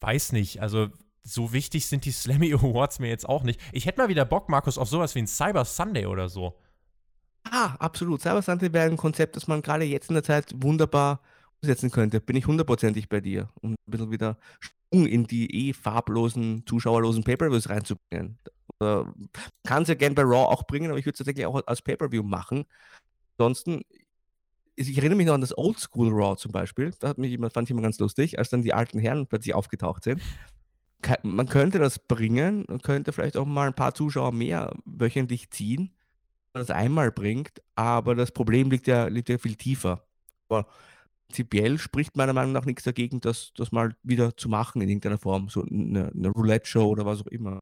weiß 0.00 0.32
nicht, 0.32 0.60
also 0.60 0.88
so 1.22 1.52
wichtig 1.52 1.86
sind 1.86 2.04
die 2.04 2.12
Slammy 2.12 2.52
Awards 2.54 2.98
mir 2.98 3.08
jetzt 3.08 3.28
auch 3.28 3.42
nicht. 3.42 3.60
Ich 3.72 3.86
hätte 3.86 4.00
mal 4.00 4.08
wieder 4.08 4.24
Bock, 4.24 4.48
Markus, 4.48 4.78
auf 4.78 4.88
sowas 4.88 5.14
wie 5.14 5.20
ein 5.20 5.26
Cyber 5.26 5.64
Sunday 5.64 6.06
oder 6.06 6.28
so. 6.28 6.58
Ah, 7.44 7.74
absolut. 7.78 8.20
Cyber 8.20 8.42
Sunday 8.42 8.72
wäre 8.72 8.90
ein 8.90 8.96
Konzept, 8.96 9.36
das 9.36 9.46
man 9.46 9.62
gerade 9.62 9.84
jetzt 9.84 10.10
in 10.10 10.14
der 10.14 10.22
Zeit 10.22 10.52
wunderbar 10.56 11.20
umsetzen 11.62 11.90
könnte. 11.90 12.20
Bin 12.20 12.36
ich 12.36 12.46
hundertprozentig 12.46 13.08
bei 13.08 13.20
dir, 13.20 13.48
um 13.60 13.72
ein 13.72 13.76
bisschen 13.86 14.10
wieder 14.10 14.38
Schwung 14.60 15.06
in 15.06 15.26
die 15.26 15.68
eh 15.68 15.72
farblosen, 15.72 16.64
zuschauerlosen 16.66 17.24
Pay-Per-Views 17.24 17.68
reinzubringen. 17.68 18.38
Kann 18.78 19.82
es 19.82 19.88
ja 19.88 19.94
gerne 19.94 20.14
bei 20.14 20.22
Raw 20.22 20.50
auch 20.50 20.66
bringen, 20.66 20.90
aber 20.90 20.98
ich 20.98 21.04
würde 21.04 21.14
es 21.14 21.18
tatsächlich 21.18 21.46
auch 21.46 21.60
als 21.66 21.82
Pay-Per-View 21.82 22.22
machen. 22.22 22.64
Ansonsten, 23.36 23.82
ich 24.76 24.96
erinnere 24.96 25.16
mich 25.16 25.26
noch 25.26 25.34
an 25.34 25.42
das 25.42 25.56
Oldschool 25.56 26.08
Raw 26.10 26.36
zum 26.36 26.52
Beispiel. 26.52 26.92
Da 27.00 27.08
hat 27.08 27.18
mich 27.18 27.32
immer, 27.32 27.50
fand 27.50 27.68
ich 27.68 27.72
immer 27.72 27.82
ganz 27.82 27.98
lustig, 27.98 28.38
als 28.38 28.48
dann 28.48 28.62
die 28.62 28.72
alten 28.72 28.98
Herren 28.98 29.26
plötzlich 29.26 29.54
aufgetaucht 29.54 30.04
sind 30.04 30.22
man 31.22 31.48
könnte 31.48 31.78
das 31.78 31.98
bringen 31.98 32.64
und 32.66 32.82
könnte 32.82 33.12
vielleicht 33.12 33.36
auch 33.36 33.46
mal 33.46 33.68
ein 33.68 33.74
paar 33.74 33.94
Zuschauer 33.94 34.32
mehr 34.32 34.74
wöchentlich 34.84 35.50
ziehen, 35.50 35.92
wenn 36.52 36.60
man 36.60 36.66
das 36.66 36.76
einmal 36.76 37.12
bringt, 37.12 37.62
aber 37.74 38.14
das 38.14 38.32
Problem 38.32 38.70
liegt 38.70 38.86
ja, 38.86 39.06
liegt 39.06 39.28
ja 39.28 39.38
viel 39.38 39.56
tiefer. 39.56 40.04
Aber 40.48 40.66
prinzipiell 41.28 41.78
spricht 41.78 42.16
meiner 42.16 42.32
Meinung 42.32 42.52
nach 42.52 42.64
nichts 42.64 42.82
dagegen, 42.84 43.20
das, 43.20 43.52
das 43.56 43.72
mal 43.72 43.94
wieder 44.02 44.36
zu 44.36 44.48
machen 44.48 44.82
in 44.82 44.88
irgendeiner 44.88 45.18
Form, 45.18 45.48
so 45.48 45.62
eine, 45.62 46.10
eine 46.14 46.28
Roulette-Show 46.28 46.88
oder 46.88 47.06
was 47.06 47.22
auch 47.22 47.28
immer. 47.28 47.60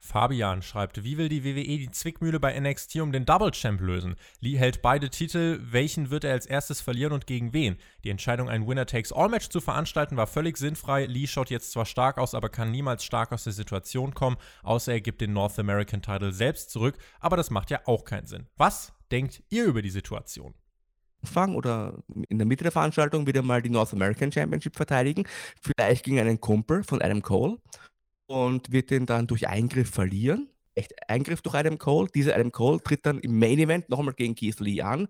Fabian 0.00 0.62
schreibt, 0.62 1.04
wie 1.04 1.18
will 1.18 1.28
die 1.28 1.44
WWE 1.44 1.62
die 1.62 1.90
Zwickmühle 1.90 2.40
bei 2.40 2.58
NXT 2.58 2.96
um 2.96 3.12
den 3.12 3.26
Double 3.26 3.50
Champ 3.50 3.80
lösen? 3.80 4.16
Lee 4.40 4.56
hält 4.56 4.82
beide 4.82 5.10
Titel, 5.10 5.60
welchen 5.62 6.10
wird 6.10 6.24
er 6.24 6.32
als 6.32 6.46
erstes 6.46 6.80
verlieren 6.80 7.12
und 7.12 7.26
gegen 7.26 7.52
wen? 7.52 7.76
Die 8.02 8.10
Entscheidung, 8.10 8.48
ein 8.48 8.66
Winner-Takes-All-Match 8.66 9.50
zu 9.50 9.60
veranstalten, 9.60 10.16
war 10.16 10.26
völlig 10.26 10.56
sinnfrei. 10.56 11.04
Lee 11.04 11.26
schaut 11.26 11.50
jetzt 11.50 11.72
zwar 11.72 11.84
stark 11.84 12.18
aus, 12.18 12.34
aber 12.34 12.48
kann 12.48 12.70
niemals 12.70 13.04
stark 13.04 13.30
aus 13.30 13.44
der 13.44 13.52
Situation 13.52 14.14
kommen, 14.14 14.38
außer 14.62 14.92
er 14.92 15.00
gibt 15.00 15.20
den 15.20 15.34
North 15.34 15.58
American 15.58 16.02
Title 16.02 16.32
selbst 16.32 16.70
zurück, 16.70 16.96
aber 17.20 17.36
das 17.36 17.50
macht 17.50 17.70
ja 17.70 17.80
auch 17.84 18.04
keinen 18.04 18.26
Sinn. 18.26 18.46
Was 18.56 18.92
denkt 19.12 19.42
ihr 19.50 19.66
über 19.66 19.82
die 19.82 19.90
Situation? 19.90 20.54
Anfang 21.22 21.54
oder 21.54 22.02
in 22.28 22.38
der 22.38 22.46
Mitte 22.46 22.64
der 22.64 22.72
Veranstaltung 22.72 23.26
wieder 23.26 23.42
mal 23.42 23.60
die 23.60 23.68
North 23.68 23.92
American 23.92 24.32
Championship 24.32 24.76
verteidigen, 24.76 25.24
vielleicht 25.60 26.04
gegen 26.04 26.18
einen 26.18 26.40
Kumpel 26.40 26.82
von 26.82 27.02
Adam 27.02 27.20
Cole 27.20 27.58
und 28.30 28.70
wird 28.70 28.90
den 28.90 29.06
dann 29.06 29.26
durch 29.26 29.48
Eingriff 29.48 29.90
verlieren. 29.90 30.48
Echt 30.76 30.92
Eingriff 31.10 31.42
durch 31.42 31.56
Adam 31.56 31.78
Cole. 31.78 32.08
Dieser 32.14 32.36
Adam 32.36 32.52
Cole 32.52 32.80
tritt 32.80 33.04
dann 33.04 33.18
im 33.18 33.36
Main 33.36 33.58
Event 33.58 33.88
nochmal 33.88 34.14
gegen 34.14 34.36
Keith 34.36 34.60
Lee 34.60 34.82
an. 34.82 35.08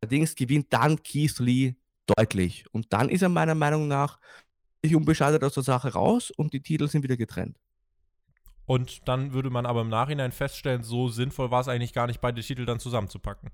Allerdings 0.00 0.34
gewinnt 0.34 0.72
dann 0.72 1.02
Keith 1.02 1.38
Lee 1.40 1.74
deutlich. 2.06 2.64
Und 2.72 2.90
dann 2.94 3.10
ist 3.10 3.20
er 3.20 3.28
meiner 3.28 3.54
Meinung 3.54 3.86
nach 3.86 4.18
nicht 4.82 4.96
unbeschadet 4.96 5.44
aus 5.44 5.52
der 5.52 5.62
Sache 5.62 5.92
raus 5.92 6.30
und 6.30 6.54
die 6.54 6.62
Titel 6.62 6.88
sind 6.88 7.02
wieder 7.02 7.18
getrennt. 7.18 7.58
Und 8.64 9.06
dann 9.08 9.34
würde 9.34 9.50
man 9.50 9.66
aber 9.66 9.82
im 9.82 9.90
Nachhinein 9.90 10.32
feststellen, 10.32 10.82
so 10.82 11.08
sinnvoll 11.08 11.50
war 11.50 11.60
es 11.60 11.68
eigentlich 11.68 11.92
gar 11.92 12.06
nicht, 12.06 12.22
beide 12.22 12.40
Titel 12.40 12.64
dann 12.64 12.80
zusammenzupacken. 12.80 13.50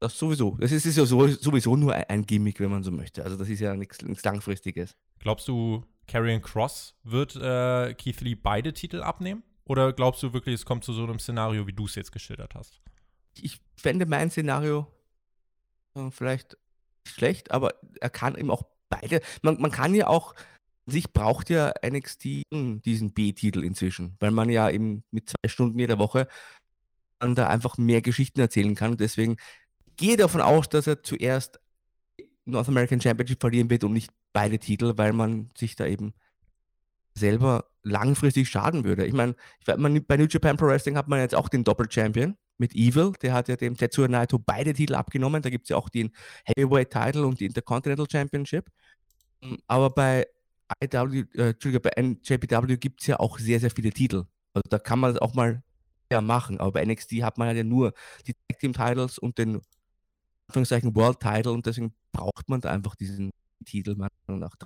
Das 0.00 0.18
sowieso. 0.18 0.56
Das 0.58 0.72
ist, 0.72 0.86
ist 0.86 0.96
ja 0.96 1.04
sowieso 1.04 1.76
nur 1.76 1.92
ein 1.92 2.24
Gimmick, 2.24 2.60
wenn 2.60 2.70
man 2.70 2.82
so 2.82 2.90
möchte. 2.90 3.24
Also 3.24 3.36
das 3.36 3.50
ist 3.50 3.60
ja 3.60 3.74
nichts 3.74 4.24
Langfristiges. 4.24 4.96
Glaubst 5.18 5.48
du, 5.48 5.84
Karrion 6.08 6.42
Cross 6.42 6.94
wird 7.04 7.36
äh, 7.36 7.94
Keith 7.94 8.20
Lee 8.20 8.34
beide 8.34 8.72
Titel 8.72 9.02
abnehmen? 9.02 9.44
Oder 9.64 9.92
glaubst 9.92 10.22
du 10.22 10.32
wirklich, 10.32 10.54
es 10.54 10.64
kommt 10.64 10.82
zu 10.82 10.92
so 10.92 11.04
einem 11.04 11.18
Szenario, 11.18 11.66
wie 11.66 11.74
du 11.74 11.84
es 11.84 11.94
jetzt 11.94 12.10
geschildert 12.10 12.54
hast? 12.54 12.80
Ich 13.40 13.60
fände 13.76 14.06
mein 14.06 14.30
Szenario 14.30 14.86
äh, 15.94 16.10
vielleicht 16.10 16.56
schlecht, 17.06 17.50
aber 17.50 17.74
er 18.00 18.10
kann 18.10 18.34
eben 18.34 18.50
auch 18.50 18.64
beide. 18.88 19.20
Man, 19.42 19.60
man 19.60 19.70
kann 19.70 19.94
ja 19.94 20.08
auch, 20.08 20.34
sich 20.86 21.12
braucht 21.12 21.50
ja 21.50 21.72
NXT 21.86 22.42
diesen 22.50 23.12
B-Titel 23.12 23.62
inzwischen, 23.62 24.16
weil 24.20 24.30
man 24.30 24.48
ja 24.48 24.70
eben 24.70 25.04
mit 25.10 25.28
zwei 25.28 25.48
Stunden 25.48 25.78
jeder 25.78 25.98
Woche 25.98 26.26
dann 27.18 27.34
da 27.34 27.48
einfach 27.48 27.76
mehr 27.76 28.00
Geschichten 28.00 28.40
erzählen 28.40 28.74
kann. 28.74 28.92
Und 28.92 29.00
deswegen 29.00 29.36
gehe 29.96 30.16
davon 30.16 30.40
aus, 30.40 30.70
dass 30.70 30.86
er 30.86 31.02
zuerst 31.02 31.60
North 32.48 32.68
American 32.68 33.00
Championship 33.00 33.40
verlieren 33.40 33.70
wird 33.70 33.84
und 33.84 33.92
nicht 33.92 34.10
beide 34.32 34.58
Titel, 34.58 34.94
weil 34.96 35.12
man 35.12 35.50
sich 35.56 35.76
da 35.76 35.86
eben 35.86 36.14
selber 37.14 37.66
langfristig 37.82 38.48
schaden 38.48 38.84
würde. 38.84 39.06
Ich 39.06 39.12
meine, 39.12 39.34
bei 39.64 39.76
New 40.16 40.26
Japan 40.28 40.56
Pro 40.56 40.66
Wrestling 40.66 40.96
hat 40.96 41.08
man 41.08 41.20
jetzt 41.20 41.34
auch 41.34 41.48
den 41.48 41.64
Doppel-Champion 41.64 42.36
mit 42.58 42.74
Evil, 42.74 43.12
der 43.22 43.32
hat 43.32 43.48
ja 43.48 43.56
dem 43.56 43.76
Tetsuya 43.76 44.08
Naito 44.08 44.38
beide 44.38 44.72
Titel 44.74 44.94
abgenommen. 44.94 45.42
Da 45.42 45.50
gibt 45.50 45.66
es 45.66 45.68
ja 45.70 45.76
auch 45.76 45.88
den 45.88 46.10
Heavyweight 46.44 46.90
Title 46.90 47.26
und 47.26 47.40
die 47.40 47.46
Intercontinental 47.46 48.06
Championship. 48.10 48.68
Aber 49.66 49.90
bei 49.90 50.26
IW, 50.82 51.24
äh, 51.34 51.78
bei 51.78 51.90
NJPW 52.02 52.76
gibt 52.76 53.00
es 53.00 53.06
ja 53.06 53.20
auch 53.20 53.38
sehr, 53.38 53.60
sehr 53.60 53.70
viele 53.70 53.90
Titel. 53.90 54.24
Also 54.52 54.68
da 54.68 54.78
kann 54.78 54.98
man 54.98 55.14
das 55.14 55.22
auch 55.22 55.34
mal 55.34 55.62
ja, 56.10 56.20
machen. 56.20 56.58
Aber 56.58 56.72
bei 56.72 56.84
NXT 56.84 57.22
hat 57.22 57.38
man 57.38 57.56
ja 57.56 57.64
nur 57.64 57.92
die 58.26 58.34
Tag 58.34 58.58
Team 58.58 58.72
Titles 58.72 59.18
und 59.18 59.38
den 59.38 59.60
Anführungszeichen 60.48 60.94
World 60.96 61.20
Title 61.20 61.52
und 61.52 61.66
deswegen 61.66 61.92
braucht 62.12 62.48
man 62.48 62.60
da 62.60 62.70
einfach 62.70 62.94
diesen 62.94 63.30
Titel 63.64 63.94
meiner 63.94 64.10
Meinung 64.26 64.40
nach. 64.40 64.56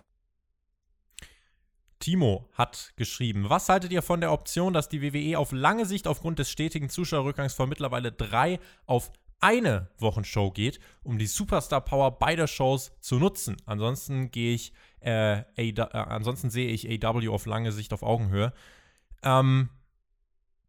Timo 1.99 2.49
hat 2.55 2.93
geschrieben, 2.97 3.49
was 3.49 3.69
haltet 3.69 3.93
ihr 3.93 4.03
von 4.03 4.21
der 4.21 4.33
Option, 4.33 4.73
dass 4.73 4.89
die 4.89 5.03
WWE 5.03 5.39
auf 5.39 5.53
lange 5.53 5.87
Sicht 5.87 6.09
aufgrund 6.09 6.39
des 6.41 6.51
stetigen 6.51 6.89
Zuschauerrückgangs 6.89 7.55
von 7.55 7.69
mittlerweile 7.69 8.11
drei 8.11 8.59
auf 8.87 9.13
eine 9.41 9.89
Wochenshow 9.99 10.51
geht, 10.51 10.79
um 11.03 11.19
die 11.19 11.27
Superstar 11.27 11.81
Power 11.81 12.19
beider 12.19 12.47
Shows 12.47 12.93
zu 13.01 13.19
nutzen. 13.19 13.57
Ansonsten 13.67 14.31
gehe 14.31 14.55
ich, 14.55 14.73
äh, 15.01 15.41
äh, 15.57 15.81
ansonsten 15.81 16.51
sehe 16.51 16.69
ich 16.69 16.89
AW 16.89 17.29
auf 17.29 17.47
lange 17.47 17.73
Sicht 17.73 17.93
auf 17.93 18.03
Augenhöhe. 18.03 18.53
Ähm, 19.23 19.69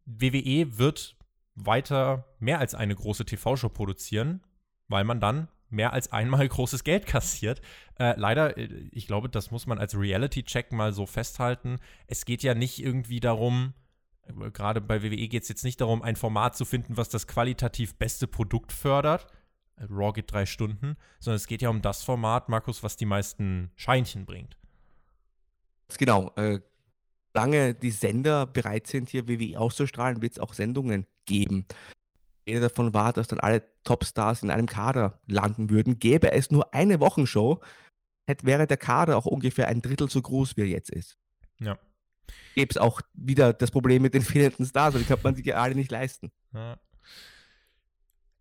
WWE 0.06 0.78
wird 0.78 1.16
weiter 1.54 2.26
mehr 2.38 2.58
als 2.58 2.74
eine 2.74 2.94
große 2.94 3.24
TV-Show 3.24 3.68
produzieren, 3.68 4.42
weil 4.88 5.04
man 5.04 5.20
dann 5.20 5.48
mehr 5.70 5.92
als 5.92 6.12
einmal 6.12 6.48
großes 6.48 6.84
Geld 6.84 7.06
kassiert. 7.06 7.60
Äh, 7.98 8.18
leider, 8.18 8.56
äh, 8.56 8.68
ich 8.92 9.06
glaube, 9.06 9.28
das 9.28 9.50
muss 9.50 9.66
man 9.66 9.78
als 9.78 9.96
Reality-Check 9.96 10.72
mal 10.72 10.92
so 10.92 11.06
festhalten. 11.06 11.78
Es 12.06 12.24
geht 12.24 12.42
ja 12.42 12.54
nicht 12.54 12.82
irgendwie 12.82 13.20
darum, 13.20 13.74
gerade 14.52 14.80
bei 14.80 15.02
WWE 15.02 15.28
geht 15.28 15.42
es 15.42 15.48
jetzt 15.48 15.64
nicht 15.64 15.80
darum, 15.80 16.02
ein 16.02 16.16
Format 16.16 16.56
zu 16.56 16.64
finden, 16.64 16.96
was 16.96 17.08
das 17.08 17.26
qualitativ 17.26 17.96
beste 17.96 18.26
Produkt 18.26 18.72
fördert. 18.72 19.26
Raw 19.90 20.12
geht 20.12 20.32
drei 20.32 20.46
Stunden, 20.46 20.96
sondern 21.18 21.36
es 21.36 21.46
geht 21.46 21.62
ja 21.62 21.68
um 21.68 21.82
das 21.82 22.04
Format, 22.04 22.48
Markus, 22.48 22.82
was 22.82 22.96
die 22.96 23.06
meisten 23.06 23.70
Scheinchen 23.74 24.24
bringt. 24.24 24.56
Genau. 25.98 26.32
Äh, 26.36 26.60
lange 27.34 27.74
die 27.74 27.90
Sender 27.90 28.46
bereit 28.46 28.86
sind, 28.86 29.10
hier 29.10 29.28
WWE 29.28 29.58
auszustrahlen, 29.58 30.22
wird 30.22 30.32
es 30.32 30.38
auch 30.38 30.54
Sendungen 30.54 31.06
geben. 31.26 31.66
Jeder 32.46 32.60
davon 32.60 32.92
war, 32.92 33.12
dass 33.12 33.28
dann 33.28 33.40
alle 33.40 33.62
Topstars 33.84 34.42
in 34.42 34.50
einem 34.50 34.66
Kader 34.66 35.20
landen 35.26 35.70
würden. 35.70 35.98
Gäbe 35.98 36.32
es 36.32 36.50
nur 36.50 36.74
eine 36.74 37.00
Wochenshow, 37.00 37.62
hätte, 38.26 38.46
wäre 38.46 38.66
der 38.66 38.76
Kader 38.76 39.16
auch 39.16 39.26
ungefähr 39.26 39.68
ein 39.68 39.82
Drittel 39.82 40.10
so 40.10 40.20
groß, 40.20 40.56
wie 40.56 40.62
er 40.62 40.68
jetzt 40.68 40.90
ist. 40.90 41.16
Ja 41.58 41.78
gäbe 42.54 42.70
es 42.70 42.76
auch 42.76 43.00
wieder 43.12 43.52
das 43.52 43.70
Problem 43.70 44.02
mit 44.02 44.14
den 44.14 44.22
fehlenden 44.22 44.66
Stars, 44.66 44.94
und 44.94 45.02
die 45.02 45.06
kann 45.06 45.18
man 45.22 45.34
sich 45.34 45.46
ja 45.46 45.56
alle 45.56 45.74
nicht 45.74 45.90
leisten. 45.90 46.32
Ja. 46.52 46.78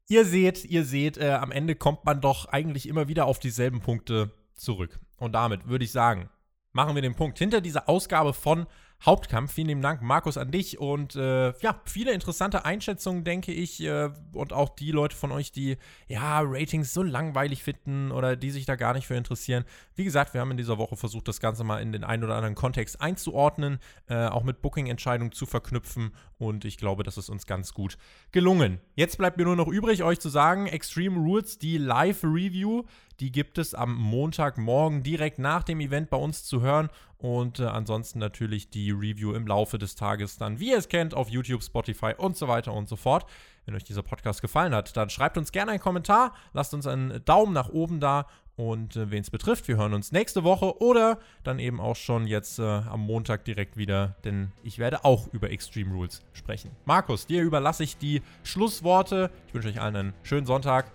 Ihr 0.07 0.25
seht, 0.25 0.65
ihr 0.65 0.83
seht, 0.83 1.17
äh, 1.17 1.31
am 1.31 1.51
Ende 1.51 1.75
kommt 1.75 2.05
man 2.05 2.21
doch 2.21 2.45
eigentlich 2.45 2.87
immer 2.87 3.07
wieder 3.07 3.25
auf 3.25 3.39
dieselben 3.39 3.81
Punkte 3.81 4.31
zurück. 4.53 4.99
Und 5.17 5.33
damit 5.33 5.67
würde 5.67 5.85
ich 5.85 5.91
sagen, 5.91 6.29
machen 6.71 6.95
wir 6.95 7.01
den 7.01 7.15
Punkt 7.15 7.39
hinter 7.39 7.61
dieser 7.61 7.89
Ausgabe 7.89 8.33
von 8.33 8.67
Hauptkampf. 9.05 9.53
Vielen 9.53 9.67
lieben 9.67 9.81
Dank, 9.81 10.01
Markus, 10.01 10.37
an 10.37 10.51
dich. 10.51 10.79
Und 10.79 11.15
äh, 11.15 11.49
ja, 11.59 11.81
viele 11.85 12.13
interessante 12.13 12.63
Einschätzungen, 12.63 13.25
denke 13.25 13.51
ich. 13.51 13.83
Äh, 13.83 14.11
und 14.31 14.53
auch 14.53 14.69
die 14.69 14.91
Leute 14.91 15.15
von 15.15 15.33
euch, 15.33 15.51
die 15.51 15.77
ja 16.07 16.39
Ratings 16.41 16.93
so 16.93 17.03
langweilig 17.03 17.63
finden 17.63 18.11
oder 18.11 18.37
die 18.37 18.49
sich 18.49 18.65
da 18.65 18.75
gar 18.77 18.93
nicht 18.93 19.05
für 19.05 19.15
interessieren. 19.15 19.65
Wie 19.95 20.05
gesagt, 20.05 20.33
wir 20.33 20.39
haben 20.39 20.51
in 20.51 20.57
dieser 20.57 20.77
Woche 20.77 20.95
versucht, 20.95 21.27
das 21.27 21.41
Ganze 21.41 21.65
mal 21.65 21.81
in 21.81 21.91
den 21.91 22.05
einen 22.05 22.23
oder 22.23 22.35
anderen 22.35 22.55
Kontext 22.55 23.01
einzuordnen, 23.01 23.79
äh, 24.07 24.27
auch 24.27 24.43
mit 24.43 24.61
Booking-Entscheidungen 24.61 25.33
zu 25.33 25.45
verknüpfen. 25.45 26.13
Und 26.37 26.63
ich 26.63 26.77
glaube, 26.77 27.03
das 27.03 27.17
ist 27.17 27.29
uns 27.29 27.45
ganz 27.45 27.73
gut 27.73 27.97
gelungen. 28.31 28.79
Jetzt 28.95 29.17
bleibt 29.17 29.37
mir 29.37 29.43
nur 29.43 29.57
noch 29.57 29.67
übrig, 29.67 30.03
euch 30.03 30.19
zu 30.19 30.29
sagen: 30.29 30.67
Extreme 30.67 31.17
Rules, 31.17 31.59
die 31.59 31.77
Live-Review, 31.77 32.83
die 33.19 33.31
gibt 33.31 33.57
es 33.57 33.73
am 33.73 33.95
Montagmorgen 33.95 35.03
direkt 35.03 35.39
nach 35.39 35.63
dem 35.63 35.79
Event 35.79 36.09
bei 36.09 36.17
uns 36.17 36.43
zu 36.43 36.61
hören. 36.61 36.89
Und 37.17 37.59
äh, 37.59 37.65
ansonsten 37.65 38.19
natürlich 38.19 38.69
die 38.69 38.91
Review 38.91 39.33
im 39.33 39.47
Laufe 39.47 39.77
des 39.77 39.95
Tages 39.95 40.37
dann, 40.37 40.59
wie 40.59 40.71
ihr 40.71 40.77
es 40.77 40.89
kennt, 40.89 41.13
auf 41.13 41.29
YouTube, 41.29 41.63
Spotify 41.63 42.13
und 42.17 42.35
so 42.35 42.47
weiter 42.47 42.73
und 42.73 42.89
so 42.89 42.97
fort. 42.97 43.25
Wenn 43.65 43.75
euch 43.75 43.85
dieser 43.85 44.03
Podcast 44.03 44.41
gefallen 44.41 44.75
hat, 44.75 44.97
dann 44.97 45.09
schreibt 45.09 45.37
uns 45.37 45.53
gerne 45.53 45.71
einen 45.71 45.79
Kommentar, 45.79 46.33
lasst 46.51 46.73
uns 46.73 46.85
einen 46.85 47.23
Daumen 47.23 47.53
nach 47.53 47.69
oben 47.69 48.01
da 48.01 48.27
und 48.55 48.95
äh, 48.95 49.09
wen 49.09 49.21
es 49.21 49.31
betrifft, 49.31 49.67
wir 49.67 49.77
hören 49.77 49.93
uns 49.93 50.11
nächste 50.11 50.43
Woche 50.43 50.79
oder 50.79 51.17
dann 51.43 51.57
eben 51.59 51.79
auch 51.79 51.95
schon 51.95 52.27
jetzt 52.27 52.59
äh, 52.59 52.63
am 52.63 52.99
Montag 52.99 53.45
direkt 53.45 53.77
wieder, 53.77 54.15
denn 54.23 54.51
ich 54.61 54.77
werde 54.77 55.05
auch 55.05 55.27
über 55.33 55.49
Extreme 55.49 55.93
Rules 55.93 56.21
sprechen. 56.33 56.71
Markus, 56.85 57.25
dir 57.25 57.41
überlasse 57.41 57.83
ich 57.83 57.97
die 57.97 58.21
Schlussworte. 58.43 59.31
Ich 59.47 59.53
wünsche 59.55 59.69
euch 59.69 59.81
allen 59.81 59.95
einen 59.95 60.13
schönen 60.21 60.45
Sonntag 60.45 60.91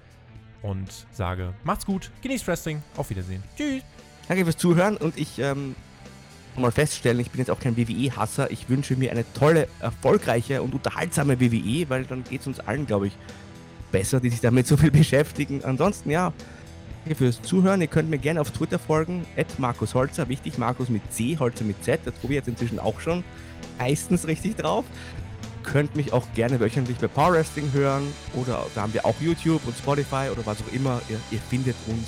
und 0.62 1.06
sage, 1.12 1.54
macht's 1.64 1.86
gut, 1.86 2.10
genießt 2.22 2.46
Wrestling, 2.46 2.82
auf 2.96 3.10
Wiedersehen. 3.10 3.42
Tschüss. 3.56 3.82
Danke 4.28 4.44
fürs 4.44 4.56
Zuhören 4.56 4.96
und 4.96 5.16
ich 5.16 5.38
ähm, 5.38 5.74
mal 6.56 6.72
feststellen, 6.72 7.20
ich 7.20 7.30
bin 7.30 7.38
jetzt 7.38 7.50
auch 7.50 7.60
kein 7.60 7.76
WWE-Hasser. 7.76 8.50
Ich 8.50 8.68
wünsche 8.68 8.96
mir 8.96 9.10
eine 9.10 9.24
tolle, 9.32 9.68
erfolgreiche 9.80 10.62
und 10.62 10.74
unterhaltsame 10.74 11.40
WWE, 11.40 11.88
weil 11.88 12.04
dann 12.04 12.24
geht 12.24 12.42
es 12.42 12.46
uns 12.46 12.60
allen, 12.60 12.86
glaube 12.86 13.08
ich, 13.08 13.16
besser, 13.90 14.20
die 14.20 14.30
sich 14.30 14.40
damit 14.40 14.66
so 14.66 14.76
viel 14.76 14.90
beschäftigen. 14.92 15.64
Ansonsten, 15.64 16.10
ja, 16.10 16.32
danke 17.04 17.16
fürs 17.16 17.40
Zuhören. 17.42 17.80
Ihr 17.80 17.86
könnt 17.86 18.10
mir 18.10 18.18
gerne 18.18 18.40
auf 18.40 18.50
Twitter 18.50 18.78
folgen, 18.78 19.24
at 19.36 19.58
Markus 19.58 19.94
Holzer. 19.94 20.28
Wichtig, 20.28 20.58
Markus 20.58 20.88
mit 20.88 21.02
C, 21.12 21.36
Holzer 21.38 21.64
mit 21.64 21.82
Z. 21.84 22.00
Das 22.04 22.14
probiere 22.14 22.40
ich 22.40 22.46
jetzt 22.46 22.48
inzwischen 22.48 22.78
auch 22.78 23.00
schon 23.00 23.24
meistens 23.78 24.26
richtig 24.26 24.56
drauf. 24.56 24.84
Könnt 25.62 25.96
mich 25.96 26.12
auch 26.12 26.26
gerne 26.34 26.58
wöchentlich 26.60 26.98
bei 26.98 27.08
Power 27.08 27.32
Wrestling 27.32 27.70
hören 27.72 28.12
oder 28.34 28.66
da 28.74 28.82
haben 28.82 28.94
wir 28.94 29.04
auch 29.04 29.14
YouTube 29.20 29.60
und 29.66 29.76
Spotify 29.76 30.28
oder 30.32 30.44
was 30.44 30.58
auch 30.58 30.72
immer. 30.72 31.00
Ihr, 31.08 31.20
ihr 31.30 31.40
findet 31.50 31.76
uns. 31.86 32.06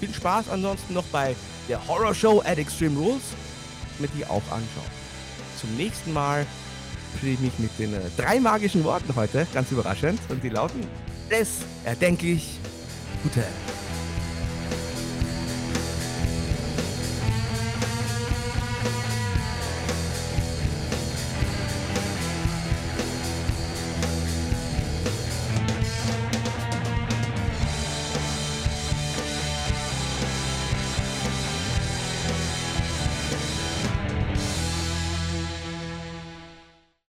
Viel 0.00 0.12
Spaß 0.12 0.48
ansonsten 0.50 0.94
noch 0.94 1.04
bei 1.04 1.34
der 1.68 1.86
Horror 1.86 2.14
Show 2.14 2.42
at 2.46 2.58
Extreme 2.58 2.98
Rules 2.98 3.22
mir 3.98 4.08
die 4.08 4.24
auch 4.24 4.42
anschauen. 4.50 4.90
Zum 5.58 5.74
nächsten 5.76 6.12
Mal 6.12 6.46
ich 7.22 7.40
mich 7.40 7.58
mit 7.58 7.70
den 7.78 7.94
äh, 7.94 8.00
drei 8.16 8.38
magischen 8.38 8.84
Worten 8.84 9.14
heute, 9.16 9.46
ganz 9.54 9.70
überraschend, 9.72 10.20
und 10.28 10.42
die 10.42 10.50
lauten: 10.50 10.86
Des 11.30 11.60
erdenklich 11.84 12.58
Gute. 13.22 13.42